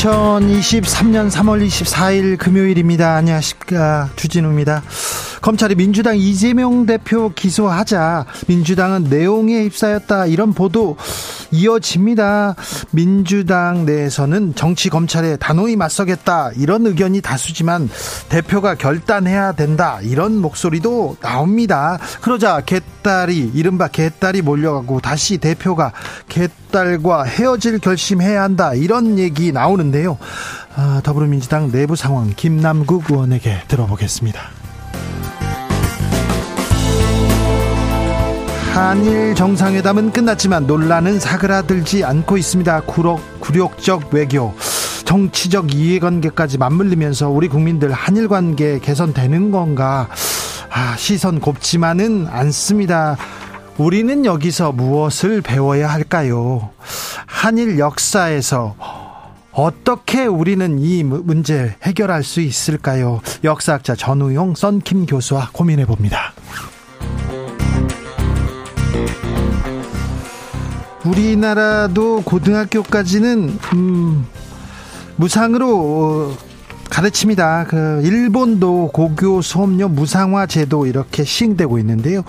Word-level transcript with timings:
2023년 0.00 1.30
3월 1.30 1.66
24일 1.66 2.38
금요일입니다. 2.38 3.16
안녕하십니까. 3.16 4.08
주진우입니다. 4.16 4.82
검찰이 5.42 5.74
민주당 5.74 6.16
이재명 6.16 6.86
대표 6.86 7.30
기소하자 7.34 8.24
민주당은 8.46 9.04
내용에 9.04 9.64
휩싸였다 9.64 10.24
이런 10.24 10.54
보도 10.54 10.96
이어집니다. 11.50 12.56
민주당 12.90 13.86
내에서는 13.86 14.54
정치 14.54 14.88
검찰에 14.88 15.36
단호히 15.36 15.76
맞서겠다 15.76 16.50
이런 16.56 16.86
의견이 16.86 17.20
다수지만 17.20 17.88
대표가 18.28 18.74
결단해야 18.74 19.52
된다 19.52 20.00
이런 20.02 20.36
목소리도 20.40 21.16
나옵니다. 21.20 21.98
그러자 22.20 22.60
개딸이 22.60 23.52
이른바 23.54 23.88
개딸이 23.88 24.42
몰려가고 24.42 25.00
다시 25.00 25.38
대표가 25.38 25.92
개딸과 26.28 27.24
헤어질 27.24 27.78
결심해야 27.78 28.42
한다 28.42 28.74
이런 28.74 29.18
얘기 29.18 29.52
나오는데요. 29.52 30.18
아, 30.76 31.00
더불어민주당 31.04 31.70
내부 31.70 31.96
상황 31.96 32.32
김남국 32.34 33.10
의원에게 33.10 33.62
들어보겠습니다. 33.68 34.59
한일 38.72 39.34
정상회담은 39.34 40.12
끝났지만 40.12 40.66
논란은 40.66 41.18
사그라들지 41.18 42.04
않고 42.04 42.36
있습니다. 42.38 42.82
굴욕, 42.82 43.40
굴욕적 43.40 44.14
외교, 44.14 44.54
정치적 45.04 45.74
이해관계까지 45.74 46.56
맞물리면서 46.56 47.30
우리 47.30 47.48
국민들 47.48 47.90
한일 47.90 48.28
관계 48.28 48.78
개선되는 48.78 49.50
건가? 49.50 50.08
아, 50.70 50.96
시선 50.96 51.40
곱지만은 51.40 52.28
않습니다. 52.30 53.16
우리는 53.76 54.24
여기서 54.24 54.70
무엇을 54.70 55.42
배워야 55.42 55.88
할까요? 55.88 56.70
한일 57.26 57.78
역사에서 57.78 58.76
어떻게 59.50 60.26
우리는 60.26 60.78
이 60.78 61.02
문제 61.02 61.74
해결할 61.82 62.22
수 62.22 62.40
있을까요? 62.40 63.20
역사학자 63.42 63.96
전우용 63.96 64.54
썬킴 64.54 65.06
교수와 65.06 65.50
고민해 65.52 65.86
봅니다. 65.86 66.32
우리나라도 71.04 72.22
고등학교까지는 72.22 73.58
음, 73.74 74.26
무상으로 75.16 76.34
가르칩니다. 76.90 77.66
그 77.68 78.00
일본도 78.04 78.90
고교 78.92 79.42
수업료 79.42 79.88
무상화 79.88 80.46
제도 80.46 80.86
이렇게 80.86 81.24
시행되고 81.24 81.78
있는데요. 81.78 82.22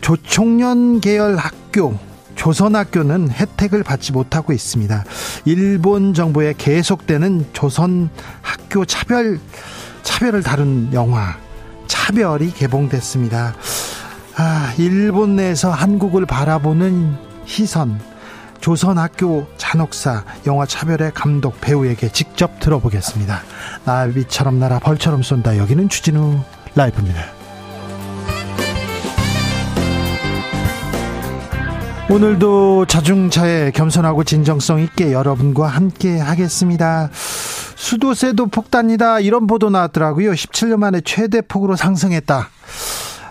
조총련 0.00 1.00
계열 1.00 1.36
학교 1.36 1.98
조선학교는 2.34 3.30
혜택을 3.30 3.82
받지 3.82 4.12
못하고 4.12 4.52
있습니다. 4.52 5.04
일본 5.44 6.14
정부의 6.14 6.54
계속되는 6.56 7.46
조선 7.52 8.08
학교 8.40 8.84
차별 8.84 9.40
차별을 10.02 10.42
다룬 10.42 10.90
영화 10.92 11.36
차별이 11.88 12.52
개봉됐습니다. 12.52 13.54
아, 14.36 14.72
일본 14.78 15.36
내에서 15.36 15.70
한국을 15.70 16.24
바라보는 16.26 17.27
시선 17.48 17.98
조선학교 18.60 19.46
잔혹사 19.56 20.24
영화 20.46 20.66
차별의 20.66 21.12
감독 21.14 21.60
배우에게 21.60 22.10
직접 22.10 22.60
들어보겠습니다. 22.60 23.40
나비처럼 23.84 24.58
날아 24.58 24.80
벌처럼 24.80 25.22
쏜다. 25.22 25.56
여기는 25.56 25.88
추진우 25.88 26.40
라이브입니다. 26.74 27.24
오늘도 32.10 32.86
자중차에 32.86 33.70
겸손하고 33.70 34.24
진정성 34.24 34.80
있게 34.80 35.12
여러분과 35.12 35.68
함께 35.68 36.18
하겠습니다. 36.18 37.10
수도세도 37.12 38.46
폭탄이다 38.46 39.20
이런 39.20 39.46
보도 39.46 39.70
나왔더라고요. 39.70 40.32
17년 40.32 40.76
만에 40.78 41.00
최대 41.04 41.40
폭으로 41.40 41.76
상승했다. 41.76 42.48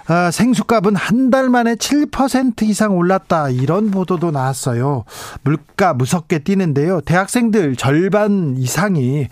아, 0.08 0.32
생수값은 0.32 0.96
한 0.96 1.28
달 1.30 1.50
만에 1.50 1.76
7% 1.76 2.64
이상 2.64 2.96
올랐다. 2.96 3.50
이런 3.50 3.92
보도도 3.92 4.32
나왔어요. 4.32 5.04
물가 5.44 5.94
무섭게 5.94 6.40
뛰는데요. 6.40 7.02
대학생들 7.02 7.76
절반 7.76 8.56
이상이 8.58 9.28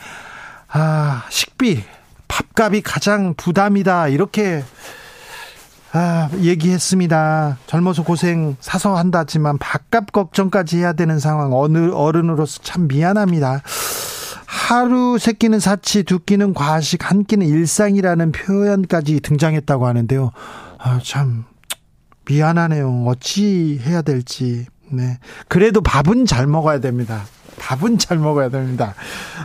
아, 0.67 1.23
식비, 1.29 1.81
밥값이 2.27 2.81
가장 2.81 3.33
부담이다. 3.35 4.09
이렇게 4.09 4.61
아, 5.93 6.29
얘기했습니다. 6.41 7.59
젊어서 7.65 8.03
고생 8.03 8.57
사서 8.59 8.95
한다지만 8.97 9.57
밥값 9.57 10.11
걱정까지 10.11 10.79
해야 10.79 10.91
되는 10.91 11.17
상황 11.19 11.53
어느 11.53 11.91
어른으로서 11.93 12.59
참 12.61 12.89
미안합니다. 12.89 13.61
하루 14.45 15.17
세 15.17 15.31
끼는 15.31 15.61
사치, 15.61 16.03
두 16.03 16.19
끼는 16.19 16.53
과식, 16.53 17.09
한 17.09 17.23
끼는 17.23 17.47
일상이라는 17.47 18.33
표현까지 18.33 19.21
등장했다고 19.21 19.87
하는데요. 19.87 20.31
아, 20.85 20.99
참 21.03 21.45
미안하네요. 22.25 23.05
어찌 23.07 23.81
해야 23.83 24.03
될지. 24.03 24.67
네. 24.91 25.17
그래도 25.47 25.81
밥은 25.81 26.27
잘 26.27 26.45
먹어야 26.45 26.79
됩니다. 26.79 27.25
밥은 27.57 27.97
잘 27.97 28.19
먹어야 28.19 28.49
됩니다. 28.49 28.93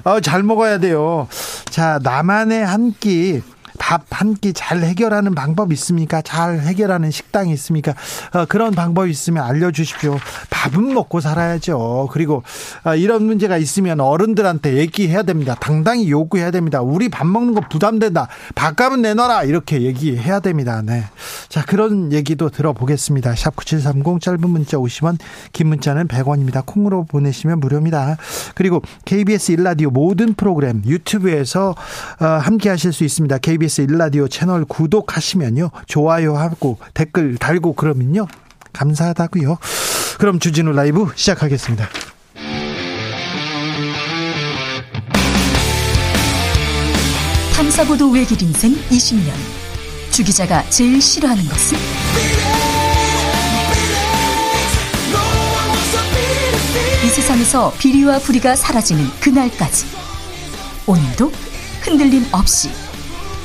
어, 0.05 0.21
잘 0.21 0.43
먹어야 0.43 0.77
돼요. 0.79 1.29
자, 1.71 1.99
나만의 2.03 2.67
한 2.67 2.93
끼. 3.01 3.41
밥 3.81 4.05
한 4.13 4.35
끼 4.37 4.53
잘 4.53 4.83
해결하는 4.83 5.35
방법 5.35 5.73
있습니까? 5.73 6.21
잘 6.21 6.61
해결하는 6.61 7.11
식당이 7.11 7.53
있습니까? 7.55 7.95
어, 8.35 8.45
그런 8.45 8.73
방법이 8.73 9.11
있으면 9.11 9.43
알려주십시오. 9.45 10.19
밥은 10.51 10.93
먹고 10.93 11.21
살아야죠. 11.21 12.11
그리고 12.13 12.43
어, 12.85 12.95
이런 12.95 13.25
문제가 13.25 13.57
있으면 13.57 14.01
어른들한테 14.01 14.77
얘기해야 14.77 15.23
됩니다. 15.23 15.57
당당히 15.59 16.11
요구해야 16.11 16.51
됩니다. 16.51 16.83
우리 16.83 17.09
밥 17.09 17.27
먹는 17.27 17.55
거 17.55 17.63
부담된다. 17.69 18.29
밥값은 18.55 19.01
내놔라. 19.01 19.45
이렇게 19.45 19.81
얘기해야 19.83 20.41
됩니다. 20.41 20.83
네. 20.85 21.05
자, 21.49 21.65
그런 21.65 22.13
얘기도 22.13 22.51
들어보겠습니다. 22.51 23.35
샵 23.37 23.57
9730 23.57 24.21
짧은 24.21 24.41
문자 24.51 24.77
50원, 24.77 25.17
긴 25.53 25.69
문자는 25.69 26.09
100원입니다. 26.09 26.65
콩으로 26.67 27.05
보내시면 27.05 27.59
무료입니다. 27.61 28.19
그리고 28.55 28.83
KBS 29.07 29.53
일라디오 29.53 29.89
모든 29.91 30.35
프로그램 30.35 30.83
유튜브에서 30.85 31.75
어, 32.21 32.25
함께 32.27 32.69
하실 32.69 32.93
수 32.93 33.05
있습니다. 33.05 33.39
KBS 33.39 33.70
일라디오 33.79 34.29
채널 34.29 34.65
구독하시면요. 34.65 35.71
좋아요하고 35.87 36.79
댓글 36.95 37.37
달고 37.37 37.75
그러면요. 37.75 38.27
감사하다고요. 38.73 39.59
그럼 40.19 40.39
주진우 40.39 40.73
라이브 40.73 41.07
시작하겠습니다. 41.15 41.89
탐사보도 47.55 48.11
외길 48.11 48.43
인생 48.43 48.73
20년. 48.89 49.33
주 50.11 50.25
기자가 50.25 50.69
제일 50.71 51.01
싫어하는 51.01 51.45
것은? 51.45 51.79
이 57.05 57.09
세상에서 57.09 57.73
비리와 57.79 58.19
부리가 58.19 58.57
사라지는 58.57 59.05
그날까지. 59.21 59.87
오늘도 60.87 61.33
흔들림 61.83 62.27
없이 62.33 62.71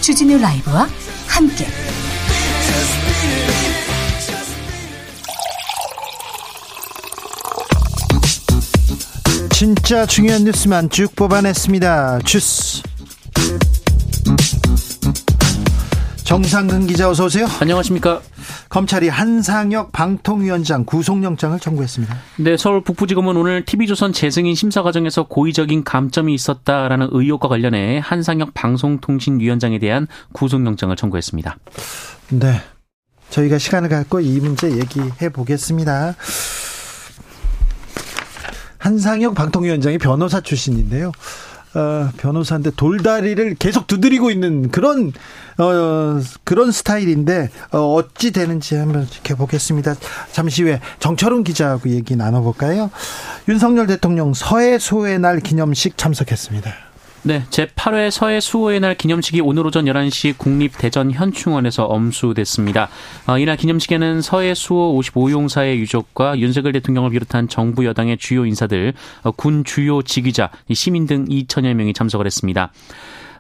주진우 0.06 0.38
라이브와 0.38 0.88
함께. 1.28 1.66
진짜 9.52 10.06
중요한 10.06 10.44
뉴스만 10.44 10.92
쭉 10.92 11.16
뽑아냈습니다. 11.16 12.20
주스. 12.24 12.84
정상근 16.24 16.86
기자 16.86 17.10
어서 17.10 17.26
오세요. 17.26 17.48
안녕하십니까. 17.60 18.22
검찰이 18.76 19.08
한상혁 19.08 19.94
방통위원장 19.94 20.84
구속영장을 20.84 21.58
청구했습니다. 21.62 22.14
네, 22.40 22.58
서울 22.58 22.84
북부지검은 22.84 23.38
오늘 23.38 23.64
TV조선 23.64 24.12
재승인 24.12 24.54
심사 24.54 24.84
과정에서 24.84 25.30
고의적인 25.30 25.86
감점이 25.86 26.34
있었다라는 26.34 27.08
의혹과 27.12 27.48
관련해 27.48 28.02
한상혁 28.04 28.54
방송통신위원장에 28.54 29.80
대한 29.80 30.08
구속영장을 30.34 30.94
청구했습니다. 30.94 31.56
네. 32.32 32.62
저희가 33.30 33.60
시간을 33.60 33.88
갖고 33.88 34.20
이 34.20 34.42
문제 34.42 34.70
얘기해 34.70 35.30
보겠습니다. 35.32 36.16
한상혁 38.80 39.36
방통위원장이 39.36 40.00
변호사 40.00 40.42
출신인데요. 40.42 41.14
어, 41.76 42.10
변호사인데 42.18 42.72
돌다리를 42.72 43.56
계속 43.56 43.86
두드리고 43.86 44.32
있는 44.32 44.72
그런 44.72 45.12
어, 45.58 46.20
그런 46.44 46.72
스타일인데 46.72 47.50
어, 47.72 47.80
어찌 47.94 48.32
되는지 48.32 48.76
한번 48.76 49.08
지켜보겠습니다. 49.08 49.96
잠시 50.32 50.64
후에 50.64 50.80
정철훈 51.00 51.44
기자하고 51.44 51.90
얘기 51.90 52.16
나눠볼까요? 52.16 52.90
윤석열 53.50 53.88
대통령 53.88 54.34
서해 54.34 54.80
수호의 54.80 55.20
날 55.20 55.40
기념식 55.40 55.98
참석했습니다. 55.98 56.74
네, 57.28 57.42
제8회 57.50 58.12
서해 58.12 58.40
수호의 58.40 58.80
날 58.82 58.94
기념식이 58.94 59.42
오늘 59.42 59.66
오전 59.66 59.86
11시 59.86 60.38
국립대전 60.38 61.10
현충원에서 61.10 61.86
엄수됐습니다. 61.86 62.88
어, 63.26 63.40
이날 63.40 63.58
기념식에는 63.58 64.22
서해 64.22 64.54
수호 64.54 65.02
55용사의 65.02 65.78
유족과 65.78 66.38
윤석열 66.38 66.74
대통령을 66.74 67.10
비롯한 67.10 67.48
정부 67.48 67.84
여당의 67.84 68.20
주요 68.20 68.46
인사들, 68.46 68.94
어, 69.24 69.32
군 69.32 69.64
주요 69.64 70.04
지휘자, 70.04 70.52
시민 70.72 71.08
등 71.08 71.26
2천여 71.26 71.74
명이 71.74 71.94
참석을 71.94 72.28
했습니다. 72.28 72.72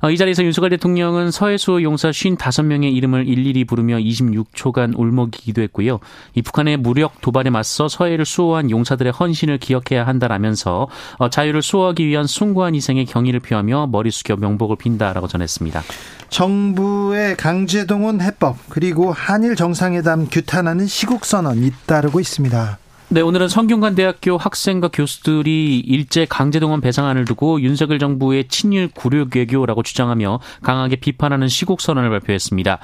어, 0.02 0.10
이 0.10 0.18
자리에서 0.18 0.44
윤석열 0.44 0.70
대통령은 0.72 1.32
서해수 1.32 1.82
용사 1.84 2.10
55명의 2.10 2.94
이름을 2.96 3.28
일일이 3.28 3.66
부르며 3.66 3.98
26초간 3.98 4.98
울먹이기도 4.98 5.62
했고요. 5.64 6.00
이 6.34 6.42
북한의 6.42 6.78
무력 6.78 7.22
도발에 7.22 7.50
맞서 7.50 7.88
서해를 7.88 8.26
수호한 8.26 8.72
용사들의 8.72 9.12
헌신을 9.14 9.58
기억해야 9.58 10.06
한다라면서 10.06 10.88
어, 11.18 11.30
자유를 11.30 11.62
수호하기 11.62 12.06
위한 12.06 12.28
숭고한 12.28 12.76
희생의 12.76 13.06
경의를 13.06 13.40
표하며 13.40 13.88
머리 13.92 14.12
숙여 14.12 14.36
명복을 14.36 14.78
빈다라고 14.78 15.28
전했습니다. 15.28 15.84
정부의 16.30 17.38
강제 17.38 17.86
동원 17.86 18.22
해법 18.22 18.58
그리고 18.70 19.12
한일 19.12 19.56
정상회담 19.56 20.28
규탄하는 20.30 20.88
시국 20.88 21.26
선언 21.26 21.64
잇따르고 21.64 22.20
있습니다. 22.20 22.80
네, 23.08 23.22
오늘은 23.22 23.50
성균관대학교 23.50 24.36
학생과 24.36 24.88
교수들이 24.88 25.80
일제 25.80 26.26
강제동원 26.28 26.82
배상안을 26.82 27.26
두고 27.26 27.62
윤석열 27.62 28.00
정부의 28.00 28.48
친일 28.48 28.88
굴욕 28.88 29.36
외교라고 29.36 29.84
주장하며 29.84 30.40
강하게 30.64 30.96
비판하는 30.96 31.48
시국 31.48 31.82
선언을 31.82 32.10
발표했습니다. 32.10 32.80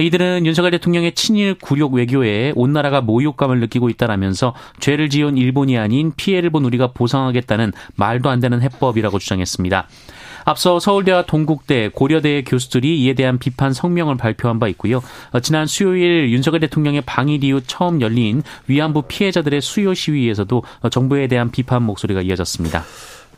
이들은 0.00 0.46
윤석열 0.46 0.70
대통령의 0.70 1.16
친일 1.16 1.54
굴욕 1.54 1.92
외교에 1.92 2.52
온 2.54 2.72
나라가 2.72 3.00
모욕감을 3.00 3.58
느끼고 3.58 3.88
있다라면서 3.88 4.54
죄를 4.78 5.10
지은 5.10 5.36
일본이 5.36 5.76
아닌 5.76 6.12
피해를 6.16 6.50
본 6.50 6.64
우리가 6.64 6.92
보상하겠다는 6.92 7.72
말도 7.96 8.30
안 8.30 8.38
되는 8.38 8.62
해법이라고 8.62 9.18
주장했습니다. 9.18 9.88
앞서 10.44 10.78
서울대와 10.78 11.26
동국대, 11.26 11.90
고려대의 11.94 12.44
교수들이 12.44 13.00
이에 13.02 13.14
대한 13.14 13.38
비판 13.38 13.72
성명을 13.72 14.16
발표한 14.16 14.58
바 14.58 14.68
있고요. 14.68 15.02
어, 15.32 15.40
지난 15.40 15.66
수요일 15.66 16.30
윤석열 16.30 16.60
대통령의 16.60 17.02
방일 17.06 17.42
이후 17.44 17.60
처음 17.66 18.00
열린 18.00 18.42
위안부 18.66 19.02
피해자들의 19.08 19.60
수요 19.60 19.94
시위에서도 19.94 20.62
어, 20.80 20.88
정부에 20.88 21.26
대한 21.26 21.50
비판 21.50 21.82
목소리가 21.82 22.22
이어졌습니다. 22.22 22.84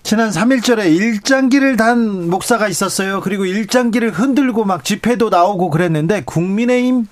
지난 0.02 0.30
3일절에 0.30 0.86
일장기를 0.94 1.76
단 1.76 2.30
목사가 2.30 2.68
있었어요. 2.68 3.20
그리고 3.20 3.44
일장기를 3.44 4.10
흔들고 4.10 4.64
막 4.64 4.84
집회도 4.84 5.30
나오고 5.30 5.70
그랬는데 5.70 6.22
국민의힘 6.24 7.08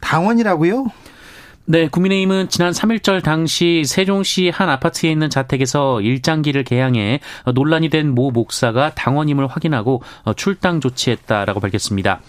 당원이라고요? 0.00 0.86
네, 1.70 1.86
국민의힘은 1.86 2.48
지난 2.48 2.72
3일절 2.72 3.22
당시 3.22 3.82
세종시 3.84 4.48
한 4.48 4.70
아파트에 4.70 5.10
있는 5.10 5.28
자택에서 5.28 6.00
일장기를 6.00 6.64
개항해 6.64 7.20
논란이 7.52 7.90
된 7.90 8.08
모 8.14 8.30
목사가 8.30 8.94
당원임을 8.94 9.46
확인하고 9.48 10.02
출당 10.34 10.80
조치했다라고 10.80 11.60
밝혔습니다. 11.60 12.20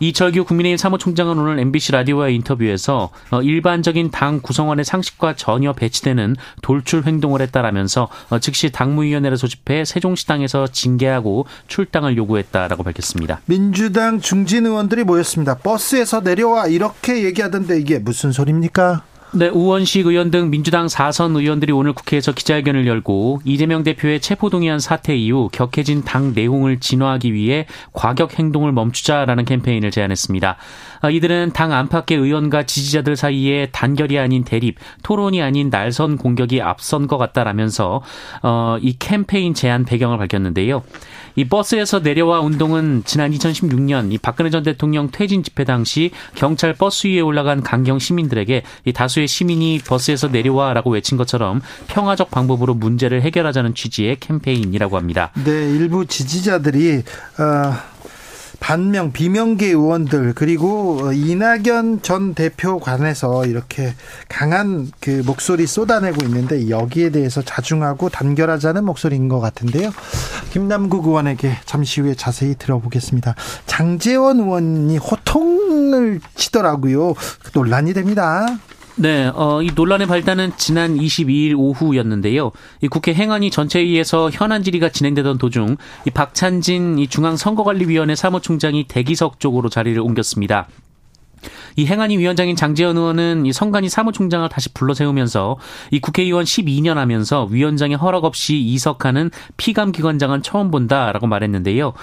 이철규 0.00 0.44
국민의힘 0.46 0.78
사무총장은 0.78 1.38
오늘 1.38 1.58
MBC 1.58 1.92
라디오와의 1.92 2.34
인터뷰에서 2.36 3.10
어, 3.30 3.42
일반적인 3.42 4.10
당 4.10 4.40
구성원의 4.40 4.86
상식과 4.86 5.36
전혀 5.36 5.74
배치되는 5.74 6.36
돌출 6.62 7.04
행동을 7.04 7.42
했다라면서 7.42 8.08
어, 8.30 8.38
즉시 8.38 8.70
당무위원회를 8.72 9.36
소집해 9.36 9.84
세종시당에서 9.84 10.68
징계하고 10.68 11.44
출당을 11.68 12.16
요구했다라고 12.16 12.82
밝혔습니다. 12.82 13.40
민주당 13.44 14.20
중진 14.20 14.64
의원들이 14.64 15.04
모였습니다. 15.04 15.58
버스에서 15.58 16.20
내려와 16.20 16.68
이렇게 16.68 17.24
얘기하던데 17.24 17.78
이게 17.78 17.98
무슨 17.98 18.32
소리입니까? 18.32 18.79
Yeah. 18.80 19.00
네, 19.32 19.48
우원식 19.48 20.06
의원 20.06 20.32
등 20.32 20.50
민주당 20.50 20.86
4선 20.86 21.36
의원들이 21.36 21.70
오늘 21.70 21.92
국회에서 21.92 22.32
기자회견을 22.32 22.88
열고 22.88 23.42
이재명 23.44 23.84
대표의 23.84 24.20
체포동의안 24.20 24.80
사태 24.80 25.14
이후 25.14 25.48
격해진 25.52 26.02
당 26.02 26.32
내용을 26.34 26.80
진화하기 26.80 27.32
위해 27.32 27.66
과격 27.92 28.36
행동을 28.36 28.72
멈추자라는 28.72 29.44
캠페인을 29.44 29.92
제안했습니다. 29.92 30.56
아, 31.02 31.10
이들은 31.10 31.52
당 31.52 31.72
안팎의 31.72 32.18
의원과 32.18 32.64
지지자들 32.64 33.14
사이에 33.14 33.68
단결이 33.70 34.18
아닌 34.18 34.42
대립, 34.42 34.78
토론이 35.04 35.40
아닌 35.40 35.70
날선 35.70 36.16
공격이 36.16 36.60
앞선 36.60 37.06
것 37.06 37.16
같다라면서 37.16 38.02
어, 38.42 38.78
이 38.80 38.96
캠페인 38.98 39.54
제안 39.54 39.84
배경을 39.84 40.18
밝혔는데요. 40.18 40.82
이 41.36 41.44
버스에서 41.44 42.00
내려와 42.00 42.40
운동은 42.40 43.02
지난 43.04 43.30
2016년 43.30 44.12
이 44.12 44.18
박근혜 44.18 44.50
전 44.50 44.64
대통령 44.64 45.10
퇴진 45.10 45.42
집회 45.42 45.64
당시 45.64 46.10
경찰 46.34 46.74
버스 46.74 47.06
위에 47.06 47.20
올라간 47.20 47.62
강경 47.62 47.98
시민들에게 47.98 48.62
이 48.84 48.92
다수 48.92 49.19
의 49.20 49.28
시민이 49.28 49.80
버스에서 49.86 50.28
내려와라고 50.28 50.90
외친 50.90 51.16
것처럼 51.16 51.60
평화적 51.88 52.30
방법으로 52.30 52.74
문제를 52.74 53.22
해결하자는 53.22 53.74
취지의 53.74 54.18
캠페인이라고 54.20 54.96
합니다. 54.96 55.30
네, 55.44 55.50
일부 55.50 56.06
지지자들이 56.06 57.02
어... 57.38 57.90
반명 58.60 59.10
비명계 59.10 59.68
의원들 59.68 60.34
그리고 60.34 61.10
이낙연 61.12 62.02
전 62.02 62.34
대표 62.34 62.78
관해서 62.78 63.46
이렇게 63.46 63.94
강한 64.28 64.90
그 65.00 65.22
목소리 65.26 65.66
쏟아내고 65.66 66.24
있는데 66.26 66.68
여기에 66.68 67.10
대해서 67.10 67.42
자중하고 67.42 68.10
단결하자는 68.10 68.84
목소리인 68.84 69.28
것 69.28 69.40
같은데요. 69.40 69.90
김남국 70.52 71.06
의원에게 71.06 71.56
잠시 71.64 72.02
후에 72.02 72.14
자세히 72.14 72.54
들어보겠습니다. 72.54 73.34
장재원 73.66 74.40
의원이 74.40 74.98
호통을 74.98 76.20
치더라고요. 76.34 77.14
논란이 77.54 77.94
됩니다. 77.94 78.46
네, 79.00 79.32
어, 79.34 79.62
이 79.62 79.70
논란의 79.74 80.06
발단은 80.06 80.52
지난 80.58 80.98
22일 80.98 81.54
오후였는데요. 81.56 82.52
이 82.82 82.88
국회 82.88 83.14
행안위 83.14 83.50
전체회의에서 83.50 84.28
현안 84.30 84.62
질의가 84.62 84.90
진행되던 84.90 85.38
도중 85.38 85.78
이 86.06 86.10
박찬진 86.10 86.98
이 86.98 87.06
중앙선거관리위원회 87.06 88.14
사무총장이 88.14 88.88
대기석 88.88 89.40
쪽으로 89.40 89.70
자리를 89.70 89.98
옮겼습니다. 90.02 90.68
이 91.76 91.86
행안위 91.86 92.18
위원장인 92.18 92.56
장재현 92.56 92.98
의원은 92.98 93.46
이 93.46 93.54
성관이 93.54 93.88
사무총장을 93.88 94.46
다시 94.50 94.68
불러 94.74 94.92
세우면서 94.92 95.56
이 95.90 96.00
국회의원 96.00 96.44
12년 96.44 96.96
하면서 96.96 97.48
위원장의 97.50 97.96
허락 97.96 98.24
없이 98.24 98.58
이석하는 98.58 99.30
피감 99.56 99.92
기관장은 99.92 100.42
처음 100.42 100.70
본다라고 100.70 101.26
말했는데요. 101.26 101.94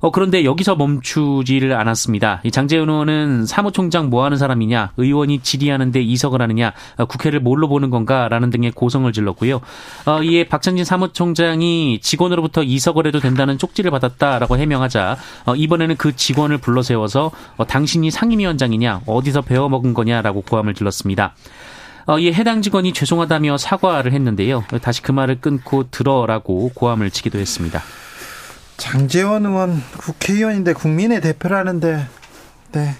어, 0.00 0.10
그런데 0.10 0.44
여기서 0.44 0.76
멈추지를 0.76 1.74
않았습니다. 1.74 2.40
이 2.44 2.50
장재현 2.50 2.88
의원은 2.88 3.46
사무총장 3.46 4.10
뭐 4.10 4.24
하는 4.24 4.36
사람이냐, 4.36 4.92
의원이 4.96 5.40
질의하는데 5.40 6.00
이석을 6.00 6.40
하느냐, 6.40 6.72
어, 6.96 7.04
국회를 7.04 7.40
뭘로 7.40 7.68
보는 7.68 7.90
건가라는 7.90 8.50
등의 8.50 8.72
고성을 8.72 9.10
질렀고요. 9.12 9.60
어, 10.06 10.22
이에 10.22 10.44
박찬진 10.44 10.84
사무총장이 10.84 12.00
직원으로부터 12.00 12.62
이석을 12.62 13.06
해도 13.06 13.20
된다는 13.20 13.58
쪽지를 13.58 13.90
받았다라고 13.90 14.56
해명하자 14.56 15.16
어, 15.46 15.54
이번에는 15.54 15.96
그 15.96 16.16
직원을 16.16 16.58
불러 16.58 16.82
세워서 16.82 17.30
어, 17.56 17.66
당신이 17.66 18.10
상임위원장이냐, 18.10 19.02
어디서 19.06 19.42
배워 19.42 19.68
먹은 19.68 19.94
거냐라고 19.94 20.42
고함을 20.42 20.74
질렀습니다. 20.74 21.34
어, 22.06 22.18
이에 22.18 22.32
해당 22.32 22.62
직원이 22.62 22.92
죄송하다며 22.92 23.58
사과를 23.58 24.12
했는데요. 24.12 24.64
다시 24.82 25.02
그 25.02 25.12
말을 25.12 25.40
끊고 25.40 25.90
들어라고 25.90 26.70
고함을 26.74 27.10
치기도 27.10 27.38
했습니다. 27.38 27.82
장재원 28.80 29.46
의원 29.46 29.82
국회의원인데 29.98 30.72
국민의 30.72 31.20
대표라는데 31.20 32.06
네. 32.72 32.96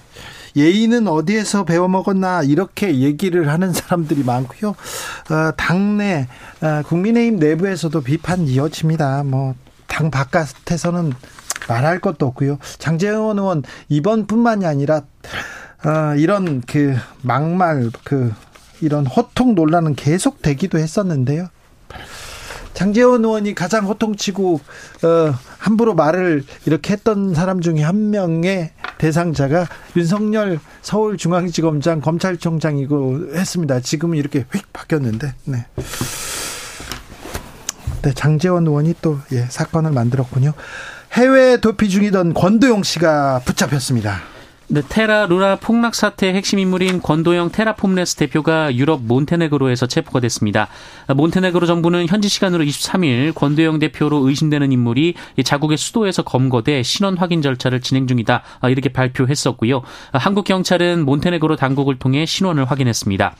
예의는 0.57 1.07
어디에서 1.07 1.65
배워 1.65 1.89
먹었나 1.89 2.43
이렇게 2.43 2.99
얘기를 2.99 3.49
하는 3.49 3.73
사람들이 3.73 4.25
많고요. 4.25 4.71
어, 4.71 5.53
당내 5.57 6.29
어, 6.61 6.83
국민의힘 6.87 7.39
내부에서도 7.39 8.01
비판 8.03 8.47
이어집니다. 8.47 9.25
뭐 9.25 9.55
당 9.91 10.11
바깥에서는 10.11 11.13
말할 11.69 11.99
것도 11.99 12.27
없고요. 12.29 12.59
장재원 12.79 13.39
의원 13.39 13.63
이번뿐만이 13.91 14.65
아니라 14.65 15.03
어, 15.85 16.15
이런 16.17 16.63
그 16.63 16.97
막말 17.21 17.91
그 18.05 18.33
이런 18.81 19.07
호통 19.07 19.55
논란은 19.55 19.95
계속 19.97 20.41
되기도 20.41 20.79
했었는데요. 20.79 21.49
장재원 22.81 23.23
의원이 23.23 23.55
가장 23.55 23.85
호통치고 23.85 24.55
어, 24.55 25.35
함부로 25.59 25.95
말을 25.95 26.45
이렇게 26.65 26.95
했던 26.95 27.35
사람 27.35 27.61
중에 27.61 27.83
한 27.83 28.09
명의 28.09 28.71
대상자가 28.97 29.67
윤석열 29.97 30.59
서울중앙지검장 30.81 32.01
검찰총장이고 32.01 33.35
했습니다. 33.35 33.81
지금은 33.81 34.17
이렇게 34.17 34.47
휙 34.51 34.73
바뀌었는데, 34.73 35.35
네. 35.45 35.67
네, 38.01 38.13
장재원 38.15 38.67
의원이 38.67 38.95
또 39.03 39.19
예, 39.33 39.43
사건을 39.43 39.91
만들었군요. 39.91 40.55
해외 41.13 41.59
도피 41.59 41.91
중이던 41.91 42.33
권도용 42.33 42.83
씨가 42.83 43.43
붙잡혔습니다. 43.45 44.23
네, 44.73 44.83
테라 44.89 45.27
루나 45.27 45.57
폭락 45.57 45.97
사태의 45.97 46.33
핵심 46.33 46.61
인물인 46.61 47.03
권도영 47.03 47.51
테라폼네스 47.51 48.15
대표가 48.15 48.73
유럽 48.77 49.03
몬테네그로에서 49.03 49.87
체포가 49.87 50.21
됐습니다. 50.21 50.69
몬테네그로 51.13 51.67
정부는 51.67 52.07
현지 52.07 52.29
시간으로 52.29 52.63
23일 52.63 53.35
권도영 53.35 53.81
대표로 53.81 54.29
의심되는 54.29 54.71
인물이 54.71 55.15
자국의 55.45 55.77
수도에서 55.77 56.23
검거돼 56.23 56.85
신원 56.85 57.17
확인 57.19 57.43
절차를 57.43 57.81
진행 57.81 58.07
중이다. 58.07 58.45
이렇게 58.69 58.91
발표했었고요. 58.91 59.83
한국 60.13 60.45
경찰은 60.45 61.05
몬테네그로 61.05 61.57
당국을 61.57 61.99
통해 61.99 62.25
신원을 62.25 62.71
확인했습니다. 62.71 63.35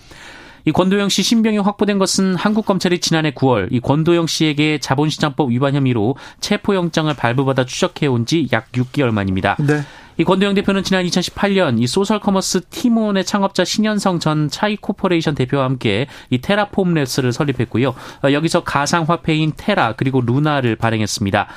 이 0.67 0.73
권도형 0.73 1.09
씨 1.09 1.23
신병이 1.23 1.59
확보된 1.59 1.99
것은 1.99 2.35
한국 2.35 2.67
검찰이 2.67 2.99
지난해 2.99 3.31
9월 3.31 3.69
이 3.71 3.79
권도형 3.81 4.27
씨에게 4.27 4.79
자본시장법 4.79 5.51
위반 5.51 5.75
혐의로 5.75 6.17
체포영장을 6.41 7.15
발부받아 7.15 7.65
추적해온 7.65 8.27
지 8.27 8.49
약 8.53 8.71
6개월 8.73 9.11
만입니다. 9.13 9.57
네. 9.61 9.81
이 10.17 10.25
권도형 10.25 10.55
대표는 10.55 10.83
지난 10.83 11.05
2018년 11.05 11.81
이 11.81 11.87
social 11.87 12.21
commerce 12.21 12.67
티몬의 12.69 13.25
창업자 13.25 13.65
신현성 13.65 14.19
전 14.19 14.49
차이 14.49 14.77
코퍼레이션 14.77 15.35
대표와 15.35 15.65
함께 15.65 16.07
이 16.31 16.39
테라폼 16.39 16.95
랩스를 16.95 17.33
설립했고요. 17.33 17.89
어, 17.89 18.33
여기서 18.33 18.65
가상 18.65 19.05
화폐인 19.05 19.53
테라 19.57 19.95
그리고 19.97 20.21
루나를 20.21 20.77
발행했습니다. 20.77 21.49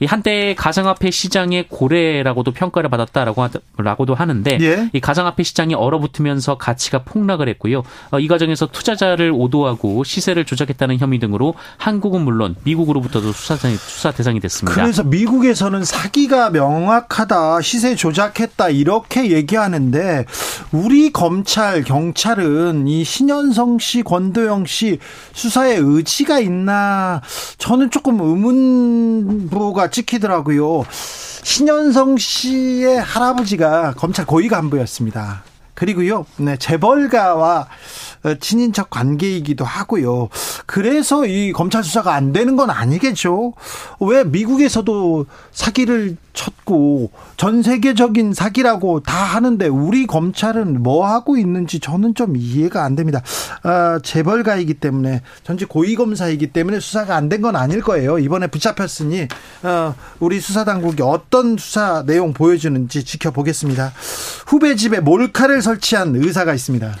이 0.00 0.06
한때 0.06 0.54
가상화폐 0.56 1.10
시장의 1.10 1.66
고래라고도 1.68 2.52
평가를 2.52 2.88
받았다라고 2.88 3.48
라고도 3.78 4.14
하는데 4.14 4.58
예? 4.60 4.90
이 4.92 5.00
가상화폐 5.00 5.42
시장이 5.42 5.74
얼어붙으면서 5.74 6.56
가치가 6.56 7.02
폭락을 7.02 7.48
했고요. 7.48 7.82
어, 8.10 8.20
이 8.20 8.28
과정에서 8.28 8.66
투자자를 8.66 9.32
오도하고 9.34 10.04
시세를 10.04 10.44
조작했다는 10.44 10.98
혐의 10.98 11.18
등으로 11.18 11.54
한국은 11.78 12.20
물론 12.22 12.54
미국으로부터도 12.62 13.32
수사, 13.32 13.56
수사 13.56 14.12
대상이 14.12 14.38
됐습니다. 14.40 14.80
그래서 14.80 15.02
미국에서는 15.02 15.84
사기가 15.84 16.50
명확하다, 16.50 17.60
시세 17.62 17.96
조작했다 17.96 18.70
이렇게 18.70 19.32
얘기하는데 19.32 20.24
우리 20.72 21.10
검찰 21.10 21.82
경찰은 21.82 22.86
이 22.86 23.02
신현성 23.02 23.78
씨, 23.78 24.02
권도영 24.02 24.66
씨 24.66 24.98
수사에 25.32 25.76
의지가 25.76 26.38
있나 26.40 27.20
저는 27.58 27.90
조금 27.90 28.20
의문부가 28.20 29.87
찍히더라고요. 29.90 30.84
신현성 31.42 32.18
씨의 32.18 33.00
할아버지가 33.00 33.94
검찰 33.94 34.26
고위 34.26 34.48
간부였습니다. 34.48 35.42
그리고요, 35.74 36.26
네, 36.36 36.56
재벌가와 36.56 37.60
어, 37.60 38.17
친인척 38.40 38.90
관계이기도 38.90 39.64
하고요. 39.64 40.28
그래서 40.66 41.26
이 41.26 41.52
검찰 41.52 41.82
수사가 41.82 42.14
안 42.14 42.32
되는 42.32 42.56
건 42.56 42.70
아니겠죠. 42.70 43.54
왜 44.00 44.24
미국에서도 44.24 45.26
사기를 45.52 46.16
쳤고 46.32 47.10
전 47.36 47.62
세계적인 47.62 48.32
사기라고 48.32 49.00
다 49.00 49.16
하는데 49.16 49.66
우리 49.66 50.06
검찰은 50.06 50.82
뭐 50.82 51.06
하고 51.06 51.36
있는지 51.36 51.80
저는 51.80 52.14
좀 52.14 52.36
이해가 52.36 52.84
안 52.84 52.94
됩니다. 52.94 53.22
아, 53.62 53.98
재벌가이기 54.02 54.74
때문에 54.74 55.22
전직 55.42 55.68
고위 55.68 55.94
검사이기 55.96 56.48
때문에 56.52 56.80
수사가 56.80 57.16
안 57.16 57.28
된 57.28 57.38
건 57.42 57.54
아닐 57.56 57.82
거예요. 57.82 58.18
이번에 58.18 58.48
붙잡혔으니 58.48 59.28
어, 59.62 59.94
우리 60.18 60.40
수사 60.40 60.64
당국이 60.64 61.02
어떤 61.02 61.56
수사 61.56 62.02
내용 62.04 62.32
보여주는지 62.32 63.04
지켜보겠습니다. 63.04 63.92
후배 64.46 64.74
집에 64.74 64.98
몰카를 65.00 65.62
설치한 65.62 66.16
의사가 66.16 66.54
있습니다. 66.54 66.96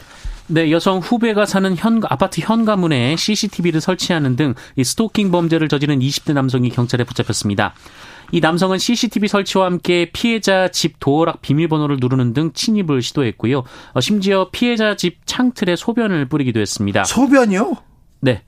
네, 0.50 0.70
여성 0.70 0.98
후배가 0.98 1.44
사는 1.44 1.76
현 1.76 2.00
아파트 2.08 2.40
현관문에 2.40 3.16
CCTV를 3.16 3.82
설치하는 3.82 4.34
등이 4.34 4.82
스토킹 4.82 5.30
범죄를 5.30 5.68
저지른 5.68 5.98
20대 6.00 6.32
남성이 6.32 6.70
경찰에 6.70 7.04
붙잡혔습니다. 7.04 7.74
이 8.32 8.40
남성은 8.40 8.78
CCTV 8.78 9.28
설치와 9.28 9.66
함께 9.66 10.10
피해자 10.10 10.68
집 10.68 11.00
도어락 11.00 11.42
비밀번호를 11.42 11.98
누르는 12.00 12.32
등 12.32 12.52
침입을 12.54 13.02
시도했고요. 13.02 13.64
어, 13.92 14.00
심지어 14.00 14.48
피해자 14.50 14.96
집 14.96 15.18
창틀에 15.26 15.76
소변을 15.76 16.26
뿌리기도 16.30 16.60
했습니다. 16.60 17.04
소변이요? 17.04 17.76
네. 18.20 18.42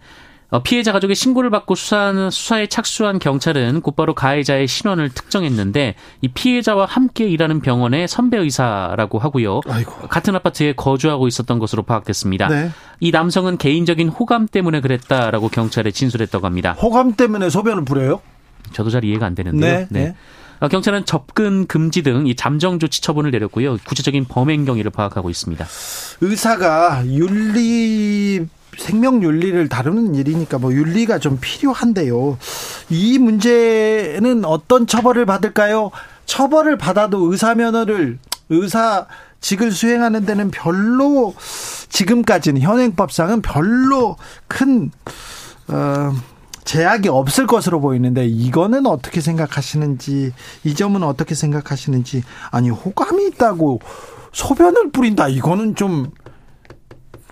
어, 0.50 0.62
피해자 0.62 0.90
가족의 0.92 1.14
신고를 1.14 1.48
받고 1.50 1.76
수사하는 1.76 2.30
수사에 2.30 2.66
착수한 2.66 3.18
경찰은 3.20 3.82
곧바로 3.82 4.14
가해자의 4.14 4.66
신원을 4.66 5.10
특정했는데 5.10 5.94
이 6.22 6.28
피해자와 6.28 6.86
함께 6.86 7.28
일하는 7.28 7.60
병원의 7.60 8.08
선배 8.08 8.36
의사라고 8.36 9.18
하고요. 9.20 9.60
아이고. 9.68 10.08
같은 10.08 10.34
아파트에 10.34 10.72
거주하고 10.74 11.28
있었던 11.28 11.58
것으로 11.60 11.82
파악됐습니다. 11.84 12.48
네. 12.48 12.70
이 12.98 13.12
남성은 13.12 13.58
개인적인 13.58 14.08
호감 14.08 14.48
때문에 14.48 14.80
그랬다라고 14.80 15.48
경찰에 15.48 15.92
진술했다고 15.92 16.44
합니다. 16.46 16.72
호감 16.72 17.14
때문에 17.14 17.48
소변을 17.48 17.84
부려요? 17.84 18.20
저도 18.72 18.90
잘 18.90 19.04
이해가 19.04 19.26
안 19.26 19.34
되는데요. 19.36 19.78
네. 19.78 19.86
네. 19.90 20.14
어, 20.60 20.68
경찰은 20.68 21.06
접근 21.06 21.66
금지 21.66 22.02
등 22.02 22.26
이 22.26 22.34
잠정 22.34 22.78
조치 22.78 23.00
처분을 23.00 23.30
내렸고요. 23.30 23.78
구체적인 23.86 24.26
범행 24.26 24.64
경위를 24.66 24.90
파악하고 24.90 25.30
있습니다. 25.30 25.64
의사가 26.20 27.04
윤리 27.06 28.46
생명 28.90 29.22
윤리를 29.22 29.68
다루는 29.68 30.16
일이니까 30.16 30.58
뭐 30.58 30.72
윤리가 30.72 31.20
좀 31.20 31.38
필요한데요. 31.40 32.38
이 32.88 33.18
문제는 33.18 34.44
어떤 34.44 34.88
처벌을 34.88 35.26
받을까요? 35.26 35.92
처벌을 36.26 36.76
받아도 36.76 37.30
의사 37.30 37.54
면허를 37.54 38.18
의사 38.48 39.06
직을 39.40 39.70
수행하는 39.70 40.26
데는 40.26 40.50
별로 40.50 41.34
지금까지는 41.88 42.60
현행법상은 42.60 43.42
별로 43.42 44.16
큰 44.48 44.90
어, 45.68 46.12
제약이 46.64 47.08
없을 47.08 47.46
것으로 47.46 47.80
보이는데 47.80 48.26
이거는 48.26 48.86
어떻게 48.86 49.20
생각하시는지 49.20 50.32
이 50.64 50.74
점은 50.74 51.04
어떻게 51.04 51.36
생각하시는지 51.36 52.24
아니 52.50 52.70
호감이 52.70 53.28
있다고 53.28 53.80
소변을 54.32 54.90
뿌린다 54.90 55.28
이거는 55.28 55.76
좀 55.76 56.10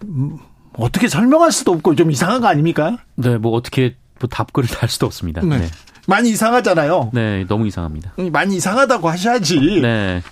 음, 0.04 0.38
어떻게 0.78 1.08
설명할 1.08 1.52
수도 1.52 1.72
없고 1.72 1.94
좀 1.94 2.10
이상한 2.10 2.40
거 2.40 2.46
아닙니까? 2.46 2.98
네, 3.16 3.36
뭐 3.38 3.52
어떻게 3.52 3.96
뭐 4.20 4.28
답글을 4.28 4.68
달 4.68 4.88
수도 4.88 5.06
없습니다. 5.06 5.40
네. 5.42 5.58
네. 5.58 5.68
많이 6.06 6.30
이상하잖아요. 6.30 7.10
네, 7.12 7.44
너무 7.48 7.66
이상합니다. 7.66 8.12
많이 8.32 8.56
이상하다고 8.56 9.08
하셔야지. 9.08 9.80
네. 9.82 10.22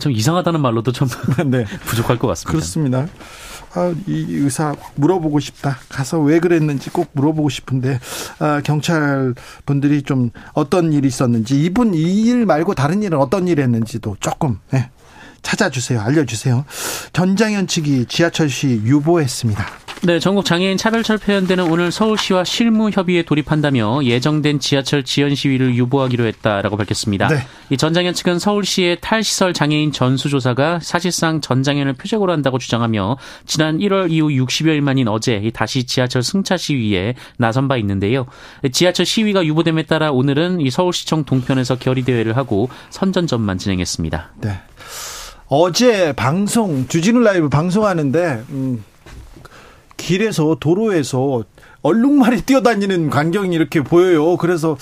참 0.00 0.12
이상하다는 0.12 0.60
말로도 0.60 0.92
좀 0.92 1.08
네. 1.46 1.64
부족할 1.86 2.18
것 2.18 2.26
같습니다. 2.28 2.50
그렇습니다. 2.52 3.06
아, 3.74 3.94
이 4.06 4.26
의사 4.34 4.74
물어보고 4.96 5.40
싶다. 5.40 5.78
가서 5.88 6.20
왜 6.20 6.40
그랬는지 6.40 6.90
꼭 6.90 7.08
물어보고 7.12 7.48
싶은데 7.48 8.00
아, 8.38 8.60
경찰 8.62 9.34
분들이 9.64 10.02
좀 10.02 10.30
어떤 10.52 10.92
일이 10.92 11.08
있었는지 11.08 11.62
이분 11.62 11.94
이 11.94 12.26
일 12.28 12.44
말고 12.46 12.74
다른 12.74 13.02
일은 13.02 13.18
어떤 13.18 13.48
일 13.48 13.60
했는지도 13.60 14.16
조금 14.20 14.58
네, 14.70 14.90
찾아주세요. 15.42 16.00
알려주세요. 16.00 16.64
전장현 17.12 17.66
측이 17.66 18.06
지하철 18.08 18.48
시 18.48 18.80
유보했습니다. 18.84 19.82
네, 20.04 20.18
전국 20.18 20.44
장애인 20.44 20.78
차별철폐연대는 20.78 21.70
오늘 21.70 21.92
서울시와 21.92 22.42
실무 22.42 22.90
협의에 22.90 23.22
돌입한다며 23.22 24.02
예정된 24.02 24.58
지하철 24.58 25.04
지연 25.04 25.32
시위를 25.32 25.76
유보하기로 25.76 26.26
했다라고 26.26 26.76
밝혔습니다. 26.76 27.28
네. 27.28 27.36
이 27.70 27.76
전장현 27.76 28.12
측은 28.12 28.40
서울시의 28.40 28.98
탈시설 29.00 29.52
장애인 29.52 29.92
전수조사가 29.92 30.80
사실상 30.82 31.40
전장현을 31.40 31.92
표적으로 31.92 32.32
한다고 32.32 32.58
주장하며 32.58 33.16
지난 33.46 33.78
1월 33.78 34.10
이후 34.10 34.26
60여일 34.26 34.80
만인 34.80 35.06
어제 35.06 35.52
다시 35.54 35.84
지하철 35.84 36.24
승차 36.24 36.56
시위에 36.56 37.14
나선 37.36 37.68
바 37.68 37.76
있는데요. 37.76 38.26
지하철 38.72 39.06
시위가 39.06 39.46
유보됨에 39.46 39.84
따라 39.84 40.10
오늘은 40.10 40.62
이 40.62 40.70
서울시청 40.70 41.26
동편에서 41.26 41.78
결의 41.78 42.02
대회를 42.02 42.36
하고 42.36 42.68
선전전만 42.90 43.58
진행했습니다. 43.58 44.32
네. 44.40 44.60
어제 45.54 46.14
방송 46.14 46.88
주진우 46.88 47.20
라이브 47.20 47.50
방송하는데 47.50 48.42
음, 48.48 48.82
길에서 49.98 50.56
도로에서 50.58 51.44
얼룩말이 51.82 52.40
뛰어다니는 52.40 53.10
광경이 53.10 53.54
이렇게 53.54 53.82
보여요. 53.82 54.38
그래서 54.38 54.78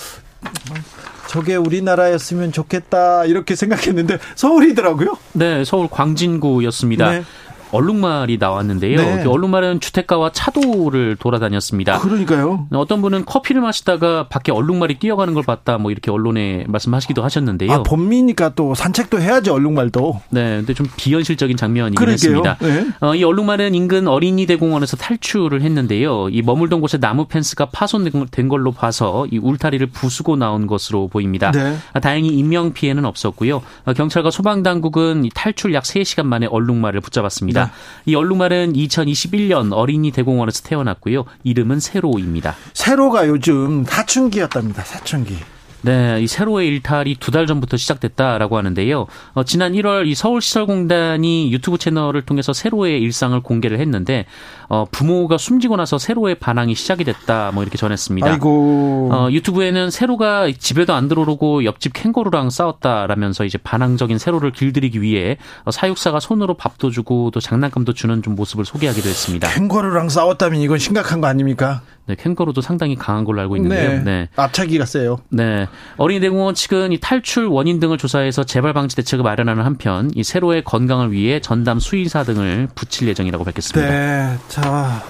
저게 1.27 1.57
우리나라였으면 1.57 2.53
좋겠다 2.53 3.25
이렇게 3.25 3.53
생각했는데 3.57 4.17
서울이더라고요. 4.35 5.17
네, 5.33 5.65
서울 5.65 5.89
광진구였습니다. 5.89 7.11
네. 7.11 7.23
얼룩말이 7.71 8.37
나왔는데요. 8.37 8.97
네. 8.97 9.23
그 9.23 9.29
얼룩말은 9.29 9.79
주택가와 9.79 10.31
차도를 10.31 11.15
돌아다녔습니다. 11.17 11.99
그러니까요. 11.99 12.67
어떤 12.73 13.01
분은 13.01 13.25
커피를 13.25 13.61
마시다가 13.61 14.27
밖에 14.27 14.51
얼룩말이 14.51 14.99
뛰어가는 14.99 15.33
걸 15.33 15.43
봤다. 15.43 15.77
뭐 15.77 15.91
이렇게 15.91 16.11
언론에 16.11 16.65
말씀하시기도 16.67 17.23
하셨는데요. 17.23 17.71
아, 17.71 17.83
봄이니까 17.83 18.53
또 18.55 18.75
산책도 18.75 19.21
해야지 19.21 19.49
얼룩말도. 19.49 20.21
네, 20.29 20.57
근데 20.57 20.73
좀 20.73 20.87
비현실적인 20.97 21.57
장면이긴 21.57 21.95
그러게요. 21.95 22.13
했습니다. 22.13 22.57
네. 22.59 22.87
어, 22.99 23.15
이 23.15 23.23
얼룩말은 23.23 23.75
인근 23.75 24.07
어린이 24.07 24.45
대공원에서 24.45 24.97
탈출을 24.97 25.61
했는데요. 25.61 26.29
이 26.29 26.41
머물던 26.41 26.81
곳에 26.81 26.97
나무 26.97 27.25
펜스가 27.25 27.67
파손된 27.67 28.47
걸로 28.49 28.71
봐서 28.71 29.25
이 29.31 29.37
울타리를 29.37 29.85
부수고 29.87 30.35
나온 30.35 30.67
것으로 30.67 31.07
보입니다. 31.07 31.51
네. 31.51 31.77
아, 31.93 31.99
다행히 31.99 32.29
인명 32.29 32.73
피해는 32.73 33.05
없었고요. 33.05 33.61
아, 33.85 33.93
경찰과 33.93 34.31
소방 34.31 34.63
당국은 34.63 35.29
탈출 35.33 35.73
약 35.73 35.83
3시간 35.83 36.25
만에 36.25 36.47
얼룩말을 36.47 37.01
붙잡았습니다. 37.01 37.60
있습니다. 37.61 37.65
네. 37.65 38.11
이 38.11 38.15
얼룩말은 38.15 38.73
2021년 38.73 39.71
어린이 39.73 40.11
대공원에서 40.11 40.63
태어났고요. 40.63 41.25
이름은 41.43 41.79
세로입니다. 41.79 42.55
세로가 42.73 43.27
요즘 43.27 43.85
사춘기였답니다. 43.85 44.83
사춘기. 44.83 45.37
네, 45.83 46.21
이 46.21 46.27
세로의 46.27 46.67
일탈이 46.67 47.15
두 47.15 47.31
달 47.31 47.47
전부터 47.47 47.77
시작됐다라고 47.77 48.57
하는데요. 48.57 49.07
어, 49.33 49.43
지난 49.43 49.71
1월 49.73 50.05
이 50.05 50.13
서울시설공단이 50.15 51.51
유튜브 51.53 51.77
채널을 51.77 52.23
통해서 52.23 52.51
세로의 52.53 52.99
일상을 53.01 53.39
공개를 53.41 53.79
했는데 53.79 54.25
어, 54.67 54.85
부모가 54.91 55.37
숨지고 55.37 55.77
나서 55.77 55.97
세로의 55.97 56.35
반항이 56.35 56.75
시작이 56.75 57.03
됐다 57.05 57.51
뭐 57.53 57.63
이렇게 57.63 57.77
전했습니다. 57.77 58.29
아이고. 58.29 59.09
어, 59.11 59.29
유튜브에는 59.31 59.89
세로가 59.91 60.51
집에도 60.59 60.93
안 60.93 61.07
들어오고 61.07 61.63
옆집 61.65 61.93
캥거루랑 61.93 62.49
싸웠다라면서 62.49 63.45
이제 63.45 63.57
반항적인 63.57 64.17
세로를 64.17 64.51
길들이기 64.51 65.01
위해 65.01 65.37
어, 65.63 65.71
사육사가 65.71 66.19
손으로 66.19 66.55
밥도 66.55 66.91
주고 66.91 67.31
또 67.31 67.39
장난감도 67.39 67.93
주는 67.93 68.21
좀 68.21 68.35
모습을 68.35 68.65
소개하기도 68.65 69.07
했습니다. 69.09 69.49
캥거루랑 69.49 70.09
싸웠다면 70.09 70.59
이건 70.61 70.77
심각한 70.79 71.21
거 71.21 71.27
아닙니까? 71.27 71.81
네, 72.07 72.15
캥거루도 72.15 72.61
상당히 72.61 72.95
강한 72.95 73.23
걸로 73.23 73.41
알고 73.41 73.55
있는데요. 73.57 73.89
네. 73.89 74.03
네. 74.03 74.29
앞차기가 74.35 74.85
세요. 74.85 75.19
네. 75.29 75.67
어린이대공원 75.97 76.55
측은 76.55 76.91
이 76.91 76.99
탈출 76.99 77.45
원인 77.45 77.79
등을 77.79 77.97
조사해서 77.97 78.43
재발 78.43 78.73
방지 78.73 78.95
대책을 78.95 79.23
마련하는 79.23 79.63
한편 79.63 80.11
이 80.15 80.23
세로의 80.23 80.63
건강을 80.63 81.11
위해 81.11 81.39
전담 81.39 81.79
수의사 81.79 82.23
등을 82.23 82.67
붙일 82.75 83.07
예정이라고 83.07 83.43
밝혔습니다. 83.43 83.89
네. 83.89 84.37
자. 84.47 85.03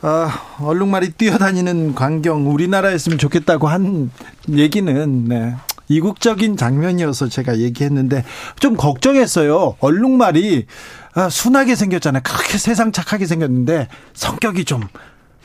아, 0.00 0.30
얼룩말이 0.60 1.12
뛰어다니는 1.12 1.96
광경 1.96 2.52
우리나라였으면 2.52 3.18
좋겠다고 3.18 3.66
한 3.66 4.12
얘기는 4.48 5.24
네. 5.24 5.56
이국적인 5.88 6.56
장면이어서 6.56 7.28
제가 7.28 7.58
얘기했는데 7.58 8.24
좀 8.60 8.76
걱정했어요. 8.76 9.76
얼룩말이 9.80 10.66
아, 11.14 11.28
순하게 11.28 11.74
생겼잖아요. 11.74 12.22
그렇게 12.22 12.58
세상 12.58 12.92
착하게 12.92 13.26
생겼는데 13.26 13.88
성격이 14.12 14.64
좀 14.66 14.82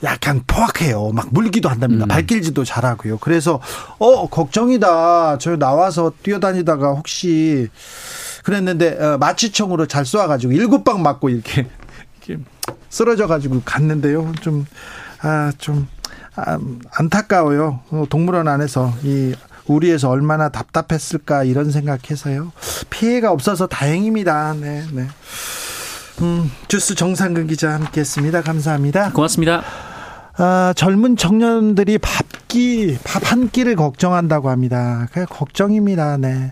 약간 0.03 0.43
포악해요. 0.45 1.11
막 1.13 1.27
물기도 1.31 1.69
한답니다. 1.69 2.05
음. 2.05 2.07
발길질도 2.07 2.63
잘하고요. 2.65 3.19
그래서 3.19 3.61
어 3.99 4.27
걱정이다. 4.27 5.37
저 5.37 5.55
나와서 5.55 6.11
뛰어다니다가 6.23 6.89
혹시 6.89 7.69
그랬는데 8.43 8.97
어, 9.01 9.17
마취총으로 9.17 9.87
잘 9.87 10.05
쏘아가지고 10.05 10.53
일곱 10.53 10.83
방 10.83 11.01
맞고 11.01 11.29
이렇게, 11.29 11.67
이렇게 12.25 12.43
쓰러져가지고 12.89 13.61
갔는데요. 13.63 14.33
좀 14.41 14.65
아, 15.21 15.51
좀 15.57 15.87
아, 16.35 16.59
안타까워요. 16.91 17.79
어, 17.89 18.05
동물원 18.09 18.47
안에서 18.47 18.93
이 19.03 19.33
우리에서 19.65 20.09
얼마나 20.09 20.49
답답했을까 20.49 21.45
이런 21.45 21.71
생각해서요. 21.71 22.51
피해가 22.89 23.31
없어서 23.31 23.67
다행입니다. 23.67 24.53
네, 24.59 24.83
네. 24.91 25.07
음, 26.21 26.51
주스 26.67 26.95
정상근 26.95 27.47
기자 27.47 27.73
함께했습니다. 27.73 28.41
감사합니다. 28.41 29.11
고맙습니다. 29.13 29.92
아, 30.37 30.73
젊은 30.75 31.15
청년들이 31.15 31.99
밥기, 31.99 32.97
밥 33.03 33.23
한 33.23 33.49
끼를 33.49 33.75
걱정한다고 33.75 34.49
합니다. 34.49 35.07
그냥 35.11 35.27
걱정입니다. 35.29 36.17
네. 36.17 36.51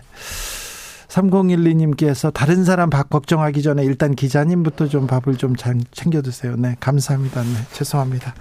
3012님께서 1.08 2.32
다른 2.32 2.64
사람 2.64 2.88
밥 2.90 3.10
걱정하기 3.10 3.62
전에 3.62 3.84
일단 3.84 4.14
기자님부터 4.14 4.88
좀 4.88 5.06
밥을 5.06 5.36
좀잘 5.36 5.80
챙겨 5.92 6.22
드세요. 6.22 6.54
네. 6.56 6.76
감사합니다. 6.80 7.42
네. 7.42 7.48
죄송합니다. 7.72 8.34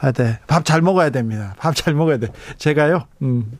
아, 0.00 0.12
네. 0.12 0.38
밥 0.46 0.64
잘 0.64 0.80
먹어야 0.80 1.10
됩니다. 1.10 1.54
밥 1.58 1.74
잘 1.74 1.94
먹어야 1.94 2.18
돼. 2.18 2.28
제가요, 2.58 3.04
음, 3.22 3.58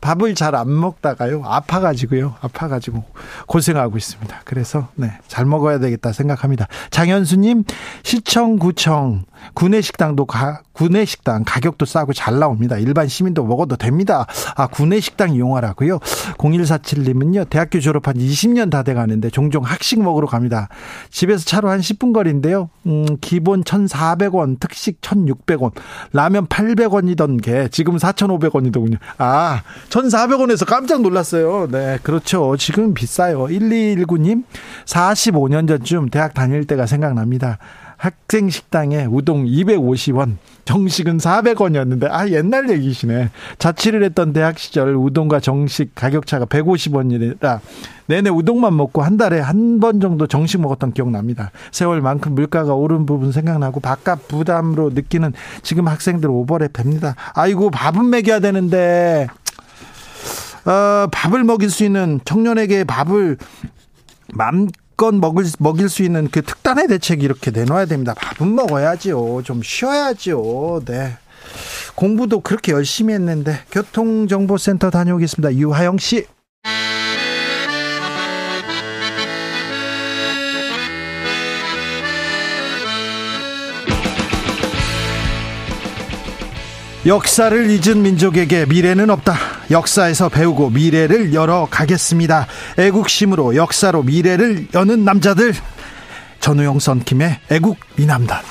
밥을 0.00 0.34
잘 0.36 0.54
안 0.54 0.78
먹다가요 0.78 1.42
아파가지고요 1.44 2.36
아파가지고 2.40 3.02
고생하고 3.46 3.96
있습니다 3.96 4.42
그래서 4.44 4.88
네 4.94 5.10
잘 5.26 5.44
먹어야 5.44 5.80
되겠다 5.80 6.12
생각합니다 6.12 6.68
장현수님 6.90 7.64
시청 8.04 8.58
구청 8.58 9.24
구내 9.54 9.80
식당도 9.80 10.26
가, 10.26 10.62
구내 10.72 11.04
식당 11.04 11.42
가격도 11.44 11.86
싸고 11.86 12.12
잘 12.12 12.38
나옵니다 12.38 12.76
일반 12.76 13.08
시민도 13.08 13.44
먹어도 13.44 13.76
됩니다 13.76 14.26
아 14.56 14.66
구내 14.66 15.00
식당 15.00 15.34
이용하라고요 15.34 15.98
0147님은요 16.38 17.48
대학교 17.50 17.80
졸업한 17.80 18.14
20년 18.14 18.70
다 18.70 18.82
돼 18.82 18.94
가는데 18.94 19.28
종종 19.30 19.64
학식 19.64 20.00
먹으러 20.00 20.26
갑니다 20.26 20.68
집에서 21.10 21.44
차로 21.44 21.68
한 21.68 21.80
10분 21.80 22.12
거리인데요 22.14 22.70
음, 22.86 23.06
기본 23.20 23.64
1,400원 23.64 24.60
특식 24.60 25.00
1,600원 25.00 25.72
라면 26.12 26.46
800원이던 26.46 27.42
게 27.42 27.68
지금 27.70 27.96
4,500원이더군요 27.96 28.98
아 29.18 29.62
1,400원에서 29.90 30.66
깜짝 30.66 31.00
놀랐어요. 31.02 31.68
네, 31.70 31.98
그렇죠. 32.02 32.56
지금 32.56 32.94
비싸요. 32.94 33.46
1219님, 33.46 34.44
45년 34.84 35.68
전쯤 35.68 36.10
대학 36.10 36.34
다닐 36.34 36.66
때가 36.66 36.86
생각납니다. 36.86 37.58
학생 37.98 38.48
식당에 38.48 39.06
우동 39.10 39.44
250원, 39.44 40.36
정식은 40.64 41.18
400원이었는데 41.18 42.08
아 42.10 42.28
옛날 42.28 42.70
얘기시네. 42.70 43.30
자취를 43.58 44.04
했던 44.04 44.32
대학 44.32 44.58
시절 44.58 44.94
우동과 44.94 45.40
정식 45.40 45.94
가격 45.94 46.26
차가 46.26 46.44
150원이라 46.46 47.60
내내 48.06 48.30
우동만 48.30 48.76
먹고 48.76 49.02
한 49.02 49.16
달에 49.16 49.40
한 49.40 49.80
번 49.80 50.00
정도 50.00 50.26
정식 50.26 50.60
먹었던 50.60 50.92
기억 50.92 51.10
납니다. 51.10 51.50
세월만큼 51.72 52.34
물가가 52.34 52.74
오른 52.74 53.04
부분 53.06 53.32
생각나고 53.32 53.80
바깥 53.80 54.28
부담으로 54.28 54.90
느끼는 54.90 55.32
지금 55.62 55.88
학생들 55.88 56.28
오버랩 56.30 56.72
됩니다. 56.72 57.14
아이고 57.34 57.70
밥은 57.70 58.08
먹여야 58.10 58.40
되는데 58.40 59.26
어, 60.64 61.06
밥을 61.10 61.44
먹일 61.44 61.70
수 61.70 61.84
있는 61.84 62.20
청년에게 62.24 62.84
밥을 62.84 63.38
맘 64.34 64.68
껏 64.98 65.14
먹을 65.14 65.44
먹일 65.60 65.88
수 65.88 66.02
있는 66.02 66.28
그 66.28 66.42
특단의 66.42 66.88
대책 66.88 67.22
이렇게 67.22 67.52
내놔야 67.52 67.86
됩니다. 67.86 68.14
밥은 68.14 68.52
먹어야지요. 68.52 69.42
좀 69.44 69.62
쉬어야지요. 69.62 70.80
네. 70.84 71.16
공부도 71.94 72.40
그렇게 72.40 72.72
열심히 72.72 73.14
했는데 73.14 73.60
교통정보센터 73.70 74.90
다녀오겠습니다. 74.90 75.54
유하영 75.54 75.98
씨. 75.98 76.26
역사를 87.06 87.70
잊은 87.70 88.02
민족에게 88.02 88.66
미래는 88.66 89.10
없다. 89.10 89.57
역사에서 89.70 90.28
배우고 90.28 90.70
미래를 90.70 91.34
열어 91.34 91.68
가겠습니다. 91.70 92.46
애국심으로 92.78 93.56
역사로 93.56 94.02
미래를 94.02 94.68
여는 94.74 95.04
남자들. 95.04 95.54
전우용 96.40 96.78
선킴의 96.78 97.40
애국 97.50 97.78
미남단. 97.96 98.42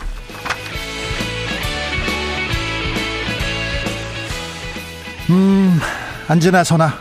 음, 5.30 5.80
안지나 6.28 6.64
선아 6.64 6.94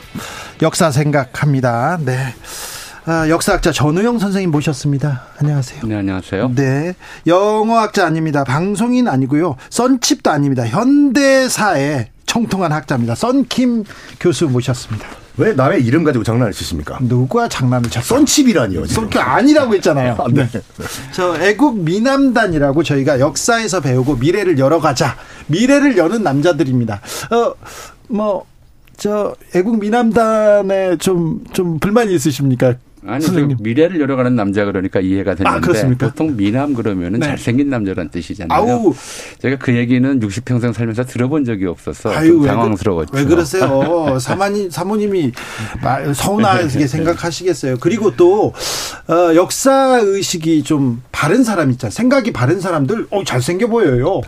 역사 0.63 0.91
생각합니다. 0.91 1.99
네. 2.05 2.35
아, 3.05 3.29
역사학자 3.29 3.71
전우영 3.71 4.19
선생님 4.19 4.51
모셨습니다. 4.51 5.27
안녕하세요. 5.39 5.83
네, 5.85 5.95
안녕하세요. 5.97 6.53
네. 6.57 6.95
영어학자 7.27 8.05
아닙니다. 8.05 8.43
방송인 8.43 9.07
아니고요. 9.07 9.57
썬칩도 9.71 10.29
아닙니다. 10.29 10.67
현대사의 10.67 12.09
청통한 12.37 12.71
학자입니다. 12.71 13.15
썬킴 13.15 13.85
교수 14.21 14.47
모셨습니다. 14.47 15.09
왜 15.39 15.55
남의 15.55 15.83
이름 15.85 16.05
가지고 16.05 16.23
장난을 16.23 16.53
치십니까? 16.53 16.99
누가 17.01 17.49
장난을 17.49 17.89
쳤어? 17.89 18.17
썬칩이라니요. 18.17 18.85
썬칩 18.87 19.17
아니라고 19.17 19.75
했잖아요. 19.77 20.17
아, 20.21 20.27
네. 20.31 20.47
저 21.13 21.35
애국 21.41 21.79
미남단이라고 21.79 22.83
저희가 22.83 23.21
역사에서 23.21 23.81
배우고 23.81 24.17
미래를 24.17 24.59
열어가자. 24.59 25.17
미래를 25.47 25.97
여는 25.97 26.23
남자들입니다. 26.23 27.01
어, 27.31 27.55
뭐, 28.09 28.45
저 28.99 29.35
애국 29.55 29.79
미남단에 29.79 30.99
좀, 30.99 31.43
좀 31.55 31.79
불만이 31.79 32.15
있으십니까? 32.15 32.75
아니, 33.05 33.25
선생님. 33.25 33.57
저 33.59 33.63
미래를 33.63 34.01
열어가는 34.01 34.35
남자 34.35 34.65
그러니까 34.65 35.01
이해가 35.01 35.35
되는데 35.35 35.81
아? 35.81 36.09
보통 36.09 36.37
미남 36.37 36.75
그러면은 36.75 37.21
네. 37.21 37.27
잘생긴 37.27 37.69
남자란 37.71 38.09
뜻이잖아요. 38.11 38.59
아우. 38.59 38.95
제가 39.39 39.57
그 39.59 39.75
얘기는 39.77 40.19
60평생 40.19 40.73
살면서 40.73 41.05
들어본 41.05 41.45
적이 41.45 41.67
없어서 41.67 42.11
아유, 42.13 42.29
좀왜 42.29 42.41
그- 42.41 42.47
당황스러웠죠. 42.55 43.17
왜 43.17 43.25
그러세요? 43.25 44.19
사모님, 44.19 44.71
사모님이 44.71 45.33
말- 45.83 46.15
서운하게 46.15 46.69
생각하시겠어요. 46.89 47.77
그리고 47.81 48.17
또, 48.17 48.53
어, 49.09 49.35
역사 49.35 50.01
의식이 50.03 50.63
좀 50.65 51.03
바른 51.13 51.45
사람 51.45 51.71
있잖아요. 51.71 51.93
생각이 51.93 52.33
바른 52.33 52.61
사람들, 52.61 53.07
어, 53.11 53.23
잘생겨 53.25 53.67
보여요. 53.69 54.21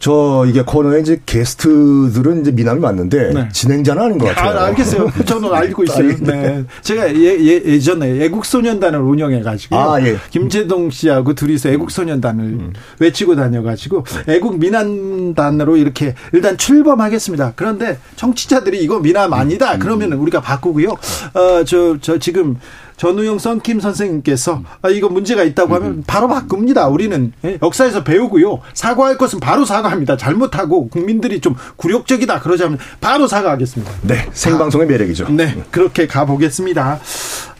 저 0.00 0.46
이게 0.48 0.62
코너에 0.62 1.00
이제 1.00 1.20
게스트들은 1.26 2.40
이제 2.40 2.50
미남이 2.50 2.80
맞는데 2.80 3.34
네. 3.34 3.48
진행자는 3.52 4.02
아닌 4.02 4.18
것 4.18 4.34
같아요. 4.34 4.58
아, 4.58 4.64
알겠어요. 4.64 5.12
저는 5.26 5.52
알고 5.52 5.84
있어요. 5.84 6.16
네. 6.20 6.64
제가 6.80 7.14
예, 7.14 7.38
예, 7.38 7.62
예전에 7.66 8.24
애국소년단을 8.24 8.98
운영해가지고 8.98 9.76
아, 9.76 10.00
예. 10.00 10.16
김재동 10.30 10.90
씨하고 10.90 11.34
둘이서 11.34 11.68
애국소년단을 11.68 12.72
외치고 12.98 13.36
다녀가지고 13.36 14.06
애국 14.26 14.58
미남단으로 14.58 15.76
이렇게 15.76 16.14
일단 16.32 16.56
출범하겠습니다. 16.56 17.52
그런데 17.54 17.98
청취자들이 18.16 18.82
이거 18.82 19.00
미남 19.00 19.34
아니다. 19.34 19.76
그러면 19.78 20.14
우리가 20.14 20.40
바꾸고요. 20.40 20.88
어, 21.34 21.64
저, 21.66 21.98
저 22.00 22.18
지금 22.18 22.56
전우영 23.00 23.38
썬킴 23.38 23.80
선생님께서 23.80 24.62
아, 24.82 24.90
이거 24.90 25.08
문제가 25.08 25.42
있다고 25.42 25.74
하면 25.76 26.04
바로 26.06 26.28
바꿉니다. 26.28 26.86
우리는 26.88 27.32
예, 27.46 27.58
역사에서 27.62 28.04
배우고요. 28.04 28.60
사과할 28.74 29.16
것은 29.16 29.40
바로 29.40 29.64
사과합니다. 29.64 30.18
잘못하고 30.18 30.90
국민들이 30.90 31.40
좀 31.40 31.56
굴욕적이다 31.76 32.40
그러자면 32.40 32.78
바로 33.00 33.26
사과하겠습니다. 33.26 33.90
네, 34.02 34.28
생방송의 34.34 34.86
매력이죠. 34.86 35.30
네, 35.30 35.62
그렇게 35.70 36.06
가보겠습니다. 36.06 37.00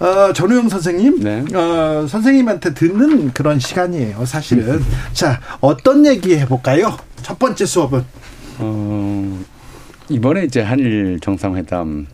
어, 0.00 0.32
전우영 0.34 0.68
선생님, 0.68 1.20
네. 1.20 1.42
어, 1.56 2.06
선생님한테 2.06 2.74
듣는 2.74 3.32
그런 3.32 3.58
시간이에요, 3.58 4.26
사실은. 4.26 4.84
자, 5.14 5.40
어떤 5.62 6.04
얘기 6.04 6.36
해볼까요? 6.36 6.98
첫 7.22 7.38
번째 7.38 7.64
수업은. 7.64 8.04
어, 8.58 9.40
이번에 10.10 10.44
이제 10.44 10.60
한일 10.60 11.18
정상회담 11.22 12.08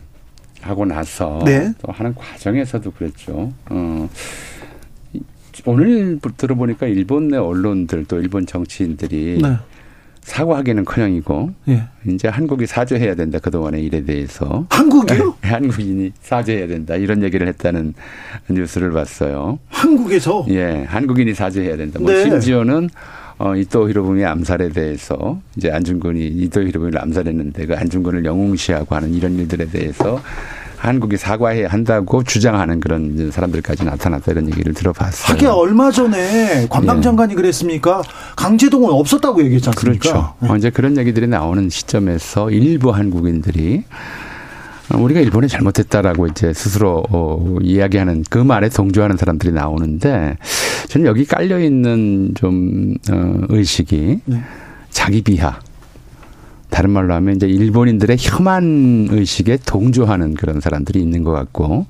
하고 0.67 0.85
나서 0.85 1.39
네. 1.45 1.71
또 1.81 1.91
하는 1.91 2.13
과정에서도 2.13 2.91
그랬죠. 2.91 3.51
어, 3.69 4.09
이- 5.13 5.21
오늘 5.65 6.19
들어보니까 6.37 6.87
일본 6.87 7.29
내 7.29 7.37
언론들 7.37 8.05
또 8.05 8.19
일본 8.19 8.45
정치인들이 8.45 9.39
네. 9.41 9.55
사과하기는커녕이고 10.21 11.51
예. 11.69 11.83
이제 12.07 12.27
한국이 12.27 12.65
사죄해야 12.67 13.15
된다 13.15 13.39
그동안의 13.39 13.81
일에 13.85 14.03
대해서 14.03 14.65
한국이요? 14.69 15.37
한국인이 15.41 16.11
사죄해야 16.21 16.67
된다 16.67 16.95
이런 16.95 17.23
얘기를 17.23 17.47
했다는 17.47 17.93
뉴스를 18.49 18.91
봤어요. 18.91 19.57
한국에서. 19.69 20.45
예, 20.49 20.83
한국인이 20.85 21.33
사죄해야 21.33 21.77
된다. 21.77 21.99
뭐 22.01 22.11
네. 22.11 22.23
심지어는 22.23 22.89
어, 23.39 23.55
이토 23.55 23.89
히로부미 23.89 24.25
암살에 24.25 24.69
대해서 24.69 25.39
이제 25.55 25.69
안중근이 25.71 26.25
이토 26.27 26.61
히로부미를 26.61 27.01
암살했는데 27.01 27.65
그 27.67 27.75
안중근을 27.75 28.25
영웅시하고 28.25 28.95
하는 28.95 29.13
이런 29.13 29.37
일들에 29.37 29.65
대해서 29.65 30.19
한국이 30.77 31.17
사과해야 31.17 31.67
한다고 31.69 32.23
주장하는 32.23 32.79
그런 32.79 33.31
사람들까지 33.31 33.83
나타났다 33.83 34.31
이런 34.31 34.47
얘기를 34.47 34.73
들어봤어요. 34.73 35.33
하기야 35.33 35.51
얼마 35.51 35.91
전에 35.91 36.67
관방 36.69 36.97
예. 36.97 37.01
장관이 37.01 37.35
그랬습니까? 37.35 38.03
강제동원 38.35 38.93
없었다고 38.93 39.43
얘기했지 39.43 39.69
않습니까? 39.69 39.99
그렇죠. 39.99 40.33
네. 40.39 40.49
어, 40.49 40.55
이제 40.55 40.69
그런 40.69 40.97
얘기들이 40.97 41.27
나오는 41.27 41.67
시점에서 41.69 42.51
일부 42.51 42.91
한국인들이 42.91 43.83
어, 43.85 44.26
우리가 44.95 45.19
일본이 45.19 45.47
잘못했다라고 45.47 46.27
이제 46.27 46.53
스스로 46.53 47.03
어, 47.09 47.57
이야기하는 47.61 48.23
그 48.29 48.37
말에 48.37 48.69
동조하는 48.69 49.17
사람들이 49.17 49.51
나오는데 49.51 50.37
저는 50.87 51.07
여기 51.07 51.25
깔려 51.25 51.59
있는 51.59 52.31
좀 52.35 52.95
어, 53.11 53.41
의식이 53.49 54.21
네. 54.25 54.41
자기 54.89 55.21
비하. 55.21 55.59
다른 56.69 56.91
말로 56.91 57.13
하면 57.15 57.35
이제 57.35 57.47
일본인들의 57.47 58.17
혐한 58.19 59.07
의식에 59.09 59.57
동조하는 59.65 60.35
그런 60.35 60.59
사람들이 60.59 60.99
있는 60.99 61.23
것 61.23 61.31
같고 61.31 61.87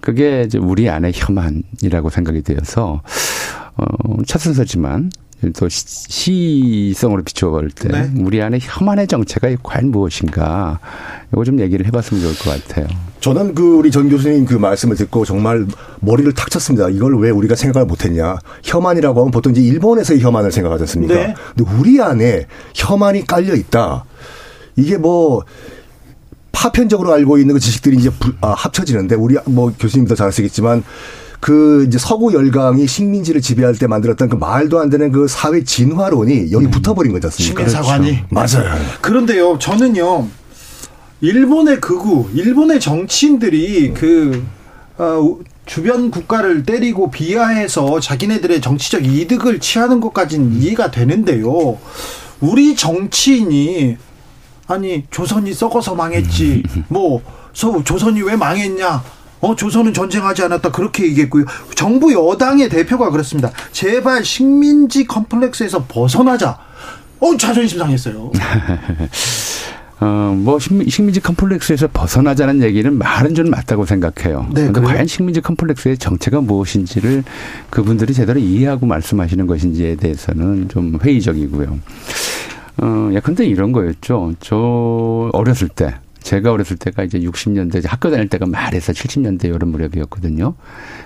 그게 0.00 0.42
이제 0.46 0.58
우리 0.58 0.88
안에 0.88 1.12
혐한이라고 1.14 2.10
생각이 2.10 2.42
되어서 2.42 3.02
어, 3.76 4.22
첫 4.26 4.38
순서지만 4.38 5.10
또 5.52 5.68
시- 5.68 5.84
시성으로 6.92 7.22
비춰볼 7.22 7.70
때 7.70 7.88
네. 7.88 8.10
우리 8.18 8.40
안에 8.42 8.58
혐한의 8.60 9.06
정체가 9.06 9.48
과연 9.62 9.90
무엇인가 9.90 10.78
이거 11.32 11.44
좀 11.44 11.60
얘기를 11.60 11.84
해봤으면 11.86 12.22
좋을 12.22 12.34
것 12.38 12.66
같아요. 12.68 12.86
저는 13.20 13.54
그 13.54 13.76
우리 13.76 13.90
전 13.90 14.08
교수님 14.08 14.44
그 14.44 14.54
말씀을 14.54 14.96
듣고 14.96 15.24
정말 15.24 15.66
머리를 16.00 16.32
탁 16.34 16.50
쳤습니다. 16.50 16.88
이걸 16.90 17.18
왜 17.18 17.30
우리가 17.30 17.54
생각을 17.54 17.86
못했냐. 17.86 18.36
혐한이라고 18.64 19.20
하면 19.20 19.30
보통 19.30 19.52
이제 19.52 19.62
일본에서의 19.62 20.20
혐한을 20.20 20.52
생각하지 20.52 20.82
않습니까? 20.82 21.14
네. 21.14 21.34
근데 21.56 21.70
우리 21.78 22.00
안에 22.02 22.46
혐한이 22.74 23.26
깔려 23.26 23.54
있다. 23.54 24.04
이게 24.76 24.98
뭐 24.98 25.42
파편적으로 26.52 27.12
알고 27.12 27.38
있는 27.38 27.54
그 27.54 27.60
지식들이 27.60 27.96
이제 27.96 28.10
부- 28.10 28.32
아, 28.40 28.50
합쳐지는데 28.52 29.16
우리 29.16 29.36
뭐 29.46 29.72
교수님도 29.78 30.14
잘 30.14 30.28
아시겠지만 30.28 30.84
그 31.44 31.84
이제 31.86 31.98
서구 31.98 32.32
열강이 32.32 32.86
식민지를 32.86 33.42
지배할 33.42 33.74
때 33.74 33.86
만들었던 33.86 34.30
그 34.30 34.36
말도 34.36 34.80
안 34.80 34.88
되는 34.88 35.12
그 35.12 35.28
사회 35.28 35.62
진화론이 35.62 36.52
여기 36.52 36.70
붙어버린 36.70 37.12
거지 37.12 37.26
않습니까? 37.26 37.68
시민사관이. 37.68 38.20
맞아요. 38.30 38.74
그런데요, 39.02 39.58
저는요, 39.58 40.26
일본의 41.20 41.82
극우, 41.82 42.30
일본의 42.32 42.80
정치인들이 42.80 43.92
그, 43.92 44.42
어, 44.96 45.36
주변 45.66 46.10
국가를 46.10 46.62
때리고 46.62 47.10
비하해서 47.10 48.00
자기네들의 48.00 48.62
정치적 48.62 49.04
이득을 49.04 49.60
취하는 49.60 50.00
것까지는 50.00 50.62
이해가 50.62 50.90
되는데요. 50.90 51.76
우리 52.40 52.74
정치인이, 52.74 53.98
아니, 54.66 55.04
조선이 55.10 55.52
썩어서 55.52 55.94
망했지, 55.94 56.62
뭐, 56.88 57.20
서, 57.52 57.84
조선이 57.84 58.22
왜 58.22 58.34
망했냐, 58.34 59.02
어, 59.44 59.54
조선은 59.54 59.92
전쟁하지 59.92 60.42
않았다. 60.44 60.70
그렇게 60.70 61.04
얘기했고요. 61.04 61.44
정부 61.74 62.14
여당의 62.14 62.70
대표가 62.70 63.10
그렇습니다. 63.10 63.50
제발 63.72 64.24
식민지 64.24 65.04
컴플렉스에서 65.04 65.84
벗어나자. 65.86 66.58
어, 67.20 67.36
자존심 67.36 67.78
상했어요. 67.78 68.32
어, 70.00 70.34
뭐 70.36 70.58
식민, 70.58 70.88
식민지 70.88 71.20
컴플렉스에서 71.20 71.88
벗어나자는 71.92 72.62
얘기는 72.62 72.90
말은 72.96 73.34
좀 73.34 73.50
맞다고 73.50 73.84
생각해요. 73.84 74.46
네, 74.54 74.62
그런데? 74.68 74.80
과연 74.80 75.06
식민지 75.06 75.42
컴플렉스의 75.42 75.98
정체가 75.98 76.40
무엇인지를 76.40 77.22
그분들이 77.68 78.14
제대로 78.14 78.40
이해하고 78.40 78.86
말씀하시는 78.86 79.46
것인지에 79.46 79.96
대해서는 79.96 80.70
좀 80.70 80.98
회의적이고요. 81.02 81.78
어, 82.78 83.10
예컨대 83.12 83.44
이런 83.44 83.72
거였죠. 83.72 84.32
저 84.40 85.30
어렸을 85.34 85.68
때 85.68 85.94
제가 86.24 86.50
어렸을 86.50 86.76
때가 86.78 87.04
이제 87.04 87.20
60년대 87.20 87.76
이제 87.76 87.88
학교 87.88 88.10
다닐 88.10 88.28
때가 88.28 88.46
말해서 88.46 88.92
70년대 88.92 89.44
이런 89.44 89.68
무렵이었거든요. 89.68 90.54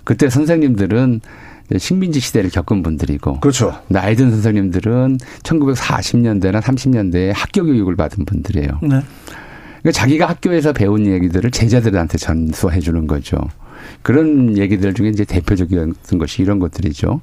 그때 0.05 0.31
선생님들은 0.31 1.21
식민지 1.77 2.21
시대를 2.21 2.51
겪은 2.51 2.83
분들이고 2.83 3.41
그렇죠. 3.41 3.79
나이 3.89 4.17
든 4.17 4.31
선생님들은 4.31 5.19
1940년대나 5.43 6.63
30년대에 6.63 7.33
학교 7.35 7.65
교육을 7.65 7.97
받은 7.97 8.25
분들이에요. 8.25 8.79
네. 8.83 8.89
그러니까 8.89 9.93
자기가 9.93 10.27
학교에서 10.27 10.73
배운 10.73 11.07
얘기들을 11.07 11.51
제자들한테 11.51 12.17
전수해 12.17 12.81
주는 12.81 13.07
거죠. 13.07 13.39
그런 14.03 14.57
얘기들 14.57 14.95
중에 14.95 15.09
이제 15.09 15.25
대표적이었던 15.25 16.19
것이 16.19 16.43
이런 16.43 16.59
것들이죠. 16.59 17.21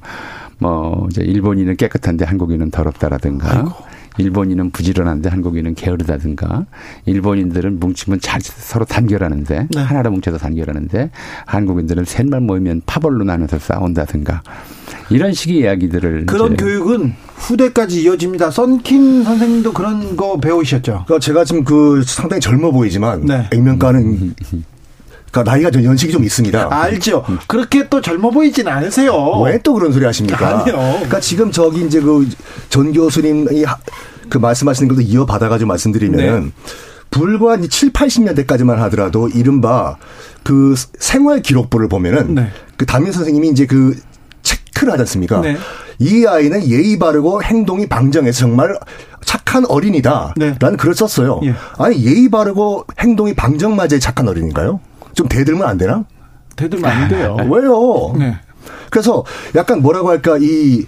뭐 0.60 1.08
이제 1.10 1.22
일본인은 1.24 1.78
깨끗한데 1.78 2.26
한국인은 2.26 2.72
더럽다라든가 2.72 3.76
일본인은 4.18 4.72
부지런한데 4.72 5.30
한국인은 5.30 5.76
게으르다든가 5.76 6.66
일본인들은 7.06 7.80
뭉치면 7.80 8.20
잘 8.22 8.42
서로 8.42 8.86
단결하는데 8.86 9.68
네. 9.70 9.82
하나로 9.82 10.12
뭉쳐서 10.12 10.38
단결하는데 10.38 11.12
한국인들은 11.46 12.06
셋만 12.06 12.44
모이면 12.44 12.84
파벌로 12.86 13.24
나눠서 13.24 13.60
싸운다든가 13.60 14.42
이런 15.10 15.34
식의 15.34 15.58
이야기들을 15.58 16.26
그런 16.26 16.54
이제 16.54 16.64
교육은 16.64 17.14
후대까지 17.36 18.04
이어집니다. 18.04 18.52
썬킴 18.52 19.24
선생님도 19.24 19.74
그런 19.74 20.16
거 20.16 20.40
배우셨죠? 20.40 21.04
그러니까 21.06 21.20
제가 21.20 21.44
지금 21.44 21.64
그 21.64 22.02
상당히 22.06 22.40
젊어 22.42 22.72
보이지만 22.72 23.26
네. 23.26 23.48
액면가는 23.52 24.36
그러니까 25.36 25.52
나이가 25.52 25.70
좀 25.72 25.84
연식이 25.84 26.14
좀 26.14 26.24
있습니다. 26.24 26.68
알죠. 26.72 27.26
그렇게 27.48 27.90
또 27.90 28.00
젊어 28.02 28.30
보이진 28.32 28.68
않으세요. 28.70 29.14
왜 29.42 29.60
또 29.64 29.74
그런 29.74 29.92
소리 29.92 30.06
하십니까? 30.06 30.62
아니요. 30.62 30.76
그러니까 30.76 31.20
지금 31.20 31.52
저기 31.52 31.86
이제 31.86 32.00
그 32.00 32.26
전 32.70 32.94
교수님이 32.94 33.64
하- 33.64 33.78
그 34.30 34.38
말씀하시는 34.38 34.88
것도 34.88 35.02
이어받아가지고 35.02 35.68
말씀드리면은 35.68 36.44
네. 36.46 36.52
불과 37.12 37.56
이제 37.56 37.68
7, 37.68 37.92
80년대까지만 37.94 38.76
하더라도 38.76 39.28
이른바 39.30 39.98
그 40.44 40.76
생활 41.00 41.42
기록부를 41.42 41.88
보면은 41.90 42.36
네. 42.36 42.48
그 42.78 42.86
담임 42.86 43.12
선생님이 43.12 43.50
이제 43.50 43.66
그 43.66 43.96
체크를 44.42 44.92
하지 44.94 45.02
않습니까? 45.02 45.42
네. 45.42 45.58
이 46.00 46.26
아이는 46.26 46.68
예의 46.68 46.98
바르고 47.00 47.44
행동이 47.44 47.88
방정해서 47.88 48.40
정말 48.40 48.78
착한 49.26 49.66
어린이다. 49.66 50.34
네. 50.38 50.56
라는 50.60 50.78
글을 50.78 50.94
썼어요. 50.96 51.40
예. 51.44 51.56
아니, 51.78 52.04
예의 52.06 52.30
바르고 52.30 52.86
행동이 53.00 53.34
방정맞아야 53.34 54.00
착한 54.00 54.28
어린인가요? 54.28 54.80
좀 55.16 55.28
대들면 55.28 55.68
안 55.68 55.78
되나? 55.78 56.06
대들면 56.56 56.90
안 56.92 57.10
돼요. 57.10 57.36
왜요? 57.50 58.14
네. 58.18 58.38
그래서 58.92 59.24
약간 59.56 59.82
뭐라고 59.82 60.10
할까 60.10 60.38
이 60.40 60.86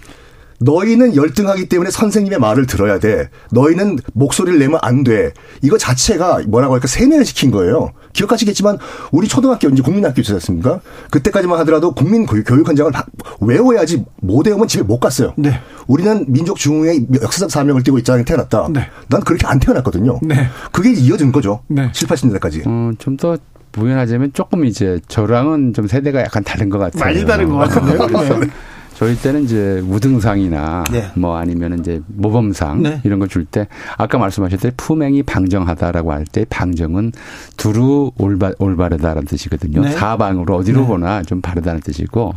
너희는 0.59 1.15
열등하기 1.15 1.69
때문에 1.69 1.91
선생님의 1.91 2.39
말을 2.39 2.65
들어야 2.65 2.97
돼. 2.99 3.29
너희는 3.51 3.99
목소리를 4.13 4.57
내면 4.57 4.79
안 4.81 5.03
돼. 5.03 5.31
이거 5.61 5.77
자체가 5.77 6.41
뭐라고 6.47 6.73
할까 6.73 6.87
세뇌를 6.87 7.25
시킨 7.25 7.51
거예요. 7.51 7.91
기억하시겠지만 8.13 8.79
우리 9.11 9.27
초등학교 9.27 9.69
이제 9.69 9.83
국민학교 9.83 10.21
있지 10.21 10.33
않습니까? 10.33 10.79
그때까지만 11.11 11.59
하더라도 11.59 11.93
국민 11.93 12.25
교육- 12.25 12.49
현장을 12.49 12.91
다 12.91 13.05
외워야지 13.39 14.03
못 14.21 14.47
외우면 14.47 14.67
집에 14.67 14.81
못 14.83 14.99
갔어요. 14.99 15.33
네. 15.37 15.59
우리는 15.85 16.25
민족 16.27 16.57
중흥의 16.57 17.05
역사적 17.21 17.51
사명을 17.51 17.83
띠고 17.83 17.99
있자는 17.99 18.25
태어났다. 18.25 18.69
네. 18.71 18.89
난 19.09 19.21
그렇게 19.21 19.45
안 19.45 19.59
태어났거든요. 19.59 20.19
네. 20.23 20.47
그게 20.71 20.91
이어진 20.91 21.31
거죠. 21.31 21.61
네. 21.67 21.91
7, 21.93 22.07
80년대까지. 22.07 22.63
어, 22.65 22.91
좀더 22.97 23.37
부연하자면 23.77 24.33
조금 24.33 24.65
이제 24.65 24.99
저랑은 25.07 25.73
좀 25.73 25.87
세대가 25.87 26.21
약간 26.21 26.43
다른 26.43 26.69
것 26.69 26.79
같아요. 26.79 27.03
많이 27.03 27.25
다른 27.25 27.49
것 27.49 27.57
같은데요. 27.57 28.39
네. 28.39 28.47
저희 28.95 29.15
때는 29.15 29.43
이제 29.43 29.79
우등상이나 29.87 30.83
네. 30.91 31.05
뭐 31.13 31.37
아니면 31.37 31.77
이제 31.77 32.01
모범상 32.07 32.81
네. 32.81 32.99
이런 33.03 33.19
걸 33.19 33.27
줄 33.27 33.45
때 33.45 33.67
아까 33.95 34.17
말씀하셨듯이 34.17 34.73
품행이 34.75 35.21
방정하다라고 35.21 36.11
할 36.13 36.25
때 36.31 36.45
방정은 36.49 37.11
두루 37.57 38.11
올바, 38.17 38.53
올바르다라는 38.57 39.25
뜻이거든요. 39.25 39.81
네. 39.81 39.91
사방으로 39.91 40.55
어디로 40.55 40.81
네. 40.81 40.87
보나 40.87 41.21
좀 41.21 41.41
바르다는 41.41 41.81
뜻이고 41.81 42.33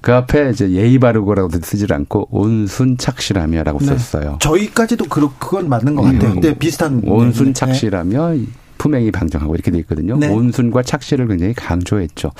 그 0.00 0.14
앞에 0.14 0.50
이제 0.50 0.70
예의 0.70 1.00
바르고라고 1.00 1.48
쓰질 1.60 1.92
않고 1.92 2.28
온순 2.30 2.98
착실하며라고 2.98 3.80
네. 3.80 3.86
썼어요. 3.86 4.36
저희까지도 4.40 5.06
그 5.06 5.28
그건 5.40 5.68
맞는 5.68 5.96
것 5.96 6.02
같아요. 6.02 6.34
음. 6.34 6.40
네, 6.40 6.54
비슷한 6.56 7.02
온순 7.04 7.46
네. 7.46 7.52
착실하며 7.52 8.34
품행이 8.78 9.10
방정하고 9.10 9.54
이렇게 9.54 9.70
돼 9.70 9.78
있거든요. 9.80 10.16
네. 10.16 10.28
온순과 10.28 10.82
착실을 10.82 11.28
굉장히 11.28 11.54
강조했죠. 11.54 12.32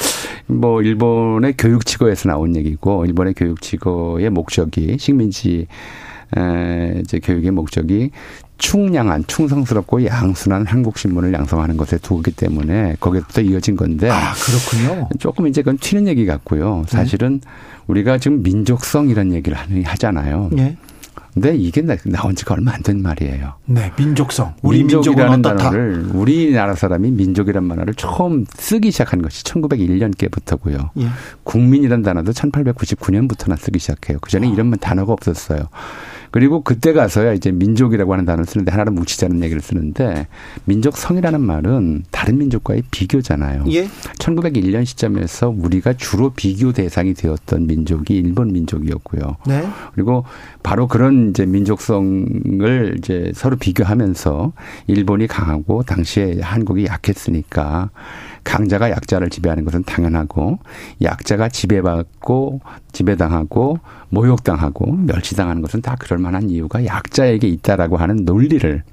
뭐 0.47 0.83
일본의 0.83 1.55
교육치고에서 1.59 2.29
나온 2.29 2.57
얘기고 2.57 3.05
일본의 3.07 3.35
교육치고의 3.35 4.31
목적이 4.31 4.97
식민지 4.99 5.67
에, 6.37 7.01
이제 7.01 7.21
교육의 7.21 7.53
목적이 7.53 8.11
충량한 8.59 9.25
충성스럽고 9.27 10.07
양순한 10.07 10.67
한국 10.67 10.99
신문을 10.99 11.33
양성하는 11.33 11.77
것에 11.77 11.99
두기 11.99 12.33
때문에 12.33 12.97
거기부터 13.01 13.43
이어진 13.43 13.77
건데 13.77 14.09
아 14.11 14.33
그렇군요. 14.33 15.09
조금 15.19 15.47
이제 15.47 15.63
그건 15.63 15.77
튀는 15.79 16.09
얘기 16.09 16.25
같고요. 16.27 16.85
사실은 16.89 17.41
우리가 17.87 18.19
지금 18.19 18.43
민족성이라는 18.43 19.35
얘기를 19.35 19.57
하잖아요. 19.85 20.49
네, 20.53 20.77
근데 21.37 21.55
이게 21.55 21.83
나- 21.83 21.97
나온 22.07 22.35
지가 22.35 22.55
얼마 22.55 22.73
안 22.73 22.83
된 22.83 23.03
말이에요. 23.03 23.53
네 23.67 23.93
민족성. 23.99 24.55
우리 24.63 24.79
민족이라는. 24.79 25.43
단어를 25.43 26.07
우리나라 26.15 26.75
사람이 26.75 27.11
민족이란 27.11 27.63
말을 27.65 27.93
처음 27.95 28.47
쓰기 28.55 28.91
시작한 28.91 29.21
것이 29.21 29.45
1901년께부터고요. 29.45 30.91
예. 30.99 31.09
국민이란 31.45 32.01
단어도 32.01 32.33
1899년부터나 32.33 33.59
쓰기 33.59 33.79
시작해요. 33.79 34.17
그 34.23 34.31
전에 34.31 34.49
이런 34.49 34.71
단어가 34.79 35.13
없었어요. 35.13 35.69
그리고 36.37 36.61
그때 36.61 36.93
가서야 36.93 37.33
이제 37.33 37.51
민족이라고 37.51 38.13
하는 38.13 38.27
단어를 38.27 38.45
쓰는데 38.45 38.71
하나를 38.71 38.93
뭉치자는 38.93 39.43
얘기를 39.43 39.63
쓰는데 39.63 40.27
민족성이라는 40.67 41.41
말은 41.41 42.03
다른 42.11 42.37
민족과의 42.37 42.83
비교잖아요. 42.91 43.65
예. 43.71 43.87
1901년 44.19 44.85
시점에서 44.85 45.49
우리가 45.49 45.95
주로 45.95 46.35
비교 46.35 46.73
대상이 46.73 47.15
되었던 47.15 47.67
민족이 47.67 48.15
일본 48.19 48.53
민족이었고요. 48.53 49.37
네. 49.47 49.67
그리고 49.95 50.27
바로 50.63 50.89
그런 50.89 51.31
이제 51.31 51.47
민족성을 51.47 52.97
이제 52.99 53.33
서로 53.35 53.57
비교하면서 53.57 54.53
일본이 54.89 55.27
강하고 55.27 55.85
당시에 55.85 56.41
한국이 56.43 56.85
약했으니까 56.85 57.89
강자가 58.47 58.91
약자를 58.91 59.29
지배하는 59.29 59.65
것은 59.65 59.83
당연하고 59.83 60.61
약자가 61.03 61.49
지배받고 61.49 62.61
지배당하고 62.93 63.81
모욕당하고 64.09 64.93
멸치당하는 64.93 65.63
것은 65.63 65.83
다 65.83 65.97
그럴 65.99 66.21
만한 66.21 66.49
이유가 66.49 66.85
약자에게 66.87 67.49
있다라고 67.49 67.97
하는 67.97 68.25
논리를 68.25 68.85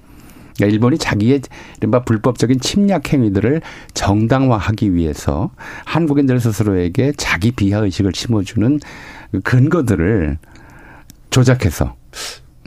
그러니까 0.56 0.74
일본이 0.74 0.98
자기의 0.98 1.42
이른바 1.78 2.04
불법적인 2.04 2.60
침략 2.62 3.14
행위들을 3.14 3.62
정당화하기 3.94 4.96
위해서 4.96 5.52
한국인들 5.86 6.40
스스로에게 6.40 7.14
자기 7.16 7.52
비하 7.52 7.80
의식을 7.80 8.12
심어주는 8.14 8.80
근거들을 9.44 10.40
조작해서 11.30 11.96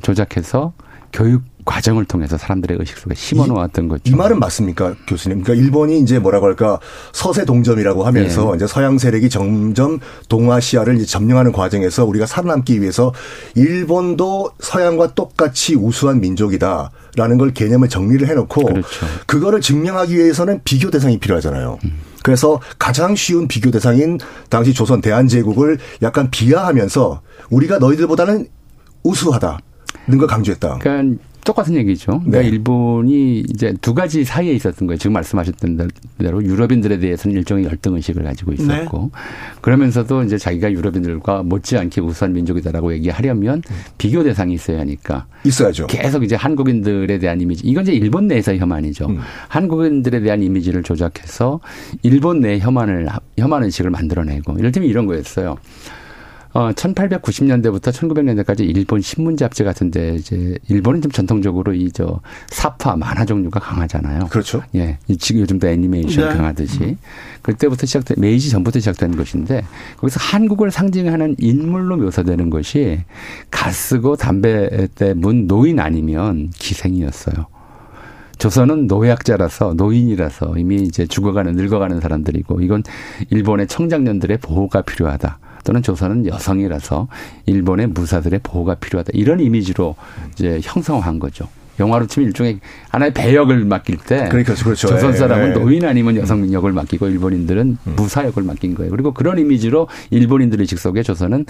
조작해서 0.02 0.72
교육 1.12 1.42
과정을 1.66 2.06
통해서 2.06 2.38
사람들의 2.38 2.78
의식 2.80 2.96
속에 2.96 3.14
심어 3.14 3.44
놓았던 3.44 3.88
거죠. 3.88 4.02
이 4.06 4.14
말은 4.14 4.38
맞습니까, 4.38 4.94
교수님? 5.06 5.42
그러니까 5.42 5.62
일본이 5.62 5.98
이제 5.98 6.18
뭐라고 6.18 6.46
할까 6.46 6.80
서세 7.12 7.44
동점이라고 7.44 8.04
하면서 8.04 8.52
예. 8.52 8.56
이제 8.56 8.66
서양 8.66 8.96
세력이 8.96 9.28
점점 9.28 9.98
동아시아를 10.28 11.04
점령하는 11.04 11.52
과정에서 11.52 12.06
우리가 12.06 12.24
살아남기 12.24 12.80
위해서 12.80 13.12
일본도 13.54 14.52
서양과 14.60 15.14
똑같이 15.14 15.74
우수한 15.74 16.20
민족이다 16.20 16.90
라는 17.16 17.36
걸 17.36 17.52
개념을 17.52 17.88
정리를 17.88 18.26
해놓고 18.28 18.64
그렇죠. 18.64 19.06
그거를 19.26 19.60
증명하기 19.60 20.16
위해서는 20.16 20.60
비교 20.64 20.90
대상이 20.90 21.18
필요하잖아요. 21.18 21.78
그래서 22.22 22.60
가장 22.78 23.14
쉬운 23.14 23.48
비교 23.48 23.70
대상인 23.70 24.18
당시 24.48 24.72
조선 24.72 25.00
대한제국을 25.00 25.78
약간 26.02 26.30
비하하면서 26.30 27.22
우리가 27.50 27.78
너희들보다는 27.78 28.46
우수하다 29.02 29.58
는 30.08 30.18
걸 30.18 30.28
강조했다. 30.28 30.78
그러니까 30.78 31.22
똑같은 31.46 31.74
얘기죠. 31.76 32.20
그러니까 32.20 32.40
네. 32.40 32.48
일본이 32.48 33.38
이제 33.48 33.72
두 33.80 33.94
가지 33.94 34.24
사이에 34.24 34.52
있었던 34.52 34.86
거예요. 34.88 34.98
지금 34.98 35.12
말씀하셨던 35.14 35.90
대로 36.18 36.42
유럽인들에 36.42 36.98
대해서는 36.98 37.36
일종의 37.36 37.64
열등 37.64 37.94
의식을 37.94 38.24
가지고 38.24 38.52
있었고 38.52 39.12
그러면서도 39.60 40.24
이제 40.24 40.36
자기가 40.36 40.72
유럽인들과 40.72 41.44
못지않게 41.44 42.00
우수한 42.00 42.32
민족이다라고 42.32 42.92
얘기하려면 42.94 43.62
비교 43.96 44.24
대상이 44.24 44.54
있어야 44.54 44.80
하니까 44.80 45.26
있어야죠. 45.44 45.86
계속 45.86 46.24
이제 46.24 46.34
한국인들에 46.34 47.18
대한 47.18 47.40
이미지 47.40 47.66
이건 47.66 47.84
이제 47.84 47.92
일본 47.92 48.26
내에서의 48.26 48.58
혐한이죠. 48.58 49.06
음. 49.06 49.20
한국인들에 49.48 50.20
대한 50.20 50.42
이미지를 50.42 50.82
조작해서 50.82 51.60
일본 52.02 52.40
내 52.40 52.58
혐한을 52.58 53.08
혐한 53.38 53.62
의식을 53.62 53.90
만들어내고 53.90 54.58
이를테면 54.58 54.90
이런 54.90 55.06
거였어요. 55.06 55.56
어, 56.56 56.72
1890년대부터 56.72 57.92
1900년대까지 57.92 58.60
일본 58.60 59.02
신문 59.02 59.36
잡지 59.36 59.62
같은데 59.62 60.14
이제 60.14 60.56
일본은 60.70 61.02
좀 61.02 61.12
전통적으로 61.12 61.74
이 61.74 61.90
저 61.92 62.20
사파 62.48 62.96
만화 62.96 63.24
종류가 63.26 63.60
강하잖아요. 63.60 64.28
그렇죠. 64.30 64.62
예, 64.74 64.98
이 65.06 65.16
지금 65.18 65.42
요즘도 65.42 65.66
애니메이션 65.68 66.28
네. 66.28 66.34
강하듯이 66.34 66.96
그때부터 67.42 67.86
시작된 67.86 68.16
메이지 68.18 68.48
전부터 68.50 68.78
시작된 68.80 69.16
것인데 69.16 69.64
거기서 69.98 70.18
한국을 70.20 70.70
상징하는 70.70 71.36
인물로 71.38 71.96
묘사되는 71.98 72.48
것이 72.50 73.00
가쓰고 73.50 74.16
담배 74.16 74.88
때 74.94 75.12
문 75.14 75.46
노인 75.46 75.78
아니면 75.78 76.50
기생이었어요. 76.54 77.46
조선은 78.38 78.86
노약자라서 78.86 79.74
노인이라서 79.74 80.54
이미 80.58 80.76
이제 80.76 81.06
죽어가는 81.06 81.54
늙어가는 81.54 82.00
사람들이고 82.00 82.60
이건 82.60 82.82
일본의 83.30 83.66
청장년들의 83.68 84.38
보호가 84.38 84.82
필요하다. 84.82 85.38
또는 85.66 85.82
조선은 85.82 86.26
여성이라서 86.26 87.08
일본의 87.46 87.88
무사들의 87.88 88.40
보호가 88.44 88.76
필요하다. 88.76 89.10
이런 89.14 89.40
이미지로 89.40 89.96
이제 90.32 90.60
형성한 90.62 91.18
거죠. 91.18 91.48
영화로 91.80 92.06
치면 92.06 92.28
일종의 92.28 92.60
하나의 92.88 93.12
배역을 93.12 93.64
맡길 93.64 93.98
때 93.98 94.28
그러니까 94.30 94.54
그렇죠. 94.54 94.86
조선 94.86 95.12
예, 95.12 95.16
사람은 95.16 95.50
예. 95.50 95.52
노인 95.52 95.84
아니면 95.84 96.16
여성 96.16 96.50
역을 96.50 96.72
맡기고 96.72 97.08
일본인들은 97.08 97.78
무사 97.96 98.24
역을 98.24 98.44
맡긴 98.44 98.76
거예요. 98.76 98.90
그리고 98.92 99.12
그런 99.12 99.38
이미지로 99.38 99.88
일본인들 100.10 100.60
의식 100.60 100.78
속에 100.78 101.02
조선은 101.02 101.44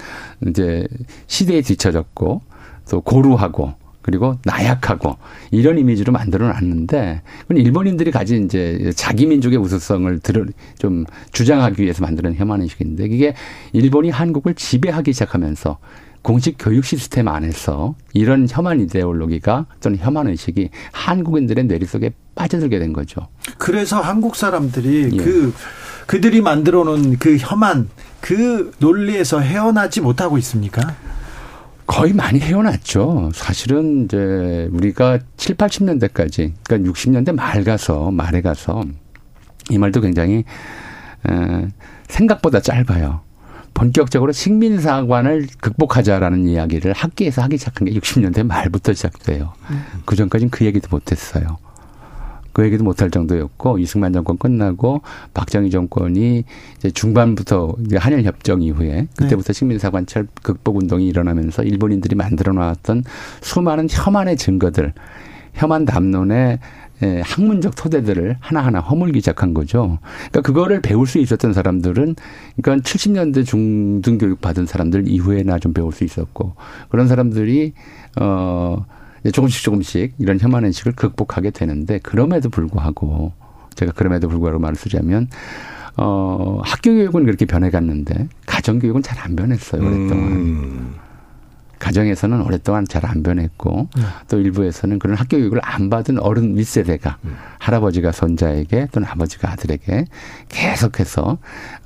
이제 0.47 0.85
시대에 1.27 1.61
뒤처졌고 1.61 2.41
또 2.89 3.01
고루하고 3.01 3.75
그리고 4.07 4.37
나약하고 4.45 5.17
이런 5.51 5.77
이미지로 5.77 6.13
만들어 6.13 6.47
놨는데 6.47 7.23
그건 7.41 7.57
일본인들이 7.57 8.11
가진 8.11 8.45
이제 8.45 8.89
자기 8.95 9.25
민족의 9.25 9.57
우수성을 9.59 10.19
들어 10.19 10.45
좀 10.79 11.03
주장하기 11.33 11.83
위해서 11.83 12.03
만드는 12.03 12.35
혐한 12.35 12.61
의식인데 12.61 13.03
이게 13.03 13.33
일본이 13.73 14.09
한국을 14.09 14.53
지배하기 14.53 15.11
시작하면서 15.11 15.79
공식 16.21 16.55
교육 16.57 16.85
시스템 16.85 17.27
안에서 17.27 17.95
이런 18.13 18.47
혐한 18.49 18.79
이데올로기가 18.79 19.65
또는 19.81 19.97
혐한 19.97 20.29
의식이 20.29 20.69
한국인들의 20.93 21.65
뇌리 21.65 21.85
속에 21.85 22.13
빠져들게 22.33 22.79
된 22.79 22.93
거죠. 22.93 23.27
그래서 23.57 23.99
한국 23.99 24.37
사람들이 24.37 25.09
예. 25.15 25.17
그 25.17 25.53
그들이 26.05 26.39
만들어 26.39 26.85
놓은 26.85 27.17
그 27.19 27.35
혐한 27.35 27.89
그 28.21 28.71
논리에서 28.79 29.41
헤어나지 29.41 29.99
못하고 29.99 30.37
있습니까? 30.37 30.95
거의 31.87 32.13
많이 32.13 32.39
헤어났죠. 32.39 33.31
사실은 33.33 34.05
이제 34.05 34.69
우리가 34.71 35.19
7, 35.37 35.55
80년대까지, 35.55 36.53
그러니까 36.67 36.91
60년대 36.91 37.33
말 37.33 37.63
가서, 37.63 38.11
말에 38.11 38.41
가서, 38.41 38.83
이 39.69 39.77
말도 39.77 40.01
굉장히, 40.01 40.43
에, 41.29 41.67
생각보다 42.09 42.59
짧아요. 42.59 43.21
본격적으로 43.73 44.31
식민사관을 44.31 45.47
극복하자라는 45.61 46.47
이야기를 46.47 46.93
학계에서 46.93 47.41
하기 47.43 47.57
시작한 47.57 47.85
게 47.87 47.93
60년대 47.97 48.43
말부터 48.43 48.93
시작돼요. 48.93 49.53
그 50.05 50.15
전까지는 50.15 50.49
그 50.49 50.65
얘기도 50.65 50.87
못했어요. 50.91 51.57
그 52.57 52.65
얘기도 52.65 52.83
못할 52.83 53.11
정도였고 53.11 53.77
이승만 53.77 54.13
정권 54.13 54.35
끝나고 54.39 55.01
박정희 55.35 55.69
정권이 55.69 56.43
이제 56.77 56.89
중반부터 56.89 57.75
이제 57.85 57.97
한일 57.97 58.23
협정 58.23 58.63
이후에 58.63 59.07
그때부터 59.15 59.53
식민사관철 59.53 60.27
극복 60.41 60.77
운동이 60.77 61.07
일어나면서 61.07 61.61
일본인들이 61.61 62.15
만들어 62.15 62.53
놨던 62.53 63.03
수많은 63.41 63.87
혐한의 63.91 64.37
증거들, 64.37 64.93
혐한 65.53 65.85
담론의 65.85 66.57
예, 67.03 67.21
학문적 67.23 67.75
토대들을 67.75 68.37
하나하나 68.39 68.79
허물기 68.79 69.19
시작한 69.19 69.53
거죠. 69.53 69.99
그러니까 70.31 70.41
그거를 70.41 70.81
배울 70.81 71.05
수 71.05 71.19
있었던 71.19 71.53
사람들은 71.53 72.15
그러니까 72.59 72.89
70년대 72.89 73.45
중등 73.45 74.17
교육 74.17 74.41
받은 74.41 74.65
사람들 74.65 75.07
이후에나 75.07 75.59
좀 75.59 75.73
배울 75.73 75.91
수 75.91 76.03
있었고 76.03 76.55
그런 76.89 77.07
사람들이 77.07 77.73
어 78.19 78.83
조금씩 79.31 79.63
조금씩 79.63 80.15
이런 80.19 80.39
혐한 80.39 80.65
의식을 80.65 80.93
극복하게 80.93 81.51
되는데 81.51 81.99
그럼에도 81.99 82.49
불구하고 82.49 83.33
제가 83.75 83.91
그럼에도 83.93 84.27
불구하고 84.27 84.59
말을 84.59 84.75
쓰자면 84.75 85.27
어 85.97 86.61
학교 86.63 86.91
교육은 86.91 87.25
그렇게 87.25 87.45
변해갔는데 87.45 88.27
가정 88.45 88.79
가정교육은 88.79 89.01
잘 89.01 89.17
안 89.19 89.35
변했어요, 89.35 89.81
오랫동안. 89.81 90.31
음. 90.31 90.95
가정에서는 91.79 92.41
오랫동안 92.41 92.85
잘 92.87 93.07
안 93.07 93.23
변했고 93.23 93.89
네. 93.95 94.03
또 94.27 94.39
일부에서는 94.39 94.99
그런 94.99 95.15
학교 95.15 95.37
교육을 95.37 95.59
안 95.63 95.89
받은 95.89 96.19
어른 96.19 96.57
윗세대가 96.57 97.17
음. 97.23 97.35
할아버지가 97.59 98.11
손자에게 98.11 98.87
또는 98.91 99.07
아버지가 99.07 99.51
아들에게 99.51 100.05
계속해서 100.49 101.37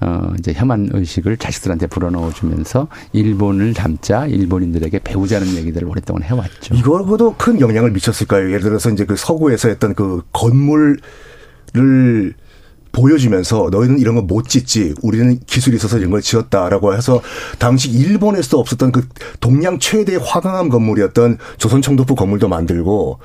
어 0.01 0.34
이제 0.39 0.54
혐한 0.54 0.89
의식을 0.91 1.38
자식들한테 1.38 1.88
불어넣어 1.88 2.32
주면서 2.32 2.88
일본을 3.13 3.73
담자 3.73 4.25
일본인들에게 4.27 4.99
배우자는 4.99 5.56
얘기들을 5.56 5.88
오랫동안 5.88 6.23
해왔죠. 6.23 6.75
이거보다 6.75 7.36
큰 7.38 7.60
영향을 7.60 7.91
미쳤을까요? 7.91 8.47
예를 8.47 8.62
들어서 8.62 8.89
이제 8.89 9.06
그 9.06 9.15
서구에서 9.15 9.69
했던 9.69 9.93
그 9.93 10.23
건물을 10.32 10.97
보여주면서 12.91 13.69
너희는 13.71 13.99
이런 13.99 14.15
거 14.15 14.21
못 14.21 14.47
짓지. 14.47 14.93
우리는 15.01 15.39
기술이 15.45 15.75
있어서 15.77 15.97
이런 15.97 16.12
걸 16.12 16.21
지었다라고 16.21 16.93
해서 16.93 17.21
당시 17.60 17.89
일본에서도 17.91 18.60
없었던 18.60 18.91
그 18.91 19.08
동양 19.39 19.80
최대 19.80 20.17
화강암 20.21 20.69
건물이었던 20.69 21.38
조선청도부 21.58 22.15
건물도 22.15 22.47
만들고 22.47 23.19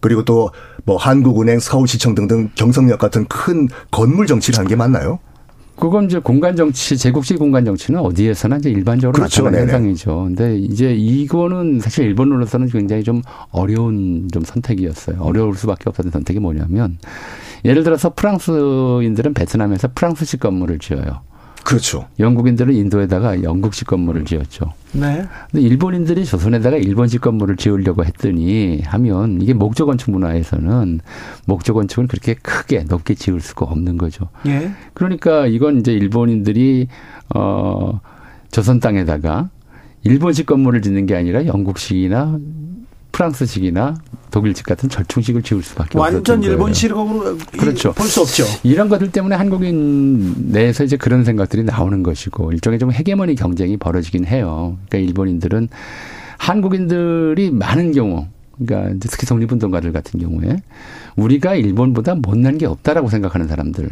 그리고 0.00 0.24
또 0.24 0.50
뭐 0.88 0.96
한국은행, 0.96 1.58
서울시청 1.58 2.14
등등 2.14 2.48
경성역 2.54 3.00
같은 3.00 3.24
큰 3.26 3.66
건물 3.90 4.28
정치를 4.28 4.56
한 4.60 4.68
게 4.68 4.76
맞나요? 4.76 5.18
그건 5.74 6.04
이제 6.04 6.20
공간 6.20 6.54
정치, 6.54 6.96
제국주의 6.96 7.38
공간 7.38 7.64
정치는 7.64 7.98
어디에서나 7.98 8.58
이제 8.58 8.70
일반적으로 8.70 9.12
그렇죠. 9.14 9.42
나타나는 9.42 9.66
네네. 9.66 9.72
현상이죠. 9.78 10.24
근데 10.28 10.56
이제 10.58 10.94
이거는 10.94 11.80
사실 11.80 12.04
일본으로서는 12.04 12.68
굉장히 12.68 13.02
좀 13.02 13.20
어려운 13.50 14.28
좀 14.32 14.44
선택이었어요. 14.44 15.16
어려울 15.20 15.56
수밖에 15.56 15.90
없었던 15.90 16.12
선택이 16.12 16.38
뭐냐면 16.38 16.98
예를 17.66 17.82
들어서 17.82 18.14
프랑스인들은 18.14 19.34
베트남에서 19.34 19.88
프랑스식 19.94 20.40
건물을 20.40 20.78
지어요. 20.78 21.20
그렇죠. 21.64 22.06
영국인들은 22.20 22.72
인도에다가 22.72 23.42
영국식 23.42 23.88
건물을 23.88 24.24
지었죠. 24.24 24.72
네. 24.92 25.26
근데 25.50 25.66
일본인들이 25.66 26.24
조선에다가 26.24 26.76
일본식 26.76 27.20
건물을 27.22 27.56
지으려고 27.56 28.04
했더니 28.04 28.82
하면 28.84 29.42
이게 29.42 29.52
목조 29.52 29.84
건축 29.86 30.12
문화에서는 30.12 31.00
목조 31.46 31.74
건축은 31.74 32.06
그렇게 32.06 32.34
크게 32.34 32.84
높게 32.84 33.14
지을 33.14 33.40
수가 33.40 33.66
없는 33.66 33.98
거죠. 33.98 34.28
예. 34.46 34.70
그러니까 34.94 35.48
이건 35.48 35.80
이제 35.80 35.92
일본인들이 35.92 36.86
어 37.34 38.00
조선 38.52 38.78
땅에다가 38.78 39.50
일본식 40.04 40.46
건물을 40.46 40.82
짓는 40.82 41.06
게 41.06 41.16
아니라 41.16 41.46
영국식이나 41.46 42.38
프랑스식이나 43.16 43.94
독일식 44.30 44.66
같은 44.66 44.90
절충식을 44.90 45.42
지을 45.42 45.62
수밖에 45.62 45.98
완전 45.98 46.20
없었던. 46.20 46.42
일본식으로 46.42 47.38
그렇죠. 47.58 47.92
볼 47.94 48.06
수 48.06 48.20
없죠. 48.20 48.44
이런 48.62 48.90
것들 48.90 49.10
때문에 49.10 49.34
한국인 49.36 50.50
내에서 50.52 50.84
이제 50.84 50.98
그런 50.98 51.24
생각들이 51.24 51.64
나오는 51.64 52.02
것이고 52.02 52.52
일종의 52.52 52.78
좀 52.78 52.92
헤게모니 52.92 53.34
경쟁이 53.36 53.78
벌어지긴 53.78 54.26
해요. 54.26 54.76
그러니까 54.88 55.08
일본인들은 55.08 55.68
한국인들이 56.36 57.50
많은 57.52 57.92
경우 57.92 58.26
그러니까 58.62 59.06
특히 59.08 59.26
독립운동가들 59.26 59.92
같은 59.92 60.20
경우에 60.20 60.56
우리가 61.16 61.54
일본보다 61.54 62.16
못난 62.16 62.58
게 62.58 62.66
없다라고 62.66 63.08
생각하는 63.08 63.48
사람들. 63.48 63.88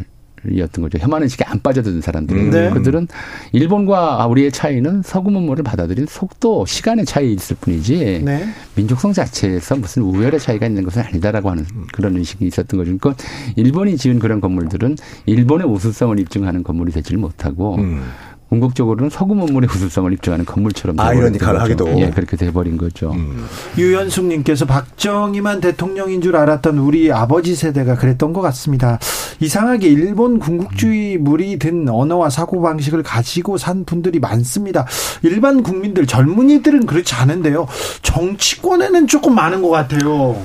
이었던 0.51 0.81
거죠. 0.81 0.97
혐한 0.97 1.23
의식에 1.23 1.43
안 1.45 1.59
빠져드는 1.61 2.01
사람들이. 2.01 2.49
네. 2.49 2.69
그들은 2.71 3.07
일본과 3.51 4.25
우리의 4.27 4.51
차이는 4.51 5.01
서구 5.03 5.31
문물을 5.31 5.63
받아들인 5.63 6.05
속도, 6.05 6.65
시간의 6.65 7.05
차이 7.05 7.33
있을 7.33 7.55
뿐이지 7.59 8.21
네. 8.23 8.47
민족성 8.75 9.13
자체에서 9.13 9.75
무슨 9.75 10.03
우열의 10.03 10.39
차이가 10.39 10.65
있는 10.65 10.83
것은 10.83 11.01
아니다라고 11.03 11.49
하는 11.49 11.65
그런 11.93 12.15
의식이 12.17 12.45
있었던 12.45 12.77
거죠. 12.77 12.97
그러니까 12.97 13.23
일본이 13.55 13.97
지은 13.97 14.19
그런 14.19 14.41
건물들은 14.41 14.97
일본의 15.25 15.67
우수성을 15.67 16.19
입증하는 16.19 16.63
건물이 16.63 16.91
되지를 16.91 17.19
못하고 17.19 17.75
음. 17.75 18.03
궁극적으로는 18.49 19.09
서구 19.09 19.35
문물의 19.35 19.69
우수성을 19.69 20.11
입증하는 20.13 20.45
건물처럼 20.45 20.99
아이러니컬하게도. 20.99 21.99
예, 21.99 22.09
그렇게 22.11 22.37
돼버린 22.37 22.77
거죠. 22.77 23.11
음. 23.11 23.45
유현숙님께서 23.77 24.65
박정희만 24.65 25.61
대통령인 25.61 26.21
줄 26.21 26.35
알았던 26.35 26.77
우리 26.77 27.11
아버지 27.11 27.55
세대가 27.55 27.95
그랬던 27.95 28.33
것 28.33 28.41
같습니다. 28.41 28.99
이상하게 29.39 29.87
일본 29.87 30.39
군국주의 30.39 31.17
물이 31.17 31.59
든 31.59 31.89
언어와 31.89 32.29
사고 32.29 32.61
방식을 32.61 33.03
가지고 33.03 33.57
산 33.57 33.83
분들이 33.83 34.19
많습니다. 34.19 34.85
일반 35.23 35.63
국민들 35.63 36.05
젊은이들은 36.05 36.85
그렇지 36.85 37.15
않은데요. 37.15 37.67
정치권에는 38.03 39.07
조금 39.07 39.35
많은 39.35 39.61
것 39.61 39.69
같아요. 39.69 40.37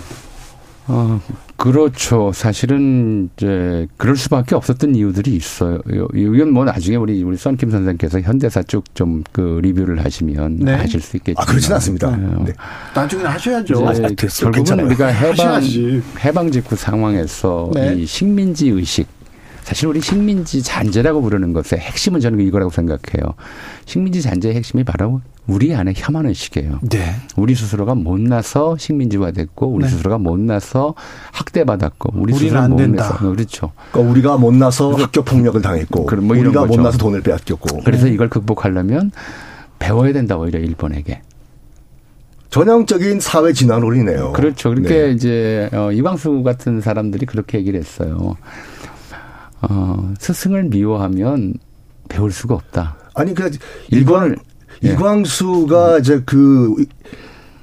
어, 0.89 1.21
그렇죠. 1.61 2.33
사실은 2.33 3.29
이제 3.37 3.87
그럴 3.99 4.17
수밖에 4.17 4.55
없었던 4.55 4.95
이유들이 4.95 5.37
있어요. 5.37 5.79
이건 6.15 6.53
뭐 6.53 6.65
나중에 6.65 6.97
우리 6.97 7.23
우리 7.23 7.37
썬킴 7.37 7.71
선생께서 7.71 8.23
현대사 8.23 8.63
쭉좀그 8.63 9.61
리뷰를 9.63 10.03
하시면 10.03 10.57
네. 10.61 10.73
아실 10.73 11.03
수 11.03 11.19
있겠지만. 11.19 11.43
아, 11.43 11.47
그렇진 11.47 11.75
않습니다. 11.75 12.17
네. 12.17 12.27
네. 12.47 12.53
나중에 12.95 13.25
하셔야죠. 13.25 13.87
아, 13.87 13.93
됐어요. 13.93 14.17
결국은 14.17 14.53
괜찮아요. 14.53 14.87
우리가 14.87 15.09
해방 15.09 15.31
하셔야지. 15.31 16.03
해방 16.25 16.51
직후 16.51 16.77
상황에서 16.77 17.71
네. 17.75 17.95
이 17.95 18.07
식민지 18.07 18.71
의식 18.71 19.07
사실 19.63 19.87
우리 19.87 20.01
식민지 20.01 20.63
잔재라고 20.63 21.21
부르는 21.21 21.53
것의 21.53 21.79
핵심은 21.79 22.21
저는 22.21 22.41
이거라고 22.41 22.71
생각해요. 22.71 23.35
식민지 23.85 24.23
잔재의 24.23 24.55
핵심이 24.55 24.83
바로 24.83 25.21
우리 25.51 25.75
안에 25.75 25.93
혐한 25.97 26.27
의식이에요. 26.27 26.79
네. 26.83 27.17
우리 27.37 27.57
스스로가 27.57 27.97
못나서 27.97 28.77
식민지화됐고 28.79 29.67
우리 29.67 29.85
네. 29.85 29.91
스스로가 29.91 30.17
못나서 30.19 30.95
학대받았고 31.33 32.13
우리 32.15 32.33
우리는 32.33 32.39
스스로 32.39 32.61
안 32.61 32.77
된다. 32.77 33.05
못나서 33.05 33.19
그렇죠. 33.19 33.73
그러니까 33.91 34.13
우리가 34.13 34.37
못나서 34.37 34.93
학교 34.93 35.23
폭력을 35.25 35.61
당했고 35.61 36.05
뭐 36.23 36.39
우리가 36.39 36.61
거죠. 36.61 36.77
못나서 36.77 36.99
돈을 36.99 37.23
빼앗겼고 37.23 37.81
그래서 37.85 38.07
이걸 38.07 38.29
극복하려면 38.31 39.11
배워야 39.81 40.13
된다 40.13 40.37
오히려 40.37 40.61
일본에게. 40.61 41.23
전형적인 42.51 43.19
사회 43.19 43.53
진화론이네요. 43.53 44.33
그렇죠. 44.33 44.71
그렇게 44.71 44.89
네. 44.89 45.11
이제 45.11 45.69
어, 45.73 45.91
이광수 45.91 46.45
같은 46.45 46.81
사람들이 46.81 47.27
그렇게 47.27 47.59
얘기를 47.59 47.79
했어요. 47.79 48.37
어, 49.63 50.13
스승을 50.21 50.65
미워하면 50.65 51.55
배울 52.09 52.31
수가 52.31 52.55
없다. 52.55 52.97
아니 53.15 53.35
그 53.35 53.51
일본을 53.91 54.37
예. 54.85 54.93
이광수가 54.93 55.99
이제 55.99 56.23
그 56.25 56.75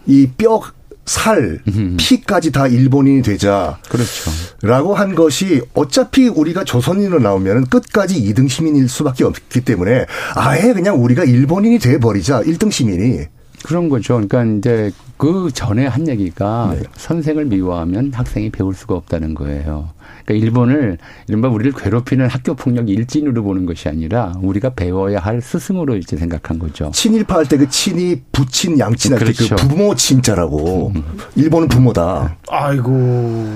이 0.08 0.28
뼈, 0.38 0.62
살, 1.06 1.60
피까지 1.98 2.52
다 2.52 2.68
일본인이 2.68 3.22
되자라고 3.22 3.78
그렇죠. 3.90 4.94
한 4.96 5.16
것이 5.16 5.62
어차피 5.74 6.28
우리가 6.28 6.64
조선인으로 6.64 7.20
나오면 7.20 7.68
끝까지 7.68 8.22
2등 8.24 8.50
시민일 8.50 8.90
수밖에 8.90 9.24
없기 9.24 9.62
때문에 9.62 10.06
아예 10.36 10.74
그냥 10.74 11.02
우리가 11.04 11.24
일본인이 11.24 11.80
돼 11.80 12.00
버리자 12.00 12.42
1등 12.42 12.72
시민이 12.72 13.26
그런 13.68 13.90
거죠. 13.90 14.14
그러니까 14.14 14.46
이제 14.46 14.92
그 15.18 15.50
전에 15.54 15.86
한 15.88 16.08
얘기가 16.08 16.74
네. 16.74 16.84
선생을 16.96 17.46
미워하면 17.46 18.14
학생이 18.14 18.50
배울 18.50 18.74
수가 18.74 18.96
없다는 18.96 19.34
거예요. 19.36 19.90
그러니까 20.24 20.46
일본을 20.46 20.98
이른바 21.28 21.50
우리를 21.50 21.74
괴롭히는 21.74 22.28
학교 22.30 22.54
폭력 22.54 22.88
일진으로 22.88 23.44
보는 23.44 23.66
것이 23.66 23.90
아니라 23.90 24.32
우리가 24.42 24.70
배워야 24.70 25.20
할 25.20 25.42
스승으로 25.42 25.98
이제 25.98 26.16
생각한 26.16 26.60
거죠. 26.60 26.92
친일파 26.94 27.36
할 27.40 27.46
때 27.46 27.58
그 27.58 27.68
친이 27.70 28.22
부친 28.32 28.80
양친 28.80 29.12
할때그 29.14 29.34
그렇죠. 29.48 29.56
부모 29.68 29.96
친자라고 29.96 30.94
일본은 31.36 31.68
부모다. 31.68 32.38
아이고. 32.50 33.52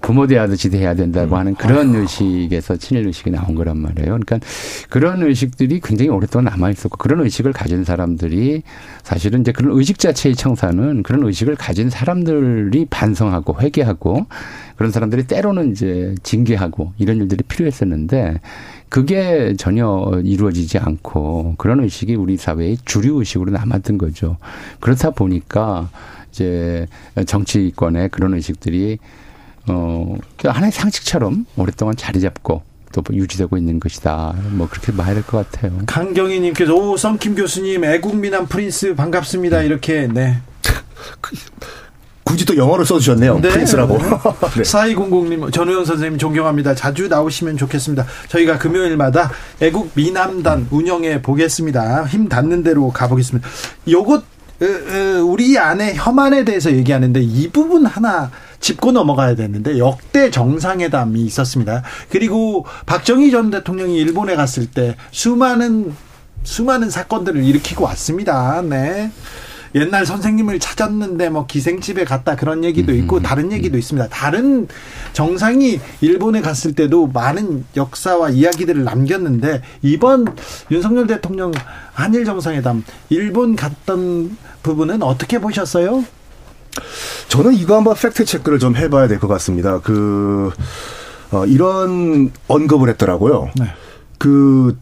부모 0.00 0.26
대하듯이 0.26 0.70
대해야 0.70 0.94
된다고 0.94 1.36
하는 1.36 1.54
그런 1.54 1.94
의식에서 1.94 2.76
친일 2.76 3.06
의식이 3.06 3.30
나온 3.30 3.54
거란 3.54 3.78
말이에요. 3.78 4.18
그러니까 4.18 4.38
그런 4.88 5.22
의식들이 5.22 5.80
굉장히 5.80 6.10
오랫동안 6.10 6.46
남아 6.46 6.70
있었고 6.70 6.96
그런 6.96 7.20
의식을 7.20 7.52
가진 7.52 7.84
사람들이 7.84 8.62
사실은 9.02 9.42
이제 9.42 9.52
그런 9.52 9.76
의식 9.76 9.98
자체의 9.98 10.34
청사는 10.36 11.02
그런 11.02 11.24
의식을 11.24 11.56
가진 11.56 11.90
사람들이 11.90 12.86
반성하고 12.88 13.60
회개하고 13.60 14.26
그런 14.76 14.90
사람들이 14.90 15.26
때로는 15.26 15.72
이제 15.72 16.14
징계하고 16.22 16.94
이런 16.98 17.18
일들이 17.18 17.42
필요했었는데 17.42 18.40
그게 18.88 19.54
전혀 19.58 20.10
이루어지지 20.24 20.78
않고 20.78 21.56
그런 21.58 21.80
의식이 21.84 22.14
우리 22.14 22.36
사회의 22.36 22.78
주류 22.84 23.18
의식으로 23.18 23.52
남았던 23.52 23.98
거죠. 23.98 24.38
그렇다 24.80 25.10
보니까 25.10 25.90
이제 26.30 26.86
정치권의 27.26 28.08
그런 28.08 28.34
의식들이 28.34 28.98
어, 29.70 30.16
그 30.36 30.48
하나의 30.48 30.72
상식처럼 30.72 31.46
오랫동안 31.56 31.96
자리 31.96 32.20
잡고 32.20 32.62
또 32.92 33.02
유지되고 33.12 33.56
있는 33.56 33.78
것이다. 33.78 34.34
뭐 34.50 34.68
그렇게 34.68 34.92
봐야 34.92 35.14
될 35.14 35.22
것 35.22 35.50
같아요. 35.50 35.72
강경희님께서 35.86 36.74
오 36.74 36.96
썬킴 36.96 37.36
교수님 37.36 37.84
애국미남 37.84 38.46
프린스 38.46 38.94
반갑습니다 38.96 39.62
이렇게 39.62 40.08
네 40.08 40.38
굳이 42.24 42.44
또 42.44 42.56
영어로 42.56 42.84
써주셨네요. 42.84 43.40
네. 43.40 43.48
프린스라고. 43.48 43.98
네. 44.54 44.62
4200님 44.62 45.52
전우영 45.52 45.84
선생님 45.84 46.18
존경합니다 46.18 46.74
자주 46.74 47.08
나오시면 47.08 47.56
좋겠습니다 47.56 48.04
저희가 48.28 48.58
금요일마다 48.58 49.30
애국 49.60 49.90
미남단 49.94 50.68
운영해 50.70 51.22
보겠습니다 51.22 52.04
힘 52.06 52.28
닿는 52.28 52.62
대로 52.62 52.90
가보겠습니다 52.92 53.48
요것 53.88 54.24
우리 55.26 55.58
안에 55.58 55.94
혐한에 55.94 56.44
대해서 56.44 56.70
얘기하는데 56.70 57.20
이 57.20 57.48
부분 57.50 57.86
하나 57.86 58.30
짚고 58.60 58.92
넘어가야 58.92 59.34
되는데 59.34 59.78
역대 59.78 60.30
정상회담이 60.30 61.22
있었습니다. 61.22 61.82
그리고 62.10 62.66
박정희 62.86 63.30
전 63.30 63.50
대통령이 63.50 63.98
일본에 63.98 64.36
갔을 64.36 64.66
때 64.66 64.96
수많은 65.10 65.94
수많은 66.42 66.88
사건들을 66.88 67.44
일으키고 67.44 67.84
왔습니다. 67.84 68.62
네. 68.62 69.10
옛날 69.74 70.04
선생님을 70.04 70.58
찾았는데 70.58 71.28
뭐 71.28 71.46
기생집에 71.46 72.04
갔다 72.04 72.34
그런 72.34 72.64
얘기도 72.64 72.92
있고 72.94 73.20
다른 73.20 73.52
얘기도 73.52 73.78
있습니다. 73.78 74.08
다른 74.08 74.66
정상이 75.12 75.80
일본에 76.00 76.40
갔을 76.40 76.74
때도 76.74 77.06
많은 77.06 77.64
역사와 77.76 78.30
이야기들을 78.30 78.82
남겼는데 78.82 79.62
이번 79.82 80.26
윤석열 80.72 81.06
대통령 81.06 81.52
한일 81.92 82.24
정상회담 82.24 82.84
일본 83.10 83.54
갔던 83.54 84.36
부분은 84.62 85.02
어떻게 85.02 85.38
보셨어요? 85.38 86.04
저는 87.28 87.54
이거 87.54 87.76
한번 87.76 87.94
팩트 87.94 88.24
체크를 88.24 88.58
좀 88.58 88.76
해봐야 88.76 89.08
될 89.08 89.18
것 89.18 89.28
같습니다. 89.28 89.80
그 89.80 90.50
어, 91.32 91.44
이런 91.46 92.30
언급을 92.48 92.88
했더라고요. 92.90 93.50
네. 93.58 93.66
그 94.18 94.76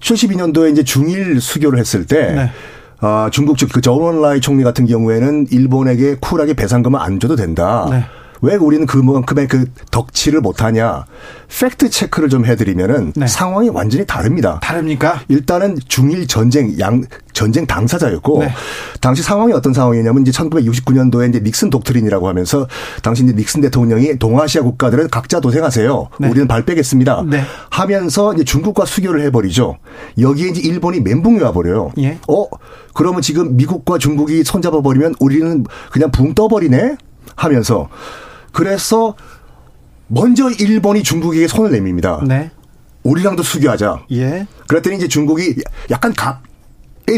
72년도에 0.00 0.72
이제 0.72 0.82
중일 0.84 1.40
수교를 1.40 1.78
했을 1.78 2.06
때 2.06 2.32
네. 2.34 2.50
아, 3.00 3.28
중국 3.32 3.58
측그 3.58 3.80
저원라이 3.80 4.40
총리 4.40 4.64
같은 4.64 4.86
경우에는 4.86 5.46
일본에게 5.50 6.16
쿨하게 6.20 6.54
배상금을 6.54 7.00
안 7.00 7.20
줘도 7.20 7.36
된다. 7.36 7.86
네. 7.90 8.04
왜 8.42 8.56
우리는 8.56 8.86
그만큼의 8.86 9.48
그 9.48 9.66
덕치를 9.90 10.40
못하냐? 10.40 11.04
팩트 11.48 11.90
체크를 11.90 12.28
좀 12.28 12.44
해드리면은 12.44 13.12
네. 13.16 13.26
상황이 13.26 13.68
완전히 13.68 14.06
다릅니다. 14.06 14.60
다릅니까? 14.62 15.22
일단은 15.28 15.78
중일 15.88 16.26
전쟁 16.26 16.78
양 16.78 17.02
전쟁 17.32 17.66
당사자였고 17.66 18.40
네. 18.40 18.52
당시 19.00 19.22
상황이 19.22 19.52
어떤 19.52 19.72
상황이냐면 19.72 20.22
이제 20.22 20.30
1969년도에 20.32 21.28
이제 21.28 21.40
닉슨 21.40 21.70
독트린이라고 21.70 22.28
하면서 22.28 22.66
당시 23.02 23.24
이제 23.24 23.32
닉슨 23.32 23.60
대통령이 23.60 24.18
동아시아 24.18 24.62
국가들은 24.62 25.08
각자 25.08 25.40
도생하세요. 25.40 26.08
네. 26.20 26.28
우리는 26.28 26.46
발 26.48 26.64
빼겠습니다. 26.64 27.24
네. 27.28 27.42
하면서 27.70 28.34
이제 28.34 28.44
중국과 28.44 28.84
수교를 28.84 29.22
해버리죠. 29.22 29.78
여기에 30.18 30.48
이제 30.48 30.60
일본이 30.60 31.00
멘붕이 31.00 31.40
와버려요. 31.40 31.92
예. 31.98 32.18
어 32.28 32.46
그러면 32.92 33.22
지금 33.22 33.56
미국과 33.56 33.98
중국이 33.98 34.44
손잡아 34.44 34.80
버리면 34.80 35.14
우리는 35.20 35.64
그냥 35.90 36.10
붕 36.10 36.34
떠버리네 36.34 36.96
하면서 37.36 37.88
그래서 38.52 39.14
먼저 40.06 40.48
일본이 40.50 41.02
중국에게 41.02 41.48
손을 41.48 41.70
내밉니다. 41.72 42.22
네. 42.26 42.50
우리랑도 43.02 43.42
수교하자. 43.42 44.04
예. 44.12 44.46
그랬더니 44.66 44.96
이제 44.96 45.08
중국이 45.08 45.54
약간 45.90 46.12
각에 46.14 46.42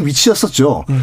위치였었죠. 0.04 0.84
음. 0.90 1.02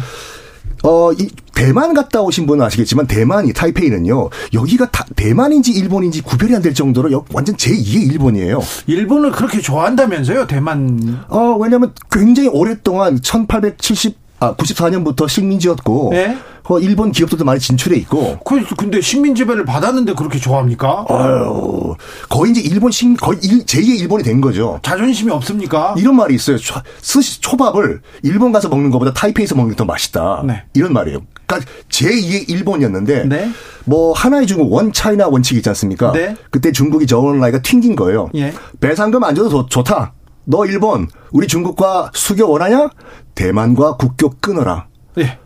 어, 0.84 1.12
이 1.12 1.28
대만 1.54 1.92
갔다 1.92 2.20
오신 2.22 2.46
분은 2.46 2.64
아시겠지만 2.64 3.06
대만이 3.08 3.52
타이페이는요. 3.52 4.30
여기가 4.54 4.90
다 4.90 5.04
대만인지 5.16 5.72
일본인지 5.72 6.20
구별이 6.22 6.54
안 6.54 6.62
될 6.62 6.72
정도로 6.72 7.10
여- 7.10 7.24
완전 7.32 7.56
제2의 7.56 8.12
일본이에요. 8.12 8.60
일본을 8.86 9.32
그렇게 9.32 9.60
좋아한다면서요, 9.60 10.46
대만. 10.46 11.24
어, 11.28 11.56
왜냐면 11.60 11.92
굉장히 12.12 12.48
오랫동안 12.48 13.20
1870 13.20 14.16
아, 14.40 14.54
94년부터 14.54 15.28
식민지였고 15.28 16.10
네. 16.12 16.36
어, 16.70 16.78
일본 16.78 17.12
기업들도 17.12 17.44
많이 17.46 17.58
진출해 17.58 17.96
있고 18.00 18.38
그, 18.44 18.62
근데 18.76 19.00
식민 19.00 19.34
지배를 19.34 19.64
받았는데 19.64 20.12
그렇게 20.12 20.38
좋아합니까? 20.38 21.06
아유, 21.08 21.94
거의 22.28 22.52
이제 22.52 22.60
일본 22.60 22.90
식 22.90 23.16
거의 23.16 23.38
일, 23.42 23.64
제2의 23.64 23.98
일본이 24.00 24.22
된 24.22 24.40
거죠. 24.42 24.78
자존심이 24.82 25.30
없습니까? 25.32 25.94
이런 25.96 26.14
말이 26.16 26.34
있어요. 26.34 26.58
초, 26.58 26.74
스시 27.00 27.40
초밥을 27.40 28.02
일본 28.22 28.52
가서 28.52 28.68
먹는 28.68 28.90
것보다 28.90 29.12
타이페이에서 29.14 29.54
먹는 29.54 29.72
게 29.72 29.78
더 29.78 29.84
맛있다. 29.86 30.42
네. 30.44 30.64
이런 30.74 30.92
말이에요. 30.92 31.20
그러니까 31.46 31.70
제2의 31.88 32.50
일본이었는데 32.50 33.24
네. 33.24 33.50
뭐 33.86 34.12
하나의 34.12 34.46
중국 34.46 34.70
원 34.72 34.92
차이나 34.92 35.28
원칙이 35.28 35.58
있지 35.58 35.68
않습니까? 35.70 36.12
네. 36.12 36.36
그때 36.50 36.70
중국이 36.72 37.06
저원라이가 37.06 37.62
튕긴 37.62 37.96
거예요. 37.96 38.28
예. 38.34 38.52
배상금 38.80 39.24
안 39.24 39.34
줘도 39.34 39.48
좋, 39.48 39.70
좋다. 39.70 40.12
너 40.50 40.64
일본 40.64 41.08
우리 41.30 41.46
중국과 41.46 42.10
수교 42.14 42.48
원하냐? 42.50 42.88
대만과 43.34 43.96
국교 43.96 44.36
끊어라. 44.40 44.86
예. 45.18 45.38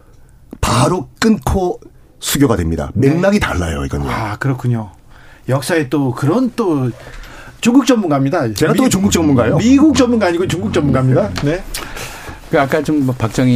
바로 0.61 1.09
끊고 1.20 1.80
수교가 2.20 2.55
됩니다. 2.55 2.92
맥락이 2.94 3.40
달라요, 3.40 3.84
이건요. 3.84 4.09
아, 4.09 4.36
그렇군요. 4.36 4.92
역사에 5.48 5.88
또 5.88 6.12
그런 6.12 6.53
또 6.55 6.88
중국 7.61 7.84
전문가입니다. 7.84 8.55
제가 8.55 8.74
또 8.74 8.88
중국 8.88 9.11
전문가예요? 9.11 9.57
미국 9.59 9.96
전문가 9.96 10.26
아니고 10.26 10.46
중국 10.46 10.72
전문가입니다. 10.72 11.30
네. 11.42 11.64
그 12.53 12.61
아까 12.61 12.82
좀뭐 12.82 13.14
박정희 13.14 13.55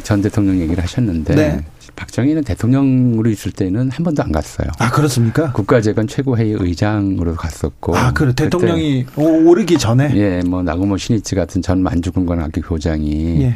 이전 0.00 0.20
대통령 0.20 0.58
얘기를 0.58 0.82
하셨는데 0.82 1.32
네. 1.36 1.64
박정희는 1.94 2.42
대통령으로 2.42 3.30
있을 3.30 3.52
때는 3.52 3.88
한 3.92 4.02
번도 4.02 4.20
안 4.20 4.32
갔어요. 4.32 4.66
아, 4.80 4.90
그렇습니까? 4.90 5.52
국가재건 5.52 6.08
최고회의 6.08 6.56
의장으로 6.58 7.36
갔었고. 7.36 7.96
아, 7.96 8.12
그래. 8.12 8.32
대통령이 8.34 9.06
오- 9.14 9.48
오르기 9.48 9.78
전에. 9.78 10.12
예, 10.16 10.42
뭐 10.44 10.64
나고모 10.64 10.96
신이치 10.96 11.36
같은 11.36 11.62
전 11.62 11.84
만주군관 11.84 12.40
학교 12.40 12.62
교장이 12.62 13.42
예. 13.42 13.54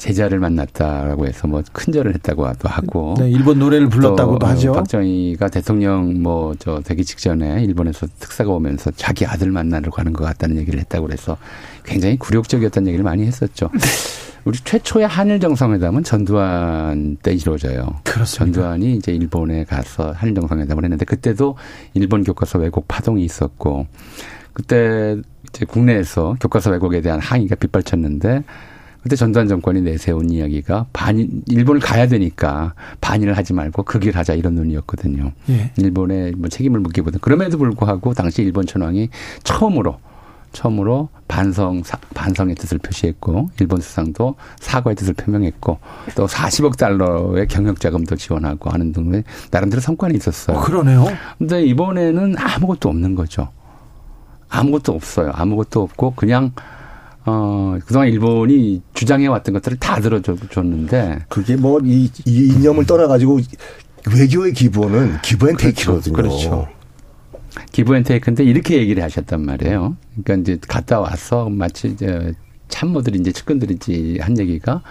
제자를 0.00 0.38
만났다라고 0.38 1.26
해서 1.26 1.46
뭐 1.46 1.62
큰절을 1.72 2.14
했다고도 2.14 2.68
하고. 2.68 3.14
네, 3.18 3.30
일본 3.30 3.58
노래를 3.58 3.88
불렀다고도 3.88 4.38
또, 4.38 4.46
어, 4.46 4.48
하죠. 4.48 4.72
박정희가 4.72 5.48
대통령 5.48 6.22
뭐 6.22 6.54
저 6.58 6.80
되기 6.80 7.04
직전에 7.04 7.62
일본에서 7.62 8.06
특사가 8.18 8.50
오면서 8.50 8.90
자기 8.96 9.24
아들 9.26 9.50
만나러 9.50 9.90
가는 9.90 10.12
것 10.12 10.24
같다는 10.24 10.56
얘기를 10.58 10.78
했다고 10.80 11.06
그래서 11.06 11.36
굉장히 11.84 12.16
굴욕적이었다는 12.18 12.88
얘기를 12.88 13.04
많이 13.04 13.24
했었죠. 13.26 13.70
네. 13.72 13.78
우리 14.44 14.58
최초의 14.58 15.06
한일 15.06 15.38
정상회담은 15.38 16.02
전두환 16.02 17.16
때 17.22 17.32
이루어져요. 17.32 18.00
그렇습니다. 18.04 18.60
전두환이 18.60 18.96
이제 18.96 19.12
일본에 19.12 19.64
가서 19.64 20.12
한일 20.12 20.34
정상회담을 20.34 20.84
했는데 20.84 21.04
그때도 21.04 21.56
일본 21.94 22.24
교과서 22.24 22.58
왜곡 22.58 22.88
파동이 22.88 23.22
있었고 23.24 23.86
그때 24.54 25.16
이제 25.50 25.66
국내에서 25.66 26.36
교과서 26.40 26.70
왜곡에 26.70 27.00
대한 27.02 27.20
항의가 27.20 27.56
빗발쳤는데 27.56 28.44
그때 29.02 29.16
전두환 29.16 29.48
정권이 29.48 29.80
내세운 29.82 30.30
이야기가 30.30 30.86
반 30.92 31.42
일본을 31.48 31.80
가야 31.80 32.06
되니까 32.06 32.74
반일을 33.00 33.36
하지 33.36 33.52
말고 33.54 33.84
극일 33.84 34.16
하자 34.16 34.34
이런 34.34 34.54
논의였거든요. 34.56 35.32
예. 35.48 35.70
일본에 35.78 36.32
뭐 36.36 36.48
책임을 36.48 36.80
묻기보다 36.80 37.18
그럼에도 37.20 37.56
불구하고 37.58 38.12
당시 38.14 38.42
일본 38.42 38.66
천황이 38.66 39.08
처음으로 39.42 39.98
처음으로 40.52 41.08
반성 41.28 41.82
사- 41.84 41.96
반성의 42.12 42.56
뜻을 42.56 42.78
표시했고 42.78 43.50
일본 43.60 43.80
수상도 43.80 44.34
사과의 44.58 44.96
뜻을 44.96 45.14
표명했고 45.14 45.78
또 46.16 46.26
40억 46.26 46.76
달러의 46.76 47.46
경영 47.46 47.76
자금도 47.76 48.16
지원하고 48.16 48.68
하는 48.68 48.92
등의 48.92 49.22
나름대로 49.52 49.80
성과는 49.80 50.16
있었어요. 50.16 50.56
어, 50.56 50.60
그러네요. 50.60 51.06
근데 51.38 51.62
이번에는 51.64 52.34
아무것도 52.36 52.88
없는 52.88 53.14
거죠. 53.14 53.48
아무것도 54.48 54.92
없어요. 54.92 55.30
아무것도 55.34 55.82
없고 55.82 56.14
그냥 56.16 56.52
어 57.26 57.78
그동안 57.84 58.08
일본이 58.08 58.82
주장해 58.94 59.26
왔던 59.26 59.52
것들을 59.54 59.78
다 59.78 60.00
들어줬는데 60.00 61.26
그게 61.28 61.56
뭐이 61.56 62.10
이념을 62.24 62.86
떠나가지고 62.86 63.40
외교의 64.16 64.52
기본은 64.54 65.20
give 65.22 65.50
and 65.50 65.56
take거든요. 65.56 66.14
그렇죠. 66.14 66.68
give 67.72 67.94
and 67.94 68.02
take인데 68.04 68.44
이렇게 68.44 68.78
얘기를 68.78 69.02
하셨단 69.02 69.44
말이에요. 69.44 69.96
그러니까 70.22 70.34
이제 70.52 70.58
갔다 70.66 71.00
와서 71.00 71.48
마치 71.50 71.88
이제 71.88 72.32
참모들이 72.68 73.18
이제 73.18 73.32
측근들이지 73.32 74.18
한 74.22 74.38
얘기가 74.38 74.82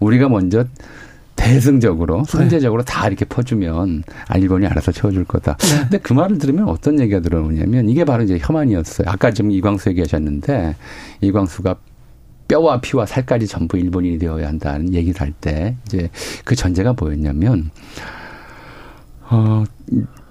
우리가 0.00 0.28
먼저 0.28 0.64
대승적으로 1.38 2.24
선제적으로 2.24 2.82
다 2.82 3.06
이렇게 3.06 3.24
퍼주면 3.24 4.02
아 4.26 4.36
일본이 4.36 4.66
알아서 4.66 4.90
채워줄 4.92 5.24
거다. 5.24 5.56
근데 5.82 5.98
그 5.98 6.12
말을 6.12 6.38
들으면 6.38 6.68
어떤 6.68 6.98
얘기가 7.00 7.20
들어오냐면 7.20 7.88
이게 7.88 8.04
바로 8.04 8.24
이제 8.24 8.38
혐한이었어요. 8.40 9.06
아까 9.08 9.30
지금 9.30 9.50
이광수 9.52 9.88
얘기하셨는데 9.90 10.74
이광수가 11.20 11.76
뼈와 12.48 12.80
피와 12.80 13.06
살까지 13.06 13.46
전부 13.46 13.78
일본인이 13.78 14.18
되어야 14.18 14.48
한다는 14.48 14.92
얘기를 14.94 15.20
할 15.20 15.32
때 15.40 15.76
이제 15.86 16.10
그 16.44 16.56
전제가 16.56 16.94
뭐였냐면 16.98 17.70
어, 19.30 19.64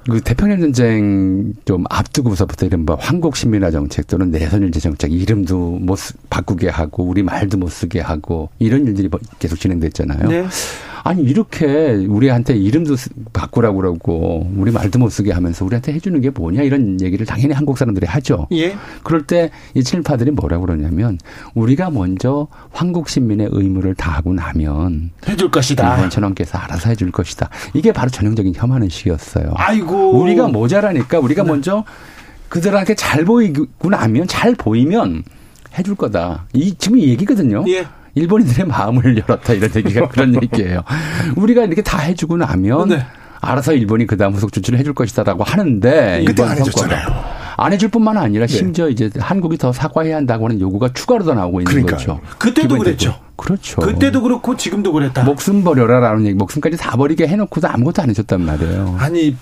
그 0.09 0.21
태평양 0.21 0.59
전쟁 0.59 1.53
좀 1.65 1.83
앞두고서부터 1.89 2.65
이런 2.65 2.85
뭐 2.85 2.97
한국 2.99 3.35
신민화 3.35 3.69
정책 3.71 4.07
또는 4.07 4.31
내선일제 4.31 4.79
정책 4.79 5.11
이름도 5.11 5.79
못 5.79 5.95
쓰- 5.97 6.13
바꾸게 6.29 6.69
하고 6.69 7.03
우리 7.03 7.21
말도 7.23 7.57
못 7.57 7.69
쓰게 7.69 7.99
하고 7.99 8.49
이런 8.57 8.87
일들이 8.87 9.07
뭐 9.09 9.19
계속 9.37 9.59
진행됐잖아요. 9.59 10.27
네. 10.29 10.47
아니 11.03 11.21
이렇게 11.23 11.65
우리한테 12.07 12.55
이름도 12.55 12.95
쓰- 12.95 13.09
바꾸라고 13.33 13.77
그러고 13.77 14.49
우리 14.55 14.71
말도 14.71 14.99
못 14.99 15.09
쓰게 15.09 15.31
하면서 15.31 15.63
우리한테 15.65 15.93
해주는 15.93 16.19
게 16.21 16.29
뭐냐 16.29 16.61
이런 16.63 16.99
얘기를 17.01 17.25
당연히 17.25 17.53
한국 17.53 17.77
사람들이 17.77 18.05
하죠. 18.07 18.47
예. 18.51 18.75
그럴 19.03 19.25
때 19.25 19.49
이 19.73 19.83
친일파들이 19.83 20.31
뭐라고 20.31 20.65
그러냐면 20.65 21.17
우리가 21.53 21.89
먼저 21.89 22.47
황국 22.71 23.09
신민의 23.09 23.49
의무를 23.51 23.95
다하고 23.95 24.33
나면 24.33 25.11
해줄 25.27 25.51
것이다. 25.51 25.95
일본 25.95 26.09
천황께서 26.09 26.57
알아서 26.57 26.89
해줄 26.89 27.11
것이다. 27.11 27.49
이게 27.73 27.91
바로 27.91 28.09
전형적인 28.09 28.53
혐한의식이었어요. 28.55 29.53
아이고. 29.55 30.19
우리가 30.21 30.47
모자라니까 30.47 31.19
우리가 31.19 31.43
네. 31.43 31.49
먼저 31.49 31.83
그들한테 32.49 32.95
잘 32.95 33.25
보이고 33.25 33.65
나면 33.89 34.27
잘 34.27 34.55
보이면 34.55 35.23
해줄 35.77 35.95
거다. 35.95 36.45
이 36.53 36.73
지금 36.77 36.97
이 36.97 37.07
얘기거든요. 37.09 37.63
예. 37.67 37.85
일본인들의 38.17 38.67
마음을 38.67 39.17
열었다 39.17 39.53
이런 39.53 39.69
얘기가 39.75 40.07
그런 40.09 40.41
얘기예요. 40.41 40.83
우리가 41.35 41.63
이렇게 41.63 41.81
다 41.81 41.99
해주고 41.99 42.37
나면 42.37 42.89
네. 42.89 43.05
알아서 43.41 43.73
일본이 43.73 44.07
그다음 44.07 44.33
후속 44.33 44.51
조치를 44.51 44.79
해줄 44.79 44.93
것이다라고 44.93 45.43
하는데 45.43 46.23
그때 46.25 46.43
안 46.43 46.57
해줬잖아요. 46.57 47.36
안 47.59 47.73
해줄 47.73 47.89
뿐만 47.89 48.17
아니라 48.17 48.45
심지어 48.47 48.87
이제 48.87 49.09
한국이 49.19 49.57
더 49.57 49.73
사과해야 49.73 50.15
한다고 50.15 50.45
하는 50.45 50.59
요구가 50.61 50.89
추가로 50.93 51.25
더 51.25 51.33
나오고 51.33 51.61
있는 51.61 51.71
그러니까요. 51.71 51.97
거죠. 51.97 52.19
그때도. 52.37 52.77
그랬죠. 52.77 53.15
그렇죠. 53.35 53.81
그때도 53.81 54.21
그렇고 54.23 54.55
지금도 54.57 54.91
그랬다. 54.93 55.23
목숨 55.23 55.63
버려라라는 55.63 56.25
얘기, 56.25 56.35
목숨까지 56.35 56.75
다 56.77 56.97
버리게 56.97 57.27
해놓고도 57.27 57.67
아무것도 57.67 58.01
안 58.01 58.09
해줬단 58.09 58.41
말이에요. 58.41 58.95
아니 58.99 59.35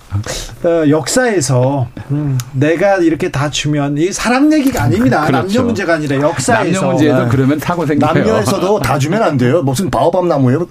어, 0.64 0.88
역사에서 0.88 1.88
음, 2.10 2.36
내가 2.52 2.96
이렇게 2.98 3.30
다 3.30 3.50
주면 3.50 3.96
이 3.98 4.12
사랑 4.12 4.52
얘기가 4.52 4.82
아닙니다. 4.82 5.24
그렇죠. 5.26 5.46
남녀 5.46 5.62
문제가 5.62 5.94
아니라 5.94 6.16
역사에서 6.20 6.72
남녀 6.80 6.92
문제에도 6.92 7.22
네. 7.24 7.28
그러면 7.30 7.58
사고 7.58 7.86
생겨요. 7.86 8.12
남녀에서도 8.12 8.80
다 8.80 8.98
주면 8.98 9.22
안 9.22 9.36
돼요. 9.38 9.62
무슨 9.62 9.90
바오밤 9.90 10.28
나무예요? 10.28 10.66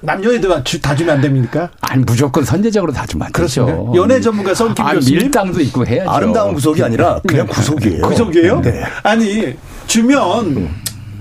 남녀에도 0.00 0.62
주- 0.62 0.80
다 0.80 0.94
주면 0.94 1.16
안 1.16 1.20
됩니까? 1.20 1.70
아니 1.80 2.04
무조건 2.04 2.44
선제적으로 2.44 2.92
다 2.92 3.06
주면 3.06 3.26
안 3.26 3.32
되죠. 3.32 3.64
그렇습니까? 3.66 3.94
연애 3.96 4.20
전문가 4.20 4.54
썬킴 4.54 4.84
아, 4.84 4.92
교수님? 4.92 5.18
밀당도 5.20 5.60
있고 5.62 5.86
해야죠. 5.86 6.10
아름다운 6.10 6.54
구속이 6.54 6.82
아니라 6.82 7.20
그냥 7.26 7.46
구속이에요. 7.46 8.02
구속이에요? 8.02 8.60
네. 8.62 8.82
아니 9.02 9.56
주면 9.86 10.68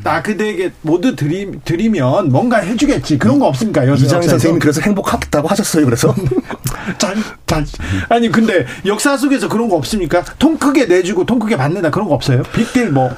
나 0.04 0.22
그대에게 0.22 0.72
모두 0.84 1.16
드리, 1.16 1.50
드리면 1.66 2.30
뭔가 2.30 2.58
해주겠지 2.58 3.18
그런 3.18 3.40
거 3.40 3.48
없습니까? 3.48 3.88
역사에서? 3.88 4.22
선생님이 4.30 4.60
그래서 4.60 4.80
행복하다고 4.82 5.48
하셨어요. 5.48 5.84
그래서 5.86 6.14
잘, 7.00 7.16
잘. 7.48 7.66
아니 8.10 8.30
근데 8.30 8.68
역사 8.86 9.18
속에서 9.18 9.50
그런 9.50 9.68
거 9.68 9.76
없습니까? 9.78 10.24
통 10.38 10.58
크게 10.58 10.86
내주고 10.86 11.26
통 11.26 11.40
크게 11.40 11.58
받는다 11.58 11.90
그런 11.90 12.08
거 12.08 12.14
없어요? 12.14 12.44
빅딜 12.54 12.92
뭐 12.92 13.10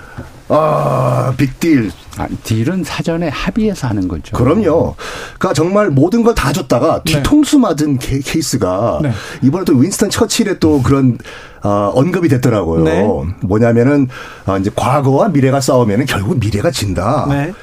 아 0.49 1.33
빅딜 1.37 1.91
아, 2.17 2.27
딜은 2.43 2.83
사전에 2.83 3.27
합의해서 3.27 3.87
하는 3.87 4.07
거죠. 4.07 4.35
그럼요. 4.35 4.95
그러니까 5.37 5.53
정말 5.53 5.89
모든 5.89 6.23
걸 6.23 6.33
다 6.33 6.51
줬다가 6.53 7.01
뒤통수 7.03 7.57
맞은 7.59 7.97
케, 7.99 8.17
이스가 8.35 8.99
네. 9.01 9.11
이번에 9.41 9.65
또 9.65 9.73
윈스턴 9.73 10.09
처칠의 10.09 10.59
또 10.59 10.81
그런 10.83 11.17
어, 11.63 11.91
언급이 11.95 12.27
됐더라고요. 12.29 12.83
네. 12.83 13.07
뭐냐면은 13.41 14.07
어, 14.45 14.57
이제 14.57 14.69
과거와 14.75 15.29
미래가 15.29 15.59
싸우면은 15.61 16.05
결국 16.05 16.39
미래가 16.39 16.71
진다. 16.71 17.25
네. 17.29 17.53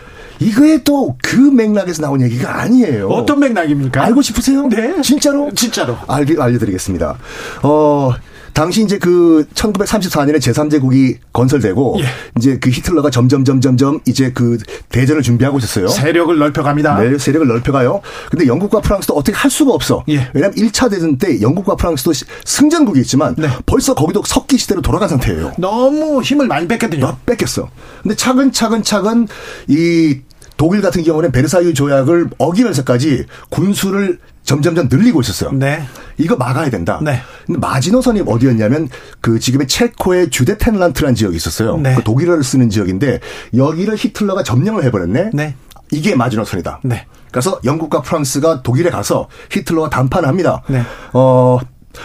이거에 0.40 0.82
또 0.82 1.16
그 1.22 1.36
맥락에서 1.36 2.02
나온 2.02 2.20
얘기가 2.20 2.60
아니에요. 2.60 3.08
어떤 3.08 3.38
맥락입니까? 3.40 4.02
알고 4.04 4.20
싶으세요? 4.22 4.68
네. 4.68 5.00
진짜로? 5.02 5.50
진짜로. 5.54 5.96
알, 6.08 6.26
알려드리겠습니다. 6.38 7.16
어, 7.62 8.12
당시 8.54 8.82
이제 8.84 8.98
그 8.98 9.46
1934년에 9.54 10.36
제3제국이 10.36 11.18
건설되고 11.32 11.96
예. 12.00 12.04
이제 12.38 12.56
그 12.60 12.70
히틀러가 12.70 13.10
점점 13.10 13.44
점점점 13.44 14.00
이제 14.06 14.30
그 14.32 14.58
대전을 14.90 15.22
준비하고 15.22 15.58
있었어요. 15.58 15.88
세력을 15.88 16.38
넓혀갑니다. 16.38 17.00
네, 17.00 17.18
세력을 17.18 17.46
넓혀가요. 17.48 18.00
근데 18.30 18.46
영국과 18.46 18.80
프랑스도 18.80 19.14
어떻게 19.14 19.36
할 19.36 19.50
수가 19.50 19.72
없어. 19.72 20.04
예. 20.08 20.30
왜냐하면 20.32 20.56
1차 20.56 20.88
대전 20.88 21.18
때 21.18 21.40
영국과 21.42 21.74
프랑스도 21.74 22.12
시- 22.12 22.24
승전국이 22.44 23.00
있지만 23.00 23.34
네. 23.36 23.48
벌써 23.66 23.92
거기도 23.94 24.22
석기 24.24 24.56
시대로 24.56 24.80
돌아간 24.80 25.08
상태예요. 25.08 25.54
너무 25.58 26.22
힘을 26.22 26.46
많이 26.46 26.68
뺐거든요. 26.68 27.00
너 27.00 27.16
뺏겼어. 27.26 27.68
근데 28.02 28.14
차근차근 28.14 28.84
차근 28.84 29.26
이 29.66 30.20
독일 30.56 30.80
같은 30.80 31.02
경우는 31.02 31.32
베르사유 31.32 31.74
조약을 31.74 32.28
어기면서까지 32.38 33.24
군수를 33.50 34.20
점점점 34.44 34.88
늘리고 34.90 35.20
있었어요. 35.22 35.52
네. 35.52 35.82
이거 36.18 36.36
막아야 36.36 36.70
된다. 36.70 37.00
네. 37.02 37.20
근데 37.46 37.58
마지노선이 37.58 38.22
어디였냐면 38.26 38.88
그 39.20 39.38
지금의 39.38 39.66
체코의 39.66 40.30
주데텐란트라는 40.30 41.14
지역이 41.14 41.36
있었어요. 41.36 41.78
네. 41.78 41.94
그 41.94 42.02
독일어를 42.04 42.44
쓰는 42.44 42.70
지역인데 42.70 43.20
여기를 43.56 43.96
히틀러가 43.96 44.42
점령을 44.42 44.84
해버렸네. 44.84 45.30
네. 45.32 45.56
이게 45.90 46.14
마지노선이다. 46.14 46.80
네. 46.84 47.06
그래서 47.30 47.58
영국과 47.64 48.02
프랑스가 48.02 48.62
독일에 48.62 48.90
가서 48.90 49.28
히틀러와 49.50 49.90
담판을 49.90 50.28
합니다. 50.28 50.62
네. 50.68 50.82
어, 51.14 51.58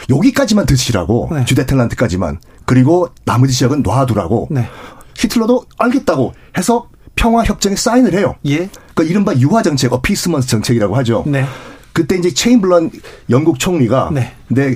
여기까지만 0.10 0.66
드시라고 0.66 1.30
네. 1.32 1.46
주데텐란트까지만 1.46 2.40
그리고 2.66 3.10
나머지 3.26 3.54
지역은 3.54 3.84
놔두라고 3.84 4.48
네. 4.52 4.68
히틀러도 5.16 5.66
알겠다고 5.78 6.34
해서 6.58 6.88
평화 7.16 7.44
협정에 7.44 7.76
사인을 7.76 8.14
해요. 8.14 8.36
예. 8.48 8.70
그 8.96 9.04
이른바 9.04 9.34
유화 9.36 9.62
정책, 9.62 9.92
어피스먼스 9.92 10.48
정책이라고 10.48 10.96
하죠. 10.98 11.26
네. 11.28 11.46
그때 11.94 12.16
이제 12.18 12.34
체인블런 12.34 12.92
영국 13.30 13.60
총리가 13.60 14.10
네. 14.14 14.34
네. 14.48 14.76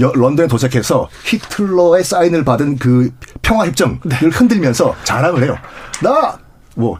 여- 0.00 0.12
런던에 0.14 0.46
도착해서 0.48 1.08
히틀러의 1.24 2.04
사인을 2.04 2.44
받은 2.44 2.76
그 2.78 3.10
평화 3.42 3.66
협정을 3.66 3.98
네. 4.04 4.16
흔들면서 4.28 4.94
자랑을 5.04 5.42
해요. 5.44 5.56
나 6.02 6.38
뭐 6.76 6.98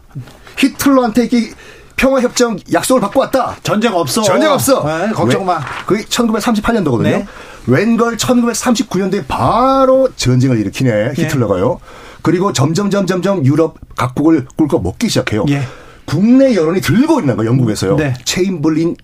히틀러한테 0.57 1.29
이 1.31 1.49
평화 1.95 2.19
협정 2.19 2.57
약속을 2.73 2.99
받고 3.01 3.19
왔다. 3.21 3.55
전쟁 3.63 3.93
없어. 3.93 4.21
전쟁 4.21 4.51
없어. 4.51 4.83
네, 4.85 5.11
걱정 5.13 5.45
마. 5.45 5.59
그게 5.85 6.03
1938년도거든요. 6.03 7.03
네. 7.03 7.25
웬걸 7.67 8.17
1939년도에 8.17 9.25
바로 9.27 10.09
전쟁을 10.15 10.59
일으키네 10.59 11.13
히틀러가요. 11.15 11.79
그리고 12.21 12.51
점점 12.53 12.89
점점 12.89 13.21
점 13.21 13.45
유럽 13.45 13.75
각국을 13.95 14.45
꿀꺽 14.57 14.83
먹기 14.83 15.07
시작해요. 15.09 15.45
예. 15.49 15.61
국내 16.05 16.55
여론이 16.55 16.81
들고 16.81 17.19
있는 17.21 17.37
거예요. 17.37 17.49
영국에서요. 17.51 17.95
네. 17.95 18.13
체임벌린 18.25 18.95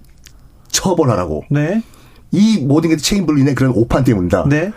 처벌하라고. 0.72 1.44
네. 1.50 1.82
이 2.32 2.58
모든 2.60 2.90
게 2.90 2.98
체임벌린의 2.98 3.56
그런 3.56 3.72
오판 3.76 4.04
때문이다. 4.04 4.46
네. 4.50 4.72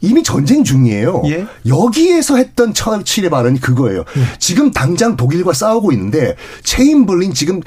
이미 0.00 0.22
전쟁 0.22 0.64
중이에요. 0.64 1.22
예. 1.26 1.46
여기에서 1.66 2.36
했던 2.36 2.74
처칠의 2.74 3.30
발언이 3.30 3.58
그거예요. 3.60 4.04
지금 4.38 4.70
당장 4.70 5.16
독일과 5.16 5.54
싸우고 5.54 5.92
있는데 5.92 6.36
체임벌린 6.62 7.32
지금 7.32 7.60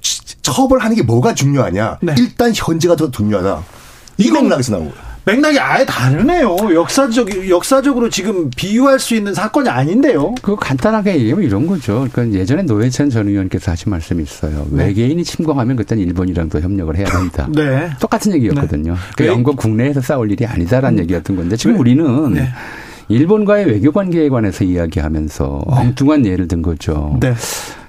치- 0.00 0.20
처벌하는 0.42 0.96
게 0.96 1.02
뭐가 1.02 1.34
중요하냐? 1.34 1.98
네. 2.02 2.14
일단 2.18 2.52
현재가 2.54 2.96
더 2.96 3.10
중요하다. 3.12 3.62
이 4.18 4.30
맥락에서 4.30 4.72
나온 4.72 4.90
거예요. 4.90 5.03
맥락이 5.26 5.58
아예 5.58 5.84
다르네요. 5.86 6.56
역사적 6.74 7.48
역사적으로 7.48 8.10
지금 8.10 8.50
비유할 8.50 8.98
수 8.98 9.14
있는 9.14 9.32
사건이 9.32 9.68
아닌데요. 9.68 10.34
그거 10.42 10.56
간단하게 10.56 11.14
얘기하면 11.16 11.44
이런 11.44 11.66
거죠. 11.66 12.06
그러니까 12.12 12.38
예전에 12.38 12.62
노회찬 12.62 13.08
전 13.08 13.28
의원께서 13.28 13.70
하신 13.70 13.90
말씀이 13.90 14.22
있어요. 14.22 14.66
외계인이 14.70 15.24
침공하면 15.24 15.76
그때는 15.76 16.02
일본이랑도 16.04 16.60
협력을 16.60 16.94
해야 16.96 17.06
된다. 17.06 17.48
네. 17.54 17.90
똑같은 18.00 18.34
얘기였거든요. 18.34 18.96
그 19.16 19.22
네. 19.22 19.28
영국 19.28 19.56
국내에서 19.56 20.02
싸울 20.02 20.30
일이 20.30 20.44
아니다라는 20.44 20.98
얘기였던 21.00 21.36
건데 21.36 21.56
지금 21.56 21.74
네. 21.74 21.78
우리는 21.80 22.34
네. 22.34 22.48
일본과의 23.08 23.66
외교 23.66 23.92
관계에 23.92 24.28
관해서 24.28 24.64
이야기하면서 24.64 25.62
엉뚱한 25.66 26.26
예를 26.26 26.48
든 26.48 26.60
거죠. 26.60 27.16
네. 27.20 27.34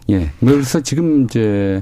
예. 0.10 0.30
그래서 0.40 0.82
지금 0.82 1.24
이제 1.26 1.82